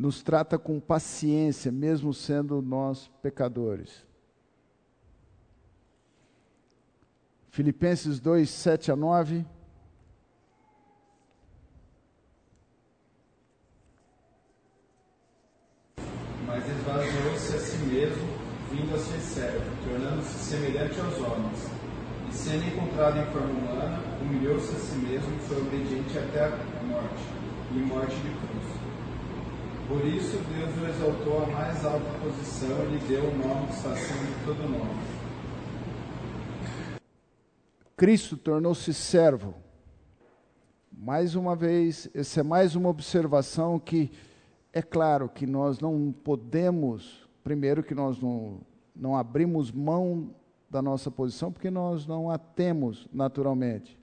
Nos 0.00 0.22
trata 0.22 0.58
com 0.58 0.80
paciência, 0.80 1.70
mesmo 1.70 2.14
sendo 2.14 2.62
nós 2.62 3.10
pecadores. 3.20 4.06
Filipenses 7.50 8.18
2, 8.18 8.48
7 8.48 8.92
a 8.92 8.96
9. 8.96 9.44
Mas 16.46 16.66
esvaziou-se 16.66 17.56
a 17.56 17.58
si 17.58 17.76
mesmo, 17.84 18.26
vindo 18.72 18.94
a 18.94 18.98
ser 18.98 19.20
servo, 19.20 19.70
tornando-se 19.86 20.38
semelhante 20.46 20.98
aos 20.98 21.18
homens. 21.18 21.58
E 22.26 22.32
sendo 22.32 22.66
encontrado 22.68 23.18
em 23.18 23.26
forma 23.32 23.50
humana, 23.50 24.00
humilhou-se 24.22 24.74
a 24.74 24.78
si 24.78 24.96
mesmo 24.96 25.36
e 25.36 25.40
foi 25.40 25.60
obediente 25.60 26.18
até 26.18 26.46
a 26.46 26.82
morte, 26.84 27.22
e 27.72 27.78
morte 27.80 28.16
de 28.16 28.30
cruz. 28.30 28.89
Por 29.90 30.06
isso 30.06 30.38
Deus 30.54 30.70
o 30.78 30.86
exaltou 30.86 31.42
à 31.42 31.46
mais 31.48 31.84
alta 31.84 32.08
posição 32.20 32.84
e 32.84 32.92
lhe 32.92 32.98
deu 33.08 33.24
o 33.24 33.36
nome 33.36 33.66
acima 33.70 34.24
de 34.24 34.44
todo 34.44 34.68
nome. 34.68 35.00
Cristo 37.96 38.36
tornou-se 38.36 38.94
servo. 38.94 39.52
Mais 40.92 41.34
uma 41.34 41.56
vez, 41.56 42.08
essa 42.14 42.38
é 42.38 42.42
mais 42.44 42.76
uma 42.76 42.88
observação 42.88 43.80
que 43.80 44.12
é 44.72 44.80
claro 44.80 45.28
que 45.28 45.44
nós 45.44 45.80
não 45.80 46.14
podemos, 46.22 47.28
primeiro 47.42 47.82
que 47.82 47.92
nós 47.92 48.20
não, 48.20 48.60
não 48.94 49.16
abrimos 49.16 49.72
mão 49.72 50.30
da 50.70 50.80
nossa 50.80 51.10
posição, 51.10 51.50
porque 51.50 51.68
nós 51.68 52.06
não 52.06 52.30
a 52.30 52.38
temos 52.38 53.08
naturalmente 53.12 53.99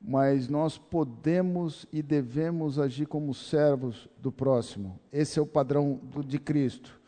mas 0.00 0.48
nós 0.48 0.78
podemos 0.78 1.86
e 1.92 2.02
devemos 2.02 2.78
agir 2.78 3.06
como 3.06 3.34
servos 3.34 4.08
do 4.18 4.30
próximo. 4.30 4.98
Esse 5.12 5.38
é 5.38 5.42
o 5.42 5.46
padrão 5.46 6.00
do, 6.02 6.22
de 6.22 6.38
Cristo. 6.38 7.00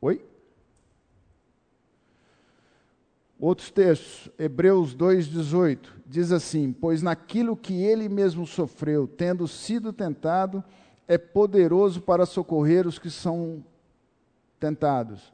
Oi? 0.00 0.24
Outros 3.38 3.70
textos, 3.70 4.30
Hebreus 4.38 4.94
2,18, 4.96 5.88
diz 6.06 6.32
assim: 6.32 6.72
Pois 6.72 7.02
naquilo 7.02 7.56
que 7.56 7.82
ele 7.82 8.08
mesmo 8.08 8.46
sofreu, 8.46 9.06
tendo 9.06 9.46
sido 9.46 9.92
tentado, 9.92 10.64
é 11.06 11.18
poderoso 11.18 12.00
para 12.00 12.24
socorrer 12.24 12.86
os 12.86 12.98
que 12.98 13.10
são 13.10 13.62
tentados. 14.58 15.32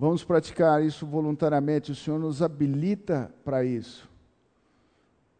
Vamos 0.00 0.22
praticar 0.22 0.80
isso 0.80 1.04
voluntariamente. 1.04 1.90
O 1.90 1.94
Senhor 1.94 2.20
nos 2.20 2.40
habilita 2.40 3.34
para 3.44 3.64
isso. 3.64 4.08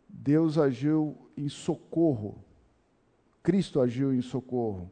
Deus 0.08 0.58
agiu 0.58 1.16
em 1.36 1.48
socorro. 1.48 2.34
Cristo 3.40 3.80
agiu 3.80 4.12
em 4.12 4.20
socorro. 4.20 4.90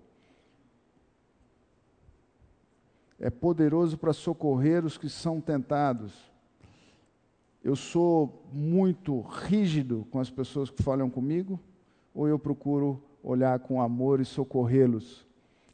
É 3.18 3.28
poderoso 3.28 3.98
para 3.98 4.12
socorrer 4.12 4.84
os 4.84 4.96
que 4.96 5.08
são 5.08 5.40
tentados. 5.40 6.14
Eu 7.60 7.74
sou 7.74 8.46
muito 8.52 9.20
rígido 9.20 10.06
com 10.12 10.20
as 10.20 10.30
pessoas 10.30 10.70
que 10.70 10.80
falam 10.80 11.10
comigo, 11.10 11.58
ou 12.14 12.28
eu 12.28 12.38
procuro 12.38 13.02
olhar 13.20 13.58
com 13.58 13.82
amor 13.82 14.20
e 14.20 14.24
socorrê-los, 14.24 15.26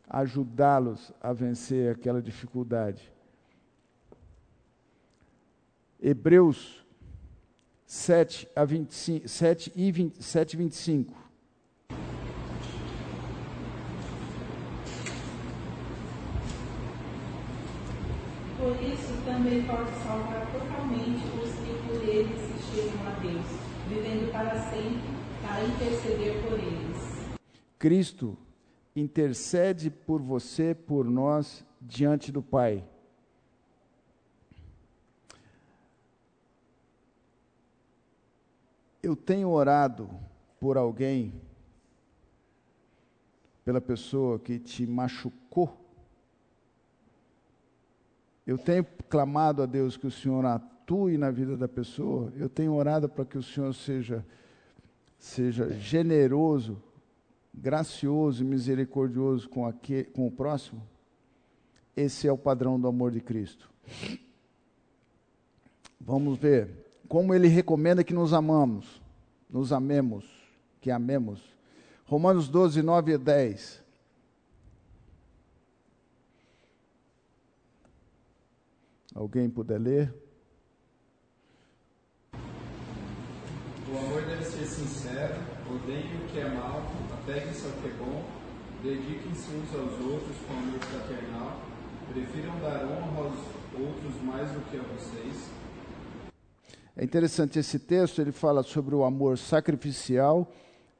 ajudá-los 0.08 1.12
a 1.20 1.34
vencer 1.34 1.92
aquela 1.92 2.22
dificuldade. 2.22 3.12
Hebreus 6.04 6.84
7, 7.86 8.48
a 8.56 8.64
25, 8.64 9.28
7 9.28 9.72
e 9.76 9.92
20, 9.92 10.20
7, 10.20 10.56
25. 10.56 11.14
Por 18.58 18.82
isso 18.82 19.24
também 19.24 19.64
pode 19.64 19.90
salvar 20.02 20.50
totalmente 20.50 21.24
os 21.40 21.54
que 21.54 21.72
por 21.86 22.08
ele 22.08 22.34
se 22.36 22.74
chegam 22.74 23.06
a 23.06 23.10
Deus, 23.20 23.46
vivendo 23.88 24.32
para 24.32 24.60
sempre 24.70 25.22
para 25.40 25.64
interceder 25.64 26.42
por 26.42 26.58
eles. 26.58 27.36
Cristo 27.78 28.36
intercede 28.96 29.88
por 29.88 30.20
você, 30.20 30.74
por 30.74 31.04
nós, 31.04 31.64
diante 31.80 32.32
do 32.32 32.42
Pai. 32.42 32.84
Eu 39.02 39.16
tenho 39.16 39.50
orado 39.50 40.08
por 40.60 40.76
alguém, 40.76 41.34
pela 43.64 43.80
pessoa 43.80 44.38
que 44.38 44.58
te 44.58 44.86
machucou, 44.86 45.76
eu 48.46 48.56
tenho 48.56 48.84
clamado 49.08 49.62
a 49.62 49.66
Deus 49.66 49.96
que 49.96 50.06
o 50.06 50.10
Senhor 50.10 50.44
atue 50.46 51.18
na 51.18 51.30
vida 51.30 51.56
da 51.56 51.68
pessoa, 51.68 52.32
eu 52.36 52.48
tenho 52.48 52.74
orado 52.74 53.08
para 53.08 53.24
que 53.24 53.38
o 53.38 53.42
Senhor 53.42 53.72
seja, 53.72 54.24
seja 55.18 55.72
generoso, 55.74 56.82
gracioso 57.52 58.42
e 58.42 58.46
misericordioso 58.46 59.48
com, 59.48 59.72
com 60.12 60.26
o 60.26 60.30
próximo. 60.30 60.82
Esse 61.96 62.26
é 62.26 62.32
o 62.32 62.38
padrão 62.38 62.80
do 62.80 62.88
amor 62.88 63.10
de 63.10 63.20
Cristo. 63.20 63.70
Vamos 66.00 66.38
ver 66.38 66.91
como 67.12 67.34
ele 67.34 67.46
recomenda 67.46 68.02
que 68.02 68.14
nos 68.14 68.32
amamos, 68.32 68.98
nos 69.50 69.70
amemos, 69.70 70.24
que 70.80 70.90
amemos. 70.90 71.42
Romanos 72.06 72.48
12, 72.48 72.80
9 72.80 73.12
e 73.12 73.18
10. 73.18 73.84
Alguém 79.14 79.50
puder 79.50 79.78
ler? 79.78 80.14
O 82.32 83.98
amor 83.98 84.22
deve 84.22 84.44
ser 84.46 84.64
sincero, 84.64 85.34
odeiem 85.70 86.16
o 86.16 86.28
que 86.28 86.38
é 86.38 86.48
mal, 86.48 86.80
apeguem-se 87.12 87.66
ao 87.66 87.72
que 87.72 87.88
é 87.88 87.92
bom, 87.98 88.24
dediquem-se 88.82 89.50
uns 89.50 89.74
aos 89.74 90.00
outros 90.00 90.36
com 90.46 90.54
amor 90.54 90.80
fraternal, 90.80 91.60
prefiram 92.10 92.58
dar 92.60 92.86
honra 92.86 93.24
aos 93.24 93.38
outros 93.78 94.22
mais 94.22 94.50
do 94.50 94.62
que 94.70 94.78
a 94.78 94.82
vocês 94.82 95.61
é 96.96 97.04
interessante 97.04 97.58
esse 97.58 97.78
texto, 97.78 98.20
ele 98.20 98.32
fala 98.32 98.62
sobre 98.62 98.94
o 98.94 99.02
amor 99.02 99.38
sacrificial 99.38 100.52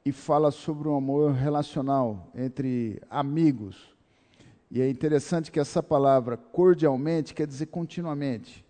e 0.03 0.11
fala 0.11 0.49
sobre 0.49 0.87
o 0.87 0.95
amor 0.95 1.33
relacional 1.33 2.31
entre 2.33 3.01
amigos. 3.09 3.95
E 4.71 4.81
é 4.81 4.89
interessante 4.89 5.51
que 5.51 5.59
essa 5.59 5.83
palavra 5.83 6.35
cordialmente 6.35 7.33
quer 7.33 7.45
dizer 7.45 7.67
continuamente. 7.67 8.65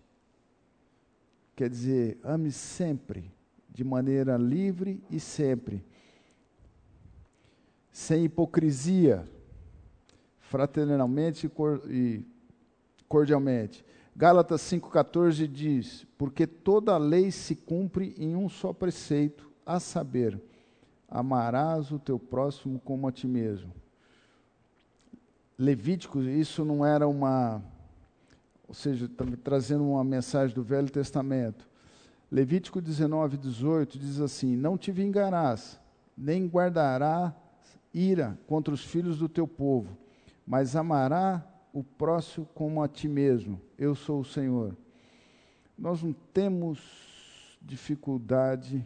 Quer 1.56 1.70
dizer, 1.70 2.20
ame 2.24 2.52
sempre, 2.52 3.32
de 3.70 3.86
maneira 3.86 4.36
livre 4.36 5.02
e 5.10 5.18
sempre. 5.18 5.82
Sem 7.90 8.26
hipocrisia, 8.26 9.24
fraternalmente 10.40 11.50
e 11.90 12.26
cordialmente. 13.08 13.86
Gálatas 14.16 14.61
5,14 14.61 15.47
diz: 15.47 16.05
Porque 16.18 16.45
toda 16.45 16.93
a 16.93 16.97
lei 16.97 17.32
se 17.32 17.55
cumpre 17.55 18.14
em 18.18 18.36
um 18.36 18.47
só 18.47 18.72
preceito, 18.72 19.49
a 19.66 19.80
saber, 19.80 20.39
amarás 21.09 21.91
o 21.91 21.97
teu 21.97 22.20
próximo 22.20 22.80
como 22.80 23.07
a 23.07 23.11
ti 23.11 23.28
mesmo. 23.28 23.74
Levítico, 25.57 26.22
isso 26.22 26.64
não 26.64 26.86
era 26.86 27.07
uma. 27.07 27.61
Ou 28.68 28.74
seja, 28.74 29.07
tá 29.07 29.26
trazendo 29.43 29.84
uma 29.84 30.03
mensagem 30.03 30.53
do 30.53 30.64
Velho 30.64 30.89
Testamento. 30.89 31.68
Levítico 32.32 32.82
19, 32.82 33.38
18 33.38 33.97
diz 33.97 34.20
assim: 34.20 34.55
Não 34.55 34.78
te 34.78 34.91
vingarás, 34.91 35.80
nem 36.18 36.47
guardará 36.47 37.34
ira 37.93 38.38
contra 38.47 38.74
os 38.74 38.84
filhos 38.84 39.18
do 39.18 39.30
teu 39.30 39.47
povo, 39.47 39.95
mas 40.45 40.76
amará 40.76 41.47
o 41.74 41.84
próximo 41.84 42.46
como 42.54 42.84
a 42.84 42.88
ti 42.88 43.08
mesmo. 43.08 43.60
Eu 43.78 43.96
sou 43.96 44.22
o 44.22 44.26
Senhor. 44.26 44.78
Nós 45.78 46.04
não 46.04 46.14
temos 46.32 47.58
dificuldade 47.60 48.86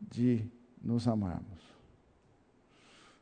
de 0.00 0.50
nos 0.82 1.06
amarmos. 1.06 1.60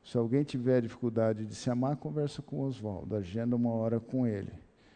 Se 0.04 0.16
alguém 0.16 0.44
tiver 0.44 0.80
dificuldade 0.80 1.44
de 1.44 1.54
se 1.54 1.68
amar, 1.68 1.96
conversa 1.96 2.40
com 2.40 2.60
Oswaldo, 2.60 3.16
agenda 3.16 3.56
uma 3.56 3.72
hora 3.72 3.98
com 3.98 4.26
ele. 4.26 4.52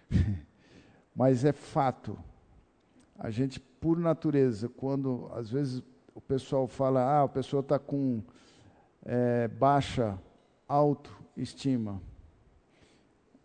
Mas 1.14 1.44
é 1.44 1.52
fato. 1.52 2.16
A 3.18 3.28
gente, 3.28 3.60
por 3.60 3.98
natureza, 3.98 4.68
quando 4.68 5.28
às 5.34 5.50
vezes 5.50 5.82
o 6.14 6.20
pessoal 6.20 6.66
fala, 6.66 7.02
ah, 7.02 7.24
a 7.24 7.28
pessoa 7.28 7.60
está 7.60 7.78
com 7.78 8.22
é, 9.04 9.48
baixa 9.48 10.18
autoestima, 10.66 12.00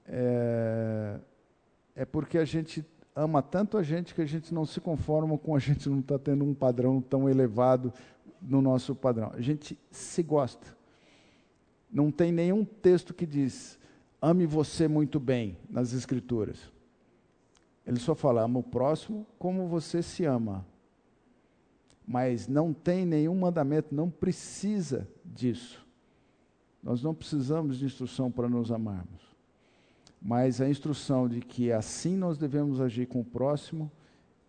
é, 0.07 1.19
é 1.95 2.05
porque 2.05 2.37
a 2.37 2.45
gente 2.45 2.85
ama 3.15 3.41
tanto 3.41 3.77
a 3.77 3.83
gente 3.83 4.13
que 4.13 4.21
a 4.21 4.25
gente 4.25 4.53
não 4.53 4.65
se 4.65 4.79
conforma 4.79 5.37
com 5.37 5.55
a 5.55 5.59
gente 5.59 5.89
não 5.89 5.99
está 5.99 6.19
tendo 6.19 6.45
um 6.45 6.53
padrão 6.53 7.01
tão 7.01 7.27
elevado 7.27 7.91
no 8.41 8.61
nosso 8.61 8.95
padrão. 8.95 9.31
A 9.33 9.41
gente 9.41 9.77
se 9.89 10.21
gosta. 10.21 10.75
Não 11.91 12.11
tem 12.11 12.31
nenhum 12.31 12.63
texto 12.63 13.13
que 13.13 13.25
diz 13.25 13.79
ame 14.21 14.45
você 14.45 14.87
muito 14.87 15.19
bem 15.19 15.57
nas 15.69 15.93
Escrituras. 15.93 16.71
Ele 17.85 17.99
só 17.99 18.13
fala 18.13 18.43
ama 18.43 18.59
o 18.59 18.63
próximo 18.63 19.25
como 19.39 19.67
você 19.67 20.03
se 20.03 20.25
ama. 20.25 20.65
Mas 22.05 22.47
não 22.47 22.73
tem 22.73 23.05
nenhum 23.05 23.35
mandamento, 23.35 23.93
não 23.93 24.09
precisa 24.09 25.07
disso. 25.25 25.85
Nós 26.81 27.01
não 27.01 27.13
precisamos 27.13 27.77
de 27.77 27.85
instrução 27.85 28.31
para 28.31 28.47
nos 28.47 28.71
amarmos. 28.71 29.36
Mas 30.27 30.59
a 30.59 30.67
instrução 30.67 31.25
de 31.25 31.39
que 31.39 31.71
assim 31.71 32.17
nós 32.17 32.37
devemos 32.37 32.81
agir 32.81 33.07
com 33.07 33.21
o 33.21 33.23
próximo 33.23 33.89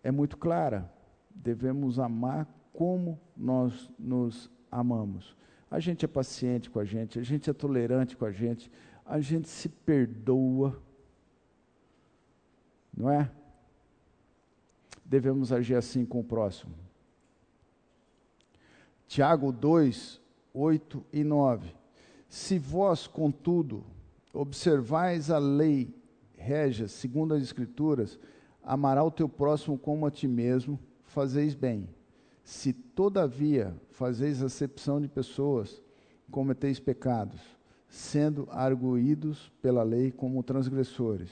é 0.03 0.11
muito 0.11 0.35
clara. 0.35 0.91
Devemos 1.33 1.97
amar 1.97 2.45
como 2.73 3.17
nós 3.33 3.89
nos 3.97 4.51
amamos. 4.69 5.37
A 5.71 5.79
gente 5.79 6.03
é 6.03 6.07
paciente 6.07 6.69
com 6.69 6.81
a 6.81 6.83
gente, 6.83 7.17
a 7.17 7.23
gente 7.23 7.49
é 7.49 7.53
tolerante 7.53 8.17
com 8.17 8.25
a 8.25 8.31
gente, 8.31 8.69
a 9.05 9.21
gente 9.21 9.47
se 9.47 9.69
perdoa. 9.69 10.77
Não 12.93 13.09
é? 13.09 13.31
Devemos 15.05 15.53
agir 15.53 15.75
assim 15.75 16.05
com 16.05 16.19
o 16.19 16.25
próximo. 16.25 16.75
Tiago 19.07 19.53
2, 19.53 20.19
8 20.53 21.05
e 21.13 21.23
9. 21.23 21.73
Se 22.27 22.59
vós, 22.59 23.07
contudo, 23.07 23.85
observais 24.33 25.29
a 25.29 25.37
lei 25.37 25.93
régia, 26.37 26.87
segundo 26.87 27.33
as 27.33 27.43
Escrituras, 27.43 28.19
amará 28.63 29.03
o 29.03 29.11
teu 29.11 29.27
próximo 29.27 29.77
como 29.77 30.05
a 30.05 30.11
ti 30.11 30.27
mesmo, 30.27 30.79
fazeis 31.03 31.53
bem. 31.53 31.87
Se, 32.43 32.73
todavia, 32.73 33.75
fazeis 33.91 34.41
acepção 34.41 35.01
de 35.01 35.07
pessoas, 35.07 35.81
cometeis 36.31 36.79
pecados, 36.79 37.39
sendo 37.87 38.47
arguídos 38.51 39.51
pela 39.61 39.83
lei 39.83 40.11
como 40.11 40.43
transgressores. 40.43 41.29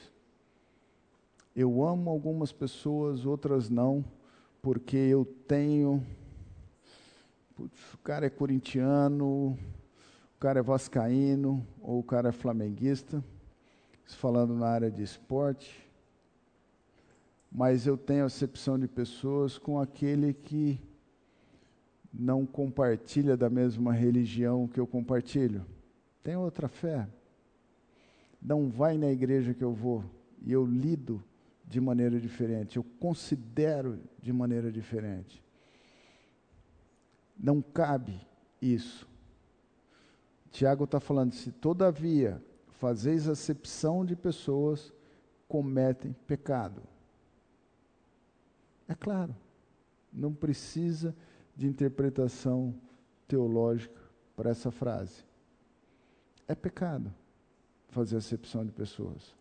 Eu 1.55 1.83
amo 1.83 2.09
algumas 2.09 2.51
pessoas, 2.51 3.25
outras 3.25 3.69
não, 3.69 4.05
porque 4.61 4.97
eu 4.97 5.25
tenho. 5.47 6.03
Putz, 7.55 7.93
o 7.93 7.97
cara 7.99 8.27
é 8.27 8.29
corintiano, 8.29 9.57
o 10.37 10.39
cara 10.39 10.59
é 10.59 10.61
vascaíno, 10.61 11.65
ou 11.81 11.97
o 11.97 12.03
cara 12.03 12.29
é 12.29 12.31
flamenguista, 12.31 13.23
falando 14.05 14.53
na 14.53 14.67
área 14.67 14.91
de 14.91 15.01
esporte. 15.01 15.89
Mas 17.51 17.87
eu 17.87 17.97
tenho 17.97 18.23
acepção 18.23 18.77
de 18.77 18.87
pessoas 18.87 19.57
com 19.57 19.79
aquele 19.79 20.35
que 20.35 20.79
não 22.13 22.45
compartilha 22.45 23.35
da 23.35 23.49
mesma 23.49 23.91
religião 23.91 24.67
que 24.67 24.79
eu 24.79 24.85
compartilho, 24.85 25.65
tem 26.23 26.35
outra 26.35 26.67
fé, 26.67 27.07
não 28.39 28.69
vai 28.69 28.95
na 28.95 29.11
igreja 29.11 29.55
que 29.55 29.63
eu 29.63 29.73
vou 29.73 30.03
e 30.45 30.51
eu 30.51 30.67
lido 30.67 31.23
de 31.65 31.81
maneira 31.81 32.19
diferente, 32.19 32.77
eu 32.77 32.83
considero 32.99 33.99
de 34.21 34.31
maneira 34.31 34.71
diferente. 34.71 35.43
Não 37.35 37.59
cabe 37.59 38.21
isso. 38.61 39.16
Tiago 40.51 40.85
está 40.85 40.99
falando: 40.99 41.33
se 41.33 41.51
todavia 41.51 42.41
fazeis 42.71 43.27
acepção 43.27 44.05
de 44.05 44.15
pessoas, 44.15 44.93
cometem 45.47 46.13
pecado. 46.25 46.81
É 48.87 48.95
claro, 48.95 49.35
não 50.11 50.33
precisa 50.33 51.15
de 51.55 51.67
interpretação 51.67 52.73
teológica 53.27 54.01
para 54.35 54.49
essa 54.49 54.71
frase. 54.71 55.23
É 56.47 56.55
pecado 56.55 57.13
fazer 57.89 58.17
acepção 58.17 58.65
de 58.65 58.71
pessoas. 58.71 59.35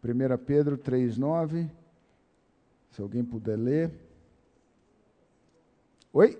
Primeira 0.00 0.36
Pedro 0.36 0.76
3:9. 0.76 1.70
Se 2.92 3.00
alguém 3.00 3.24
puder 3.24 3.56
ler. 3.56 3.90
Oi? 6.12 6.38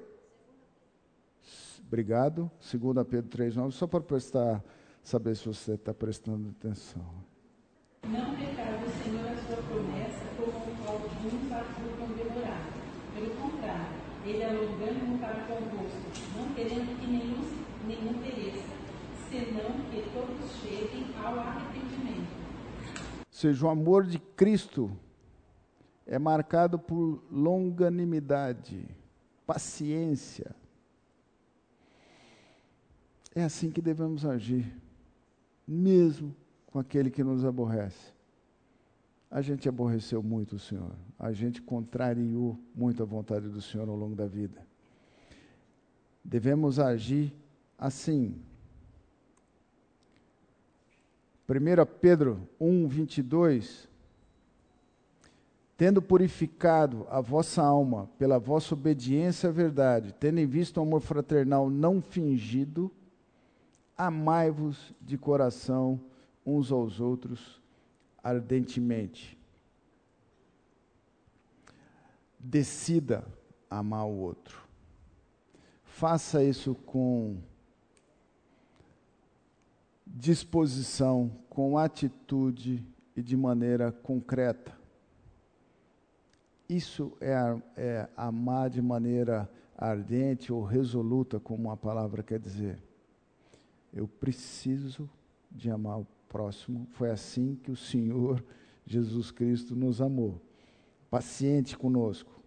Obrigado. 1.86 2.50
Segunda 2.60 3.02
Pedro 3.06 3.30
3:9, 3.30 3.72
só 3.72 3.86
para 3.86 4.02
prestar 4.02 4.62
saber 5.02 5.34
se 5.34 5.46
você 5.46 5.72
está 5.72 5.94
prestando 5.94 6.50
atenção. 6.50 7.02
Não 8.06 8.36
pecar 8.36 8.78
do 8.80 8.90
Senhor 9.02 9.30
a 9.30 9.36
sua 9.46 9.62
promessa, 9.62 10.24
como 10.36 10.52
alguns 10.86 11.52
a 11.52 11.62
julgam 11.72 12.08
demorar. 12.16 12.68
Pelo 13.14 13.30
contrário, 13.34 13.96
ele 14.26 14.44
alongando 14.44 15.18
para 15.20 15.46
convosco, 15.46 16.36
não 16.36 16.54
querendo 16.54 17.00
que 17.00 17.06
nenhum, 17.06 17.64
nenhum 17.86 18.22
pereça, 18.22 18.74
senão 19.30 19.70
que 19.90 20.02
todos 20.12 20.50
cheguem 20.60 21.06
ao 21.16 21.38
arrependimento. 21.38 22.28
Ou 23.20 23.24
seja, 23.30 23.66
o 23.66 23.70
amor 23.70 24.04
de 24.04 24.18
Cristo 24.18 24.94
é 26.12 26.18
marcado 26.18 26.78
por 26.78 27.24
longanimidade, 27.30 28.86
paciência. 29.46 30.54
É 33.34 33.42
assim 33.42 33.70
que 33.70 33.80
devemos 33.80 34.26
agir, 34.26 34.78
mesmo 35.66 36.36
com 36.66 36.78
aquele 36.78 37.10
que 37.10 37.24
nos 37.24 37.46
aborrece. 37.46 38.12
A 39.30 39.40
gente 39.40 39.66
aborreceu 39.70 40.22
muito 40.22 40.56
o 40.56 40.58
Senhor, 40.58 40.94
a 41.18 41.32
gente 41.32 41.62
contrariou 41.62 42.60
muito 42.74 43.02
a 43.02 43.06
vontade 43.06 43.48
do 43.48 43.62
Senhor 43.62 43.88
ao 43.88 43.96
longo 43.96 44.14
da 44.14 44.26
vida. 44.26 44.66
Devemos 46.22 46.78
agir 46.78 47.32
assim. 47.78 48.38
1 51.48 51.86
Pedro 52.02 52.46
1, 52.60 52.86
22. 52.86 53.91
Tendo 55.82 56.00
purificado 56.00 57.08
a 57.10 57.20
vossa 57.20 57.60
alma 57.60 58.08
pela 58.16 58.38
vossa 58.38 58.72
obediência 58.72 59.48
à 59.48 59.52
verdade, 59.52 60.14
tendo 60.14 60.38
em 60.38 60.46
vista 60.46 60.78
o 60.78 60.84
amor 60.84 61.00
fraternal 61.00 61.68
não 61.68 62.00
fingido, 62.00 62.88
amai-vos 63.98 64.94
de 65.00 65.18
coração 65.18 66.00
uns 66.46 66.70
aos 66.70 67.00
outros 67.00 67.60
ardentemente. 68.22 69.36
Decida 72.38 73.26
amar 73.68 74.06
o 74.06 74.18
outro. 74.20 74.62
Faça 75.82 76.44
isso 76.44 76.76
com 76.76 77.38
disposição, 80.06 81.28
com 81.50 81.76
atitude 81.76 82.86
e 83.16 83.20
de 83.20 83.36
maneira 83.36 83.90
concreta. 83.90 84.80
Isso 86.72 87.12
é, 87.20 87.34
é 87.76 88.08
amar 88.16 88.70
de 88.70 88.80
maneira 88.80 89.46
ardente 89.76 90.50
ou 90.50 90.64
resoluta, 90.64 91.38
como 91.38 91.70
a 91.70 91.76
palavra 91.76 92.22
quer 92.22 92.38
dizer. 92.38 92.78
Eu 93.92 94.08
preciso 94.08 95.06
de 95.50 95.70
amar 95.70 96.00
o 96.00 96.06
próximo. 96.30 96.86
Foi 96.92 97.10
assim 97.10 97.56
que 97.62 97.70
o 97.70 97.76
Senhor 97.76 98.42
Jesus 98.86 99.30
Cristo 99.30 99.76
nos 99.76 100.00
amou. 100.00 100.40
Paciente 101.10 101.76
conosco. 101.76 102.40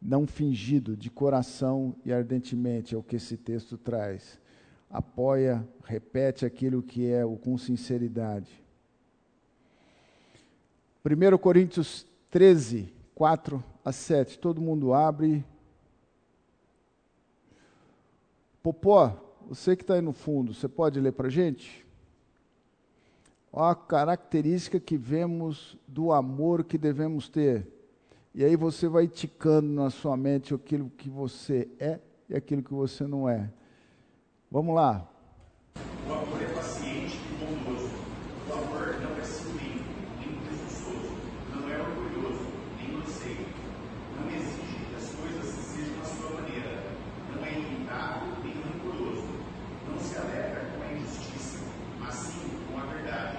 Não 0.00 0.26
fingido, 0.26 0.96
de 0.96 1.10
coração 1.10 1.94
e 2.06 2.10
ardentemente, 2.10 2.94
é 2.94 2.98
o 2.98 3.02
que 3.02 3.16
esse 3.16 3.36
texto 3.36 3.76
traz. 3.76 4.40
Apoia, 4.88 5.68
repete 5.84 6.46
aquilo 6.46 6.82
que 6.82 7.06
é 7.06 7.22
o 7.22 7.36
com 7.36 7.58
sinceridade. 7.58 8.66
1 11.08 11.38
Coríntios 11.38 12.06
13, 12.30 12.92
4 13.14 13.62
a 13.84 13.92
7. 13.92 14.38
Todo 14.38 14.60
mundo 14.60 14.92
abre. 14.92 15.44
Popó, 18.62 19.16
você 19.48 19.76
que 19.76 19.82
está 19.82 19.94
aí 19.94 20.00
no 20.00 20.12
fundo, 20.12 20.52
você 20.52 20.68
pode 20.68 21.00
ler 21.00 21.12
para 21.12 21.28
a 21.28 21.30
gente? 21.30 21.86
a 23.52 23.74
característica 23.74 24.78
que 24.78 24.96
vemos 24.96 25.76
do 25.86 26.12
amor 26.12 26.62
que 26.64 26.78
devemos 26.78 27.28
ter. 27.28 27.66
E 28.34 28.44
aí 28.44 28.54
você 28.54 28.86
vai 28.86 29.08
ticando 29.08 29.68
na 29.68 29.90
sua 29.90 30.16
mente 30.16 30.54
aquilo 30.54 30.90
que 30.90 31.08
você 31.08 31.68
é 31.80 31.98
e 32.28 32.36
aquilo 32.36 32.62
que 32.62 32.72
você 32.72 33.06
não 33.06 33.28
é. 33.28 33.50
Vamos 34.50 34.74
lá. 34.74 35.08
O 36.08 36.12
amor 36.12 36.42
é 36.42 36.46
paciente 36.54 37.16
e 37.16 37.44
bondoso. 37.44 37.90
O 38.48 38.52
amor 38.52 39.00
não 39.00 39.16
é 39.16 39.24
ciumento, 39.24 39.84
nem 40.20 40.40
presunçoso. 40.40 41.16
Não 41.50 41.68
é 41.68 41.80
orgulhoso, 41.80 42.46
nem 42.76 42.92
grosseiro. 42.92 43.46
Não 44.16 44.30
exige 44.30 44.86
que 44.86 44.94
as 44.94 45.08
coisas 45.14 45.46
sejam 45.46 46.00
à 46.00 46.04
sua 46.04 46.30
maneira. 46.40 46.82
Não 47.34 47.44
é 47.44 47.58
irritado, 47.58 48.26
nem 48.44 48.54
rancoroso. 48.62 49.26
Não 49.88 49.98
se 49.98 50.16
alegra 50.16 50.70
com 50.76 50.82
a 50.82 50.92
injustiça, 50.92 51.58
mas 51.98 52.14
sim 52.14 52.50
com 52.70 52.78
a 52.78 52.84
verdade. 52.84 53.38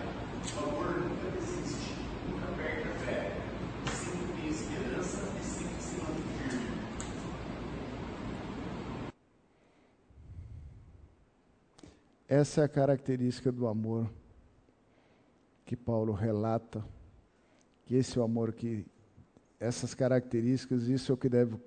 O 0.55 0.63
amor 0.63 0.99
nunca 0.99 1.29
desiste, 1.31 1.93
nunca 2.27 2.47
perde 2.57 2.89
a 2.89 2.93
fé. 3.05 3.31
Sempre 3.93 4.41
tem 4.41 4.49
esperança 4.49 5.19
e 5.39 5.43
sempre 5.43 5.81
se 5.81 6.01
mantém 6.01 6.23
firme. 6.49 6.79
Essa 12.39 12.61
é 12.61 12.63
a 12.63 12.69
característica 12.69 13.51
do 13.51 13.67
amor 13.67 14.09
que 15.65 15.75
Paulo 15.75 16.13
relata, 16.13 16.81
que 17.83 17.95
esse 17.95 18.17
é 18.17 18.21
o 18.21 18.23
amor 18.23 18.53
que 18.53 18.85
essas 19.59 19.93
características, 19.93 20.83
isso 20.83 21.11
é 21.11 21.15
o 21.15 21.17
que 21.17 21.27
deve 21.27 21.59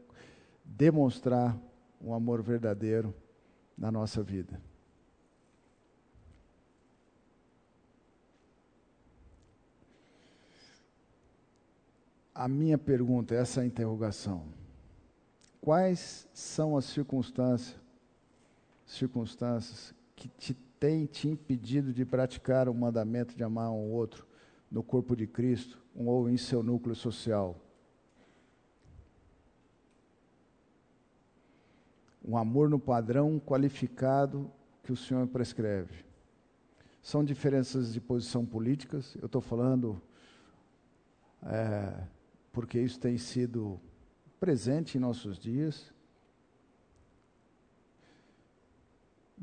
demonstrar 0.65 1.55
um 2.01 2.15
amor 2.15 2.41
verdadeiro 2.43 3.15
na 3.77 3.93
nossa 3.93 4.23
vida. 4.23 4.59
A 12.35 12.49
minha 12.49 12.79
pergunta, 12.79 13.35
essa 13.35 13.61
é 13.63 13.67
interrogação. 13.67 14.47
Quais 15.61 16.27
são 16.33 16.79
as 16.79 16.87
circunstâncias, 16.87 17.79
circunstâncias 18.87 19.95
que 20.23 20.29
te 20.29 20.55
têm 20.55 21.07
te 21.07 21.29
impedido 21.29 21.93
de 21.93 22.05
praticar 22.05 22.69
o 22.69 22.75
mandamento 22.75 23.35
de 23.37 23.43
amar 23.43 23.71
um 23.71 23.91
outro 23.91 24.27
no 24.71 24.83
corpo 24.83 25.17
de 25.17 25.27
Cristo 25.27 25.81
ou 25.95 26.29
em 26.29 26.37
seu 26.37 26.63
núcleo 26.63 26.95
social? 26.95 27.57
Um 32.25 32.37
amor 32.37 32.71
no 32.71 32.79
padrão 32.79 33.41
qualificado 33.41 34.49
que 34.85 34.93
o 34.93 34.97
Senhor 34.97 35.27
prescreve. 35.27 36.05
São 37.03 37.25
diferenças 37.25 37.93
de 37.93 38.01
posição 38.01 38.47
políticas, 38.47 39.17
eu 39.17 39.27
estou 39.27 39.41
falando 39.41 40.01
é, 41.43 42.07
porque 42.53 42.81
isso 42.81 43.01
tem 43.01 43.19
sido 43.19 43.81
presente 44.39 44.99
em 44.99 45.01
nossos 45.01 45.37
dias. 45.37 45.92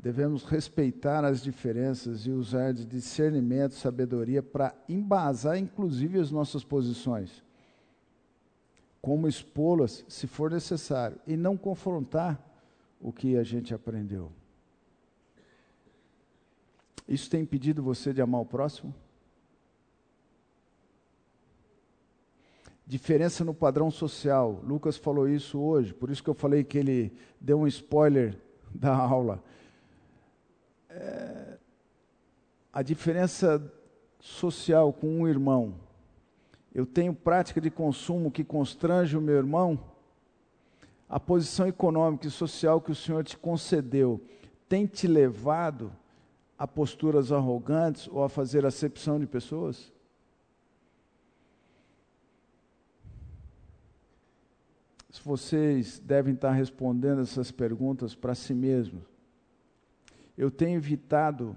Devemos 0.02 0.44
respeitar 0.44 1.26
as 1.26 1.42
diferenças 1.42 2.24
e 2.24 2.30
usar 2.30 2.72
de 2.72 2.86
discernimento, 2.86 3.74
sabedoria 3.74 4.42
para 4.42 4.74
embasar, 4.88 5.58
inclusive, 5.58 6.18
as 6.18 6.30
nossas 6.30 6.64
posições, 6.64 7.44
como 9.02 9.28
expô-las, 9.28 10.02
se 10.08 10.26
for 10.26 10.50
necessário, 10.50 11.20
e 11.26 11.36
não 11.36 11.54
confrontar 11.54 12.42
o 12.98 13.12
que 13.12 13.36
a 13.36 13.42
gente 13.42 13.74
aprendeu. 13.74 14.32
Isso 17.06 17.28
tem 17.28 17.42
impedido 17.42 17.82
você 17.82 18.14
de 18.14 18.22
amar 18.22 18.40
o 18.40 18.46
próximo? 18.46 18.94
Diferença 22.86 23.44
no 23.44 23.52
padrão 23.52 23.90
social. 23.90 24.62
Lucas 24.64 24.96
falou 24.96 25.28
isso 25.28 25.58
hoje, 25.58 25.92
por 25.92 26.08
isso 26.08 26.22
que 26.24 26.30
eu 26.30 26.34
falei 26.34 26.64
que 26.64 26.78
ele 26.78 27.12
deu 27.38 27.60
um 27.60 27.66
spoiler 27.66 28.38
da 28.74 28.96
aula. 28.96 29.44
É, 30.90 31.56
a 32.72 32.82
diferença 32.82 33.72
social 34.18 34.92
com 34.92 35.08
um 35.20 35.28
irmão. 35.28 35.74
Eu 36.72 36.86
tenho 36.86 37.14
prática 37.14 37.60
de 37.60 37.70
consumo 37.70 38.30
que 38.30 38.44
constrange 38.44 39.16
o 39.16 39.20
meu 39.20 39.36
irmão. 39.36 39.78
A 41.08 41.18
posição 41.18 41.66
econômica 41.66 42.26
e 42.26 42.30
social 42.30 42.80
que 42.80 42.92
o 42.92 42.94
Senhor 42.94 43.24
te 43.24 43.36
concedeu 43.36 44.20
tem 44.68 44.86
te 44.86 45.08
levado 45.08 45.92
a 46.56 46.66
posturas 46.68 47.32
arrogantes 47.32 48.06
ou 48.06 48.22
a 48.22 48.28
fazer 48.28 48.64
acepção 48.64 49.18
de 49.18 49.26
pessoas? 49.26 49.92
Vocês 55.24 55.98
devem 55.98 56.34
estar 56.34 56.52
respondendo 56.52 57.20
essas 57.20 57.50
perguntas 57.50 58.14
para 58.14 58.34
si 58.34 58.54
mesmos. 58.54 59.09
Eu 60.40 60.50
tenho 60.50 60.78
evitado 60.78 61.54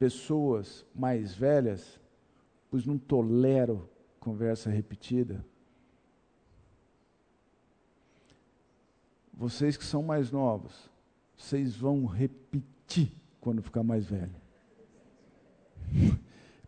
pessoas 0.00 0.84
mais 0.92 1.32
velhas, 1.32 2.00
pois 2.68 2.84
não 2.84 2.98
tolero 2.98 3.88
conversa 4.18 4.68
repetida. 4.68 5.46
Vocês 9.32 9.76
que 9.76 9.84
são 9.84 10.02
mais 10.02 10.32
novos, 10.32 10.90
vocês 11.36 11.76
vão 11.76 12.04
repetir 12.04 13.12
quando 13.40 13.62
ficar 13.62 13.84
mais 13.84 14.06
velho. 14.06 14.34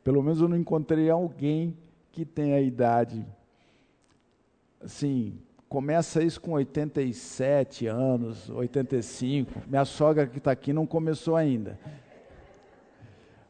Pelo 0.04 0.22
menos 0.22 0.40
eu 0.40 0.46
não 0.46 0.56
encontrei 0.56 1.10
alguém 1.10 1.76
que 2.12 2.24
tenha 2.24 2.54
a 2.54 2.60
idade 2.60 3.26
assim, 4.80 5.42
começa 5.74 6.22
isso 6.22 6.40
com 6.40 6.52
87 6.52 7.88
anos, 7.88 8.48
85. 8.48 9.50
Minha 9.66 9.84
sogra 9.84 10.24
que 10.24 10.38
está 10.38 10.52
aqui 10.52 10.72
não 10.72 10.86
começou 10.86 11.34
ainda. 11.34 11.76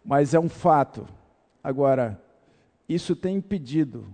Mas 0.02 0.32
é 0.32 0.40
um 0.40 0.48
fato. 0.48 1.06
Agora, 1.62 2.18
isso 2.88 3.14
tem 3.14 3.36
impedido 3.36 4.06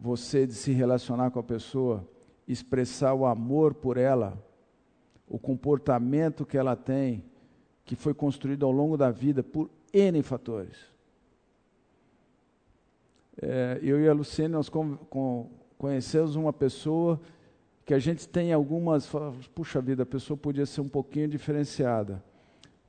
você 0.00 0.44
de 0.44 0.54
se 0.54 0.72
relacionar 0.72 1.30
com 1.30 1.38
a 1.38 1.44
pessoa, 1.44 2.04
expressar 2.48 3.14
o 3.14 3.24
amor 3.24 3.72
por 3.72 3.96
ela, 3.96 4.36
o 5.28 5.38
comportamento 5.38 6.44
que 6.44 6.58
ela 6.58 6.74
tem, 6.74 7.24
que 7.84 7.94
foi 7.94 8.14
construído 8.14 8.66
ao 8.66 8.72
longo 8.72 8.96
da 8.96 9.12
vida 9.12 9.44
por 9.44 9.70
N 9.92 10.20
fatores. 10.24 10.76
É, 13.40 13.78
eu 13.80 14.00
e 14.00 14.08
a 14.08 14.12
Luciene, 14.12 14.52
nós 14.52 14.68
com, 14.68 14.96
com, 14.96 15.48
conhecemos 15.82 16.36
uma 16.36 16.52
pessoa 16.52 17.20
que 17.84 17.92
a 17.92 17.98
gente 17.98 18.28
tem 18.28 18.52
algumas, 18.52 19.10
puxa 19.52 19.80
vida, 19.80 20.04
a 20.04 20.06
pessoa 20.06 20.36
podia 20.36 20.64
ser 20.64 20.80
um 20.80 20.88
pouquinho 20.88 21.26
diferenciada. 21.26 22.22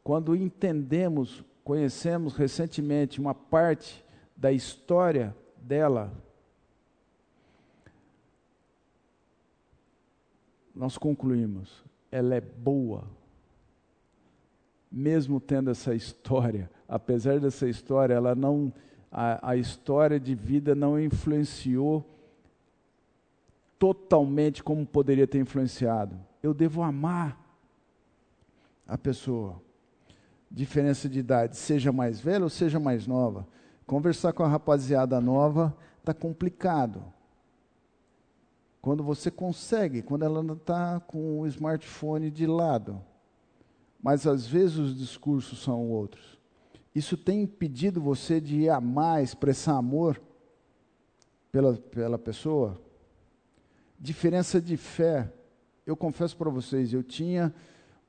Quando 0.03 0.35
entendemos, 0.35 1.43
conhecemos 1.63 2.35
recentemente 2.35 3.19
uma 3.19 3.33
parte 3.33 4.05
da 4.37 4.51
história 4.51 5.35
dela, 5.57 6.13
nós 10.75 10.95
concluímos, 10.95 11.83
ela 12.11 12.35
é 12.35 12.41
boa. 12.41 13.05
Mesmo 14.91 15.39
tendo 15.39 15.71
essa 15.71 15.95
história, 15.95 16.69
apesar 16.87 17.39
dessa 17.39 17.67
história, 17.67 18.13
ela 18.13 18.35
não 18.35 18.71
a, 19.11 19.49
a 19.49 19.57
história 19.57 20.19
de 20.19 20.35
vida 20.35 20.75
não 20.75 20.99
influenciou 20.99 22.12
totalmente 23.83 24.63
como 24.63 24.85
poderia 24.85 25.27
ter 25.27 25.39
influenciado. 25.39 26.17
Eu 26.41 26.53
devo 26.53 26.81
amar 26.81 27.37
a 28.87 28.97
pessoa. 28.97 29.61
Diferença 30.49 31.09
de 31.09 31.19
idade, 31.19 31.57
seja 31.57 31.91
mais 31.91 32.21
velha 32.21 32.45
ou 32.45 32.49
seja 32.49 32.79
mais 32.79 33.05
nova. 33.05 33.45
Conversar 33.85 34.31
com 34.31 34.41
a 34.41 34.47
rapaziada 34.47 35.19
nova 35.19 35.75
está 35.99 36.13
complicado. 36.13 37.03
Quando 38.81 39.03
você 39.03 39.29
consegue, 39.29 40.01
quando 40.01 40.23
ela 40.23 40.41
não 40.41 40.55
está 40.55 41.01
com 41.01 41.41
o 41.41 41.47
smartphone 41.47 42.31
de 42.31 42.47
lado. 42.47 43.01
Mas 44.01 44.25
às 44.25 44.47
vezes 44.47 44.77
os 44.77 44.97
discursos 44.97 45.61
são 45.61 45.91
outros. 45.91 46.39
Isso 46.95 47.17
tem 47.17 47.41
impedido 47.41 47.99
você 47.99 48.39
de 48.39 48.69
amar, 48.69 49.21
expressar 49.21 49.75
amor 49.75 50.21
pela, 51.51 51.73
pela 51.73 52.17
pessoa? 52.17 52.81
Diferença 54.03 54.59
de 54.59 54.75
fé. 54.75 55.31
Eu 55.85 55.95
confesso 55.95 56.35
para 56.35 56.49
vocês, 56.49 56.91
eu 56.91 57.01
tinha 57.01 57.55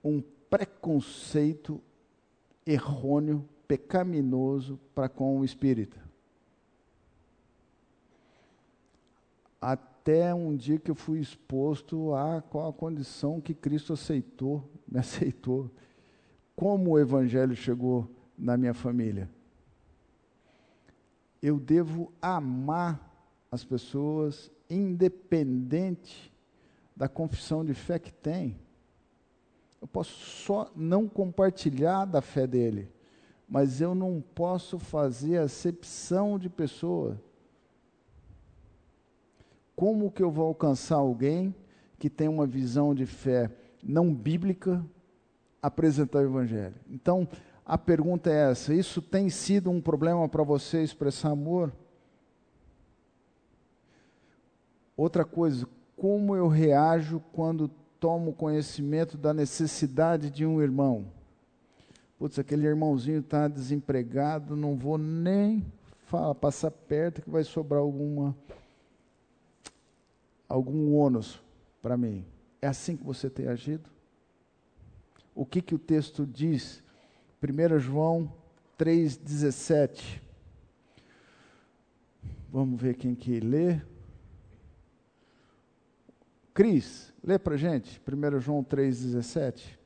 um 0.02 0.20
preconceito 0.50 1.80
errôneo, 2.66 3.48
pecaminoso 3.68 4.76
para 4.92 5.08
com 5.08 5.38
o 5.38 5.44
espírita. 5.44 5.96
Até 9.60 10.34
um 10.34 10.56
dia 10.56 10.80
que 10.80 10.90
eu 10.90 10.96
fui 10.96 11.20
exposto 11.20 12.12
a 12.12 12.42
qual 12.42 12.70
a 12.70 12.72
condição 12.72 13.40
que 13.40 13.54
Cristo 13.54 13.92
aceitou, 13.92 14.68
me 14.90 14.98
aceitou. 14.98 15.70
Como 16.56 16.90
o 16.90 16.98
evangelho 16.98 17.54
chegou 17.54 18.10
na 18.36 18.56
minha 18.56 18.74
família. 18.74 19.30
Eu 21.40 21.60
devo 21.60 22.12
amar 22.20 23.14
as 23.48 23.62
pessoas, 23.62 24.50
independente 24.74 26.32
da 26.96 27.08
confissão 27.08 27.64
de 27.64 27.74
fé 27.74 27.98
que 27.98 28.12
tem. 28.12 28.56
Eu 29.80 29.88
posso 29.88 30.12
só 30.12 30.70
não 30.74 31.08
compartilhar 31.08 32.04
da 32.06 32.22
fé 32.22 32.46
dele, 32.46 32.90
mas 33.48 33.80
eu 33.80 33.94
não 33.94 34.22
posso 34.34 34.78
fazer 34.78 35.38
acepção 35.38 36.38
de 36.38 36.48
pessoa. 36.48 37.20
Como 39.76 40.10
que 40.10 40.22
eu 40.22 40.30
vou 40.30 40.46
alcançar 40.46 40.96
alguém 40.96 41.54
que 41.98 42.08
tem 42.08 42.28
uma 42.28 42.46
visão 42.46 42.94
de 42.94 43.06
fé 43.06 43.50
não 43.82 44.14
bíblica 44.14 44.84
apresentar 45.60 46.20
o 46.20 46.26
evangelho? 46.26 46.76
Então, 46.88 47.28
a 47.66 47.76
pergunta 47.76 48.30
é 48.30 48.50
essa: 48.50 48.72
isso 48.74 49.02
tem 49.02 49.28
sido 49.28 49.70
um 49.70 49.80
problema 49.80 50.28
para 50.28 50.42
você 50.42 50.82
expressar 50.82 51.30
amor? 51.30 51.72
Outra 54.96 55.24
coisa, 55.24 55.66
como 55.96 56.36
eu 56.36 56.48
reajo 56.48 57.20
quando 57.32 57.68
tomo 57.98 58.32
conhecimento 58.32 59.16
da 59.16 59.34
necessidade 59.34 60.30
de 60.30 60.46
um 60.46 60.60
irmão? 60.62 61.06
Putz, 62.18 62.38
aquele 62.38 62.66
irmãozinho 62.66 63.20
está 63.20 63.48
desempregado, 63.48 64.54
não 64.54 64.76
vou 64.76 64.96
nem 64.96 65.64
falar, 66.06 66.34
passar 66.34 66.70
perto 66.70 67.22
que 67.22 67.30
vai 67.30 67.42
sobrar 67.42 67.80
alguma 67.80 68.36
algum 70.48 70.94
ônus 70.94 71.42
para 71.82 71.96
mim. 71.96 72.24
É 72.62 72.68
assim 72.68 72.96
que 72.96 73.04
você 73.04 73.28
tem 73.28 73.48
agido? 73.48 73.90
O 75.34 75.44
que, 75.44 75.60
que 75.60 75.74
o 75.74 75.78
texto 75.78 76.24
diz? 76.24 76.82
1 77.42 77.78
João 77.80 78.32
3,17. 78.78 80.20
Vamos 82.48 82.80
ver 82.80 82.94
quem 82.94 83.14
que 83.14 83.40
lê. 83.40 83.80
Cris, 86.54 87.12
lê 87.20 87.36
para 87.36 87.56
gente, 87.56 88.00
1 88.06 88.38
João 88.38 88.62
3,17. 88.62 89.76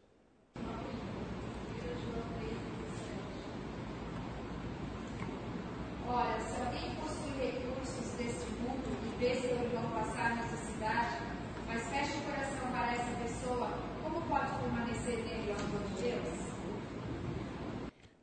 Ora, 6.06 6.38
se 6.42 6.60
alguém 6.60 6.94
possui 6.96 7.40
recursos 7.40 8.12
deste 8.18 8.50
mundo 8.60 8.84
e 9.02 9.18
vê 9.18 9.34
seu 9.36 9.56
irmão 9.56 9.90
passar 9.92 10.36
necessidade, 10.36 11.22
mas 11.66 11.82
fecha 11.84 12.18
o 12.18 12.22
coração 12.24 12.70
para 12.70 12.92
essa 12.92 13.16
pessoa, 13.22 13.70
como 14.02 14.28
pode 14.28 14.62
permanecer 14.62 15.24
nele 15.24 15.52
o 15.52 15.54
amor 15.54 15.88
de 15.88 16.02
Deus? 16.02 16.38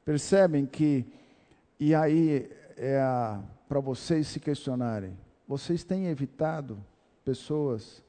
Percebem 0.06 0.68
que, 0.68 1.04
e 1.80 1.96
aí 1.96 2.48
é 2.78 3.02
para 3.68 3.80
vocês 3.80 4.28
se 4.28 4.40
questionarem, 4.40 5.18
vocês 5.48 5.84
têm 5.84 6.10
evitado 6.10 6.78
pessoas 7.24 8.05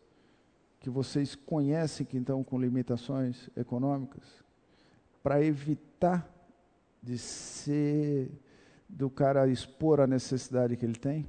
que 0.87 0.91
vocês 0.91 1.35
conhecem 1.35 2.07
que 2.07 2.17
estão 2.17 2.45
com 2.45 2.61
limitações 2.61 3.51
econômicas, 3.57 4.23
para 5.21 5.43
evitar 5.43 6.33
de 7.03 7.19
ser 7.19 8.31
do 8.89 9.11
cara 9.11 9.49
expor 9.49 9.99
a 9.99 10.07
necessidade 10.07 10.77
que 10.77 10.85
ele 10.85 10.95
tem? 10.95 11.27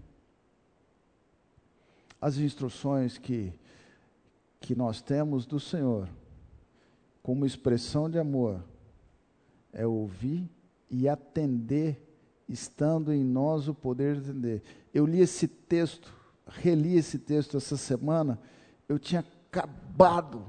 As 2.21 2.37
instruções 2.37 3.17
que, 3.17 3.51
que 4.59 4.75
nós 4.75 5.01
temos 5.01 5.47
do 5.47 5.59
Senhor, 5.59 6.07
como 7.23 7.43
expressão 7.43 8.07
de 8.07 8.19
amor, 8.19 8.63
é 9.73 9.87
ouvir 9.87 10.47
e 10.87 11.09
atender, 11.09 11.99
estando 12.47 13.11
em 13.11 13.23
nós 13.23 13.67
o 13.67 13.73
poder 13.73 14.21
de 14.21 14.29
entender. 14.29 14.61
Eu 14.93 15.07
li 15.07 15.19
esse 15.19 15.47
texto, 15.47 16.13
reli 16.45 16.95
esse 16.95 17.17
texto 17.17 17.57
essa 17.57 17.75
semana, 17.75 18.39
eu 18.87 18.99
tinha 18.99 19.25
acabado 19.57 20.45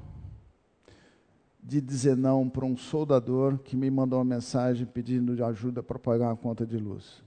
de 1.62 1.80
dizer 1.80 2.16
não 2.16 2.48
para 2.48 2.64
um 2.64 2.76
soldador 2.76 3.58
que 3.58 3.76
me 3.76 3.90
mandou 3.90 4.18
uma 4.18 4.24
mensagem 4.24 4.86
pedindo 4.86 5.42
ajuda 5.44 5.82
para 5.82 5.98
pagar 5.98 6.26
uma 6.26 6.36
conta 6.36 6.66
de 6.66 6.76
luz. 6.76 7.22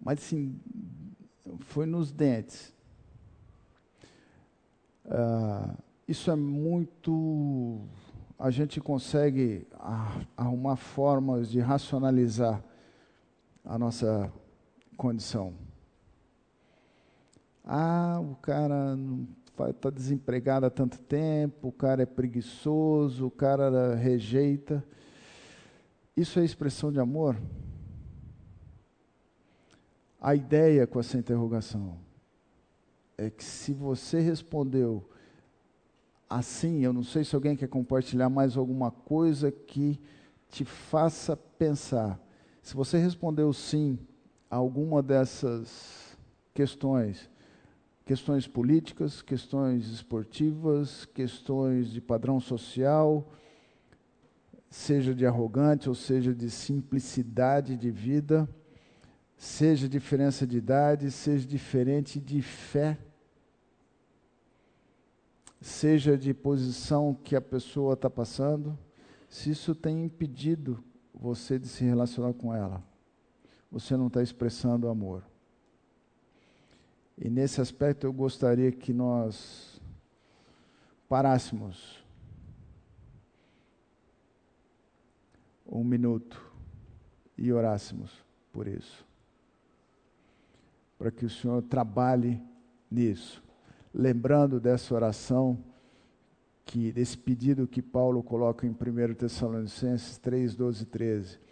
Mas 0.00 0.18
assim, 0.18 0.60
foi 1.60 1.86
nos 1.86 2.12
dentes. 2.12 2.72
Uh, 5.04 5.76
isso 6.06 6.30
é 6.30 6.36
muito. 6.36 7.80
A 8.38 8.50
gente 8.50 8.80
consegue 8.80 9.66
arrumar 10.36 10.76
formas 10.76 11.50
de 11.50 11.60
racionalizar 11.60 12.62
a 13.64 13.78
nossa 13.78 14.30
condição. 14.96 15.54
Ah, 17.64 18.20
o 18.20 18.34
cara 18.36 18.98
está 19.70 19.88
desempregado 19.88 20.66
há 20.66 20.70
tanto 20.70 20.98
tempo, 20.98 21.68
o 21.68 21.72
cara 21.72 22.02
é 22.02 22.06
preguiçoso, 22.06 23.26
o 23.26 23.30
cara 23.30 23.94
rejeita. 23.94 24.84
Isso 26.16 26.38
é 26.38 26.44
expressão 26.44 26.92
de 26.92 27.00
amor? 27.00 27.40
A 30.20 30.34
ideia 30.34 30.86
com 30.86 31.00
essa 31.00 31.16
interrogação 31.16 31.98
é 33.16 33.30
que 33.30 33.44
se 33.44 33.72
você 33.72 34.20
respondeu 34.20 35.08
assim, 36.28 36.80
eu 36.80 36.92
não 36.92 37.02
sei 37.02 37.24
se 37.24 37.34
alguém 37.34 37.56
quer 37.56 37.68
compartilhar 37.68 38.28
mais 38.28 38.56
alguma 38.56 38.90
coisa 38.90 39.52
que 39.52 40.00
te 40.48 40.64
faça 40.64 41.36
pensar. 41.36 42.18
Se 42.62 42.74
você 42.74 42.98
respondeu 42.98 43.52
sim 43.52 43.98
a 44.50 44.56
alguma 44.56 45.02
dessas 45.02 46.16
questões, 46.52 47.30
questões 48.04 48.46
políticas, 48.46 49.22
questões 49.22 49.88
esportivas, 49.88 51.06
questões 51.06 51.90
de 51.90 52.00
padrão 52.00 52.38
social, 52.38 53.32
seja 54.70 55.14
de 55.14 55.24
arrogante 55.24 55.88
ou 55.88 55.94
seja 55.94 56.34
de 56.34 56.50
simplicidade 56.50 57.76
de 57.76 57.90
vida, 57.90 58.48
seja 59.36 59.88
diferença 59.88 60.46
de 60.46 60.58
idade, 60.58 61.10
seja 61.10 61.46
diferente 61.46 62.20
de 62.20 62.42
fé, 62.42 62.98
seja 65.60 66.18
de 66.18 66.34
posição 66.34 67.14
que 67.14 67.34
a 67.34 67.40
pessoa 67.40 67.94
está 67.94 68.10
passando, 68.10 68.78
se 69.28 69.50
isso 69.50 69.74
tem 69.74 70.04
impedido 70.04 70.84
você 71.14 71.58
de 71.58 71.68
se 71.68 71.84
relacionar 71.84 72.34
com 72.34 72.54
ela, 72.54 72.82
você 73.70 73.96
não 73.96 74.08
está 74.08 74.22
expressando 74.22 74.88
amor. 74.88 75.24
E 77.16 77.30
nesse 77.30 77.60
aspecto 77.60 78.06
eu 78.06 78.12
gostaria 78.12 78.72
que 78.72 78.92
nós 78.92 79.80
parássemos 81.08 82.04
um 85.66 85.84
minuto 85.84 86.40
e 87.38 87.52
orássemos 87.52 88.24
por 88.52 88.66
isso. 88.66 89.06
Para 90.98 91.10
que 91.10 91.24
o 91.24 91.30
Senhor 91.30 91.62
trabalhe 91.62 92.40
nisso. 92.90 93.42
Lembrando 93.92 94.58
dessa 94.58 94.94
oração, 94.94 95.62
que 96.64 96.90
desse 96.90 97.16
pedido 97.16 97.68
que 97.68 97.82
Paulo 97.82 98.22
coloca 98.22 98.66
em 98.66 98.70
1 98.70 99.14
Tessalonicenses 99.14 100.18
3, 100.18 100.56
12 100.56 100.82
e 100.82 100.86
13 100.86 101.43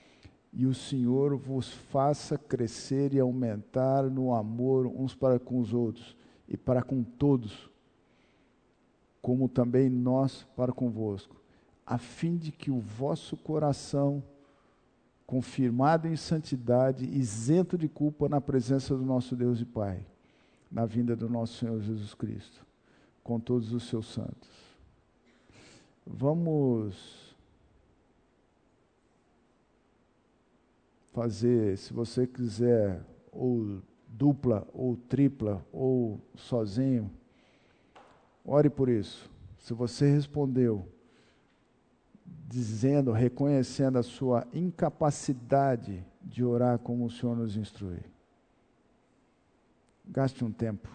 e 0.53 0.66
o 0.66 0.74
Senhor 0.74 1.35
vos 1.37 1.73
faça 1.73 2.37
crescer 2.37 3.15
e 3.15 3.20
aumentar 3.20 4.03
no 4.05 4.35
amor 4.35 4.87
uns 4.87 5.15
para 5.15 5.39
com 5.39 5.59
os 5.59 5.73
outros 5.73 6.15
e 6.47 6.57
para 6.57 6.83
com 6.83 7.03
todos, 7.03 7.70
como 9.23 9.49
também 9.49 9.89
nós 9.89 10.47
para 10.55 10.73
convosco, 10.73 11.37
a 11.87 11.97
fim 11.97 12.37
de 12.37 12.53
que 12.53 12.70
o 12.70 12.79
vosso 12.79 13.37
coração, 13.37 14.23
confirmado 15.27 16.07
em 16.07 16.16
santidade, 16.16 17.07
isento 17.07 17.79
de 17.79 17.89
culpa 17.89 18.29
na 18.29 18.41
presença 18.41 18.95
do 18.95 19.05
nosso 19.05 19.35
Deus 19.35 19.61
e 19.61 19.65
Pai, 19.65 20.05
na 20.70 20.85
vinda 20.85 21.16
do 21.16 21.31
nosso 21.31 21.55
Senhor 21.59 21.81
Jesus 21.81 22.12
Cristo, 22.12 22.66
com 23.24 23.41
todos 23.41 23.73
os 23.73 23.85
seus 23.89 24.07
santos. 24.12 24.51
Vamos 26.07 27.32
fazer, 31.12 31.76
se 31.78 31.93
você 31.93 32.26
quiser, 32.26 33.05
ou 33.30 33.82
dupla, 34.09 34.66
ou 34.72 34.97
tripla, 34.97 35.64
ou 35.72 36.20
sozinho, 36.34 37.10
ore 38.44 38.68
por 38.68 38.89
isso. 38.89 39.30
Se 39.59 39.72
você 39.72 40.10
respondeu 40.10 40.89
dizendo, 42.48 43.12
reconhecendo 43.12 43.98
a 43.98 44.02
sua 44.02 44.47
incapacidade 44.52 46.05
de 46.22 46.44
orar 46.44 46.78
como 46.78 47.06
o 47.06 47.10
Senhor 47.10 47.36
nos 47.36 47.56
instrui, 47.56 48.01
gaste 50.05 50.44
um 50.44 50.52
tempo 50.52 50.89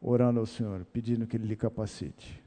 orando 0.00 0.40
ao 0.40 0.46
Senhor, 0.46 0.84
pedindo 0.92 1.26
que 1.26 1.36
Ele 1.36 1.46
lhe 1.46 1.56
capacite. 1.56 2.42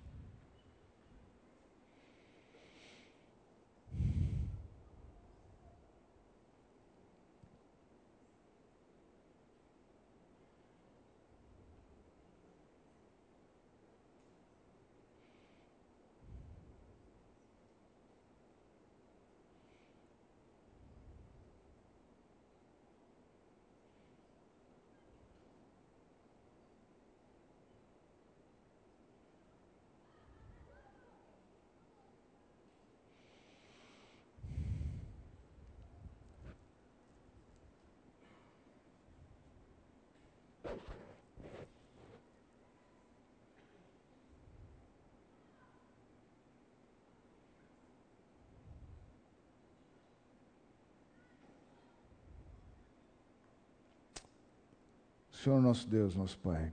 Senhor 55.41 55.59
nosso 55.59 55.89
Deus, 55.89 56.15
nosso 56.15 56.38
Pai. 56.38 56.72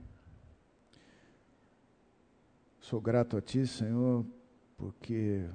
Sou 2.79 3.01
grato 3.01 3.35
a 3.35 3.41
Ti, 3.41 3.65
Senhor, 3.65 4.23
porque 4.77 5.49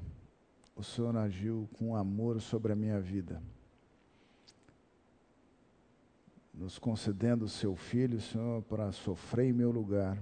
o 0.75 0.83
Senhor 0.83 1.17
agiu 1.17 1.69
com 1.79 1.95
amor 1.95 2.41
sobre 2.41 2.73
a 2.73 2.77
minha 2.77 3.01
vida, 3.01 3.41
nos 6.53 6.77
concedendo 6.77 7.45
o 7.45 7.49
Seu 7.49 7.77
Filho, 7.77 8.21
Senhor, 8.21 8.63
para 8.63 8.91
sofrer 8.91 9.51
em 9.51 9.53
meu 9.53 9.71
lugar, 9.71 10.21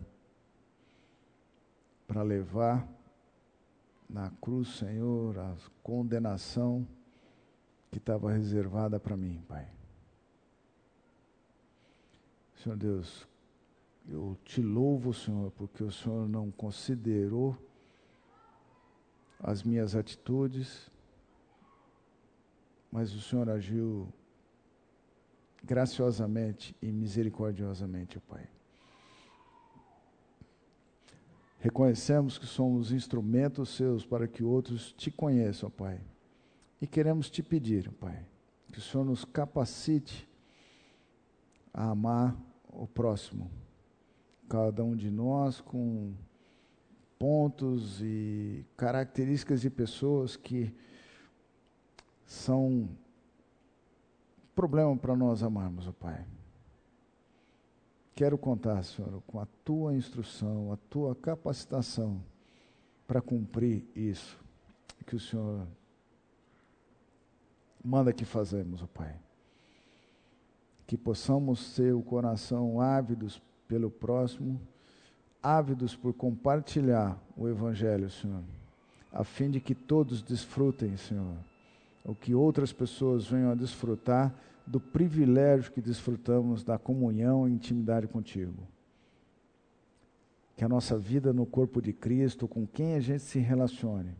para 2.06 2.22
levar 2.22 2.86
na 4.06 4.30
cruz, 4.32 4.68
Senhor, 4.68 5.38
a 5.38 5.56
condenação 5.82 6.86
que 7.90 7.96
estava 7.96 8.30
reservada 8.30 9.00
para 9.00 9.16
mim, 9.16 9.42
Pai. 9.48 9.81
Senhor 12.62 12.76
Deus, 12.76 13.26
eu 14.08 14.38
te 14.44 14.62
louvo, 14.62 15.12
Senhor, 15.12 15.50
porque 15.50 15.82
o 15.82 15.90
Senhor 15.90 16.28
não 16.28 16.48
considerou 16.48 17.58
as 19.40 19.64
minhas 19.64 19.96
atitudes, 19.96 20.88
mas 22.88 23.12
o 23.12 23.20
Senhor 23.20 23.50
agiu 23.50 24.06
graciosamente 25.64 26.76
e 26.80 26.92
misericordiosamente, 26.92 28.20
Pai. 28.20 28.48
Reconhecemos 31.58 32.38
que 32.38 32.46
somos 32.46 32.92
instrumentos 32.92 33.70
seus 33.70 34.06
para 34.06 34.28
que 34.28 34.44
outros 34.44 34.92
te 34.92 35.10
conheçam, 35.10 35.68
Pai. 35.68 36.00
E 36.80 36.86
queremos 36.86 37.28
te 37.28 37.42
pedir, 37.42 37.90
Pai, 37.90 38.24
que 38.72 38.78
o 38.78 38.82
Senhor 38.82 39.04
nos 39.04 39.24
capacite 39.24 40.28
a 41.74 41.90
amar 41.90 42.51
o 42.72 42.86
próximo. 42.86 43.50
Cada 44.48 44.82
um 44.82 44.96
de 44.96 45.10
nós 45.10 45.60
com 45.60 46.14
pontos 47.18 48.00
e 48.02 48.66
características 48.76 49.60
de 49.60 49.70
pessoas 49.70 50.34
que 50.34 50.74
são 52.26 52.88
problema 54.54 54.96
para 54.96 55.14
nós 55.14 55.42
amarmos 55.42 55.86
o 55.86 55.92
Pai. 55.92 56.26
Quero 58.14 58.36
contar, 58.36 58.82
Senhor, 58.82 59.22
com 59.26 59.38
a 59.38 59.46
tua 59.64 59.94
instrução, 59.94 60.72
a 60.72 60.76
tua 60.76 61.14
capacitação 61.14 62.22
para 63.06 63.20
cumprir 63.20 63.86
isso 63.94 64.38
que 65.06 65.16
o 65.16 65.20
Senhor 65.20 65.66
manda 67.84 68.12
que 68.12 68.24
fazemos, 68.24 68.82
ó 68.82 68.86
Pai 68.86 69.18
que 70.92 70.96
possamos 70.98 71.74
ter 71.74 71.94
o 71.94 72.02
coração 72.02 72.78
ávidos 72.78 73.40
pelo 73.66 73.90
próximo, 73.90 74.60
ávidos 75.42 75.96
por 75.96 76.12
compartilhar 76.12 77.18
o 77.34 77.48
Evangelho, 77.48 78.10
Senhor, 78.10 78.42
a 79.10 79.24
fim 79.24 79.50
de 79.50 79.58
que 79.58 79.74
todos 79.74 80.20
desfrutem, 80.20 80.94
Senhor, 80.98 81.34
ou 82.04 82.14
que 82.14 82.34
outras 82.34 82.74
pessoas 82.74 83.26
venham 83.26 83.50
a 83.50 83.54
desfrutar 83.54 84.34
do 84.66 84.78
privilégio 84.78 85.72
que 85.72 85.80
desfrutamos 85.80 86.62
da 86.62 86.76
comunhão 86.76 87.48
e 87.48 87.52
intimidade 87.52 88.06
contigo. 88.06 88.62
Que 90.58 90.62
a 90.62 90.68
nossa 90.68 90.98
vida 90.98 91.32
no 91.32 91.46
corpo 91.46 91.80
de 91.80 91.94
Cristo, 91.94 92.46
com 92.46 92.66
quem 92.66 92.96
a 92.96 93.00
gente 93.00 93.22
se 93.22 93.38
relacione, 93.38 94.14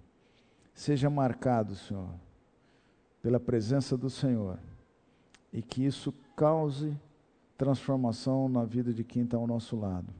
seja 0.72 1.10
marcado, 1.10 1.74
Senhor, 1.74 2.14
pela 3.20 3.38
presença 3.38 3.94
do 3.94 4.08
Senhor 4.08 4.58
e 5.52 5.60
que 5.60 5.84
isso 5.84 6.12
cause 6.34 6.96
transformação 7.58 8.48
na 8.48 8.64
vida 8.64 8.92
de 8.92 9.04
quem 9.04 9.22
está 9.22 9.36
ao 9.36 9.46
nosso 9.46 9.76
lado. 9.76 10.12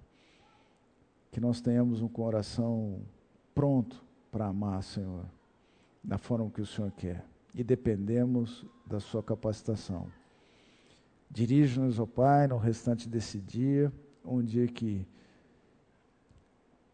Que 1.31 1.41
nós 1.41 1.61
tenhamos 1.61 2.03
um 2.03 2.09
coração 2.09 3.01
pronto 3.55 4.05
para 4.31 4.47
amar, 4.47 4.83
Senhor, 4.83 5.25
da 6.05 6.19
forma 6.19 6.51
que 6.51 6.61
o 6.61 6.67
Senhor 6.67 6.91
quer. 6.93 7.25
E 7.55 7.65
dependemos 7.65 8.67
da 8.87 9.01
Sua 9.01 9.23
capacitação. 9.23 10.07
Dirige-nos, 11.31 11.99
ó 11.99 12.07
Pai, 12.07 12.47
no 12.47 12.59
restante 12.59 13.09
desse 13.09 13.39
dia, 13.41 13.93
um 14.25 14.43
dia 14.43 14.67
que 14.69 15.07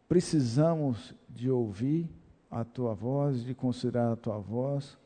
precisamos 0.08 1.14
de 1.28 1.50
ouvir 1.50 2.08
a 2.50 2.64
Tua 2.64 2.94
voz, 2.94 3.42
de 3.42 3.54
considerar 3.54 4.12
a 4.12 4.16
Tua 4.16 4.38
voz 4.38 4.96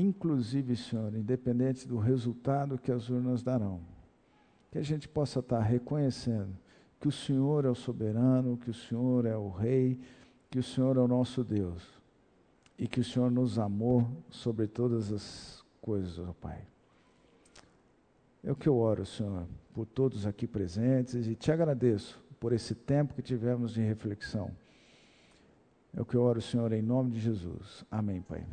inclusive, 0.00 0.76
Senhor, 0.76 1.14
independente 1.14 1.86
do 1.86 1.98
resultado 1.98 2.78
que 2.78 2.92
as 2.92 3.08
urnas 3.08 3.42
darão, 3.42 3.80
que 4.70 4.78
a 4.78 4.82
gente 4.82 5.08
possa 5.08 5.40
estar 5.40 5.60
reconhecendo 5.60 6.56
que 7.00 7.08
o 7.08 7.12
Senhor 7.12 7.64
é 7.64 7.70
o 7.70 7.74
soberano, 7.74 8.56
que 8.56 8.70
o 8.70 8.74
Senhor 8.74 9.24
é 9.24 9.36
o 9.36 9.50
Rei, 9.50 9.98
que 10.50 10.58
o 10.58 10.62
Senhor 10.62 10.96
é 10.96 11.00
o 11.00 11.08
nosso 11.08 11.44
Deus 11.44 11.82
e 12.78 12.86
que 12.86 13.00
o 13.00 13.04
Senhor 13.04 13.30
nos 13.30 13.58
amou 13.58 14.06
sobre 14.30 14.66
todas 14.66 15.12
as 15.12 15.64
coisas, 15.80 16.18
ó 16.18 16.32
Pai. 16.32 16.66
É 18.42 18.52
o 18.52 18.56
que 18.56 18.68
eu 18.68 18.76
oro, 18.76 19.04
Senhor, 19.04 19.46
por 19.74 19.84
todos 19.86 20.26
aqui 20.26 20.46
presentes 20.46 21.26
e 21.26 21.34
te 21.34 21.50
agradeço 21.50 22.22
por 22.38 22.52
esse 22.52 22.74
tempo 22.74 23.14
que 23.14 23.22
tivemos 23.22 23.72
de 23.72 23.80
reflexão. 23.80 24.50
É 25.96 26.00
o 26.00 26.04
que 26.04 26.14
eu 26.14 26.22
oro, 26.22 26.40
Senhor, 26.40 26.72
em 26.72 26.82
nome 26.82 27.10
de 27.10 27.20
Jesus. 27.20 27.84
Amém, 27.90 28.22
Pai. 28.22 28.46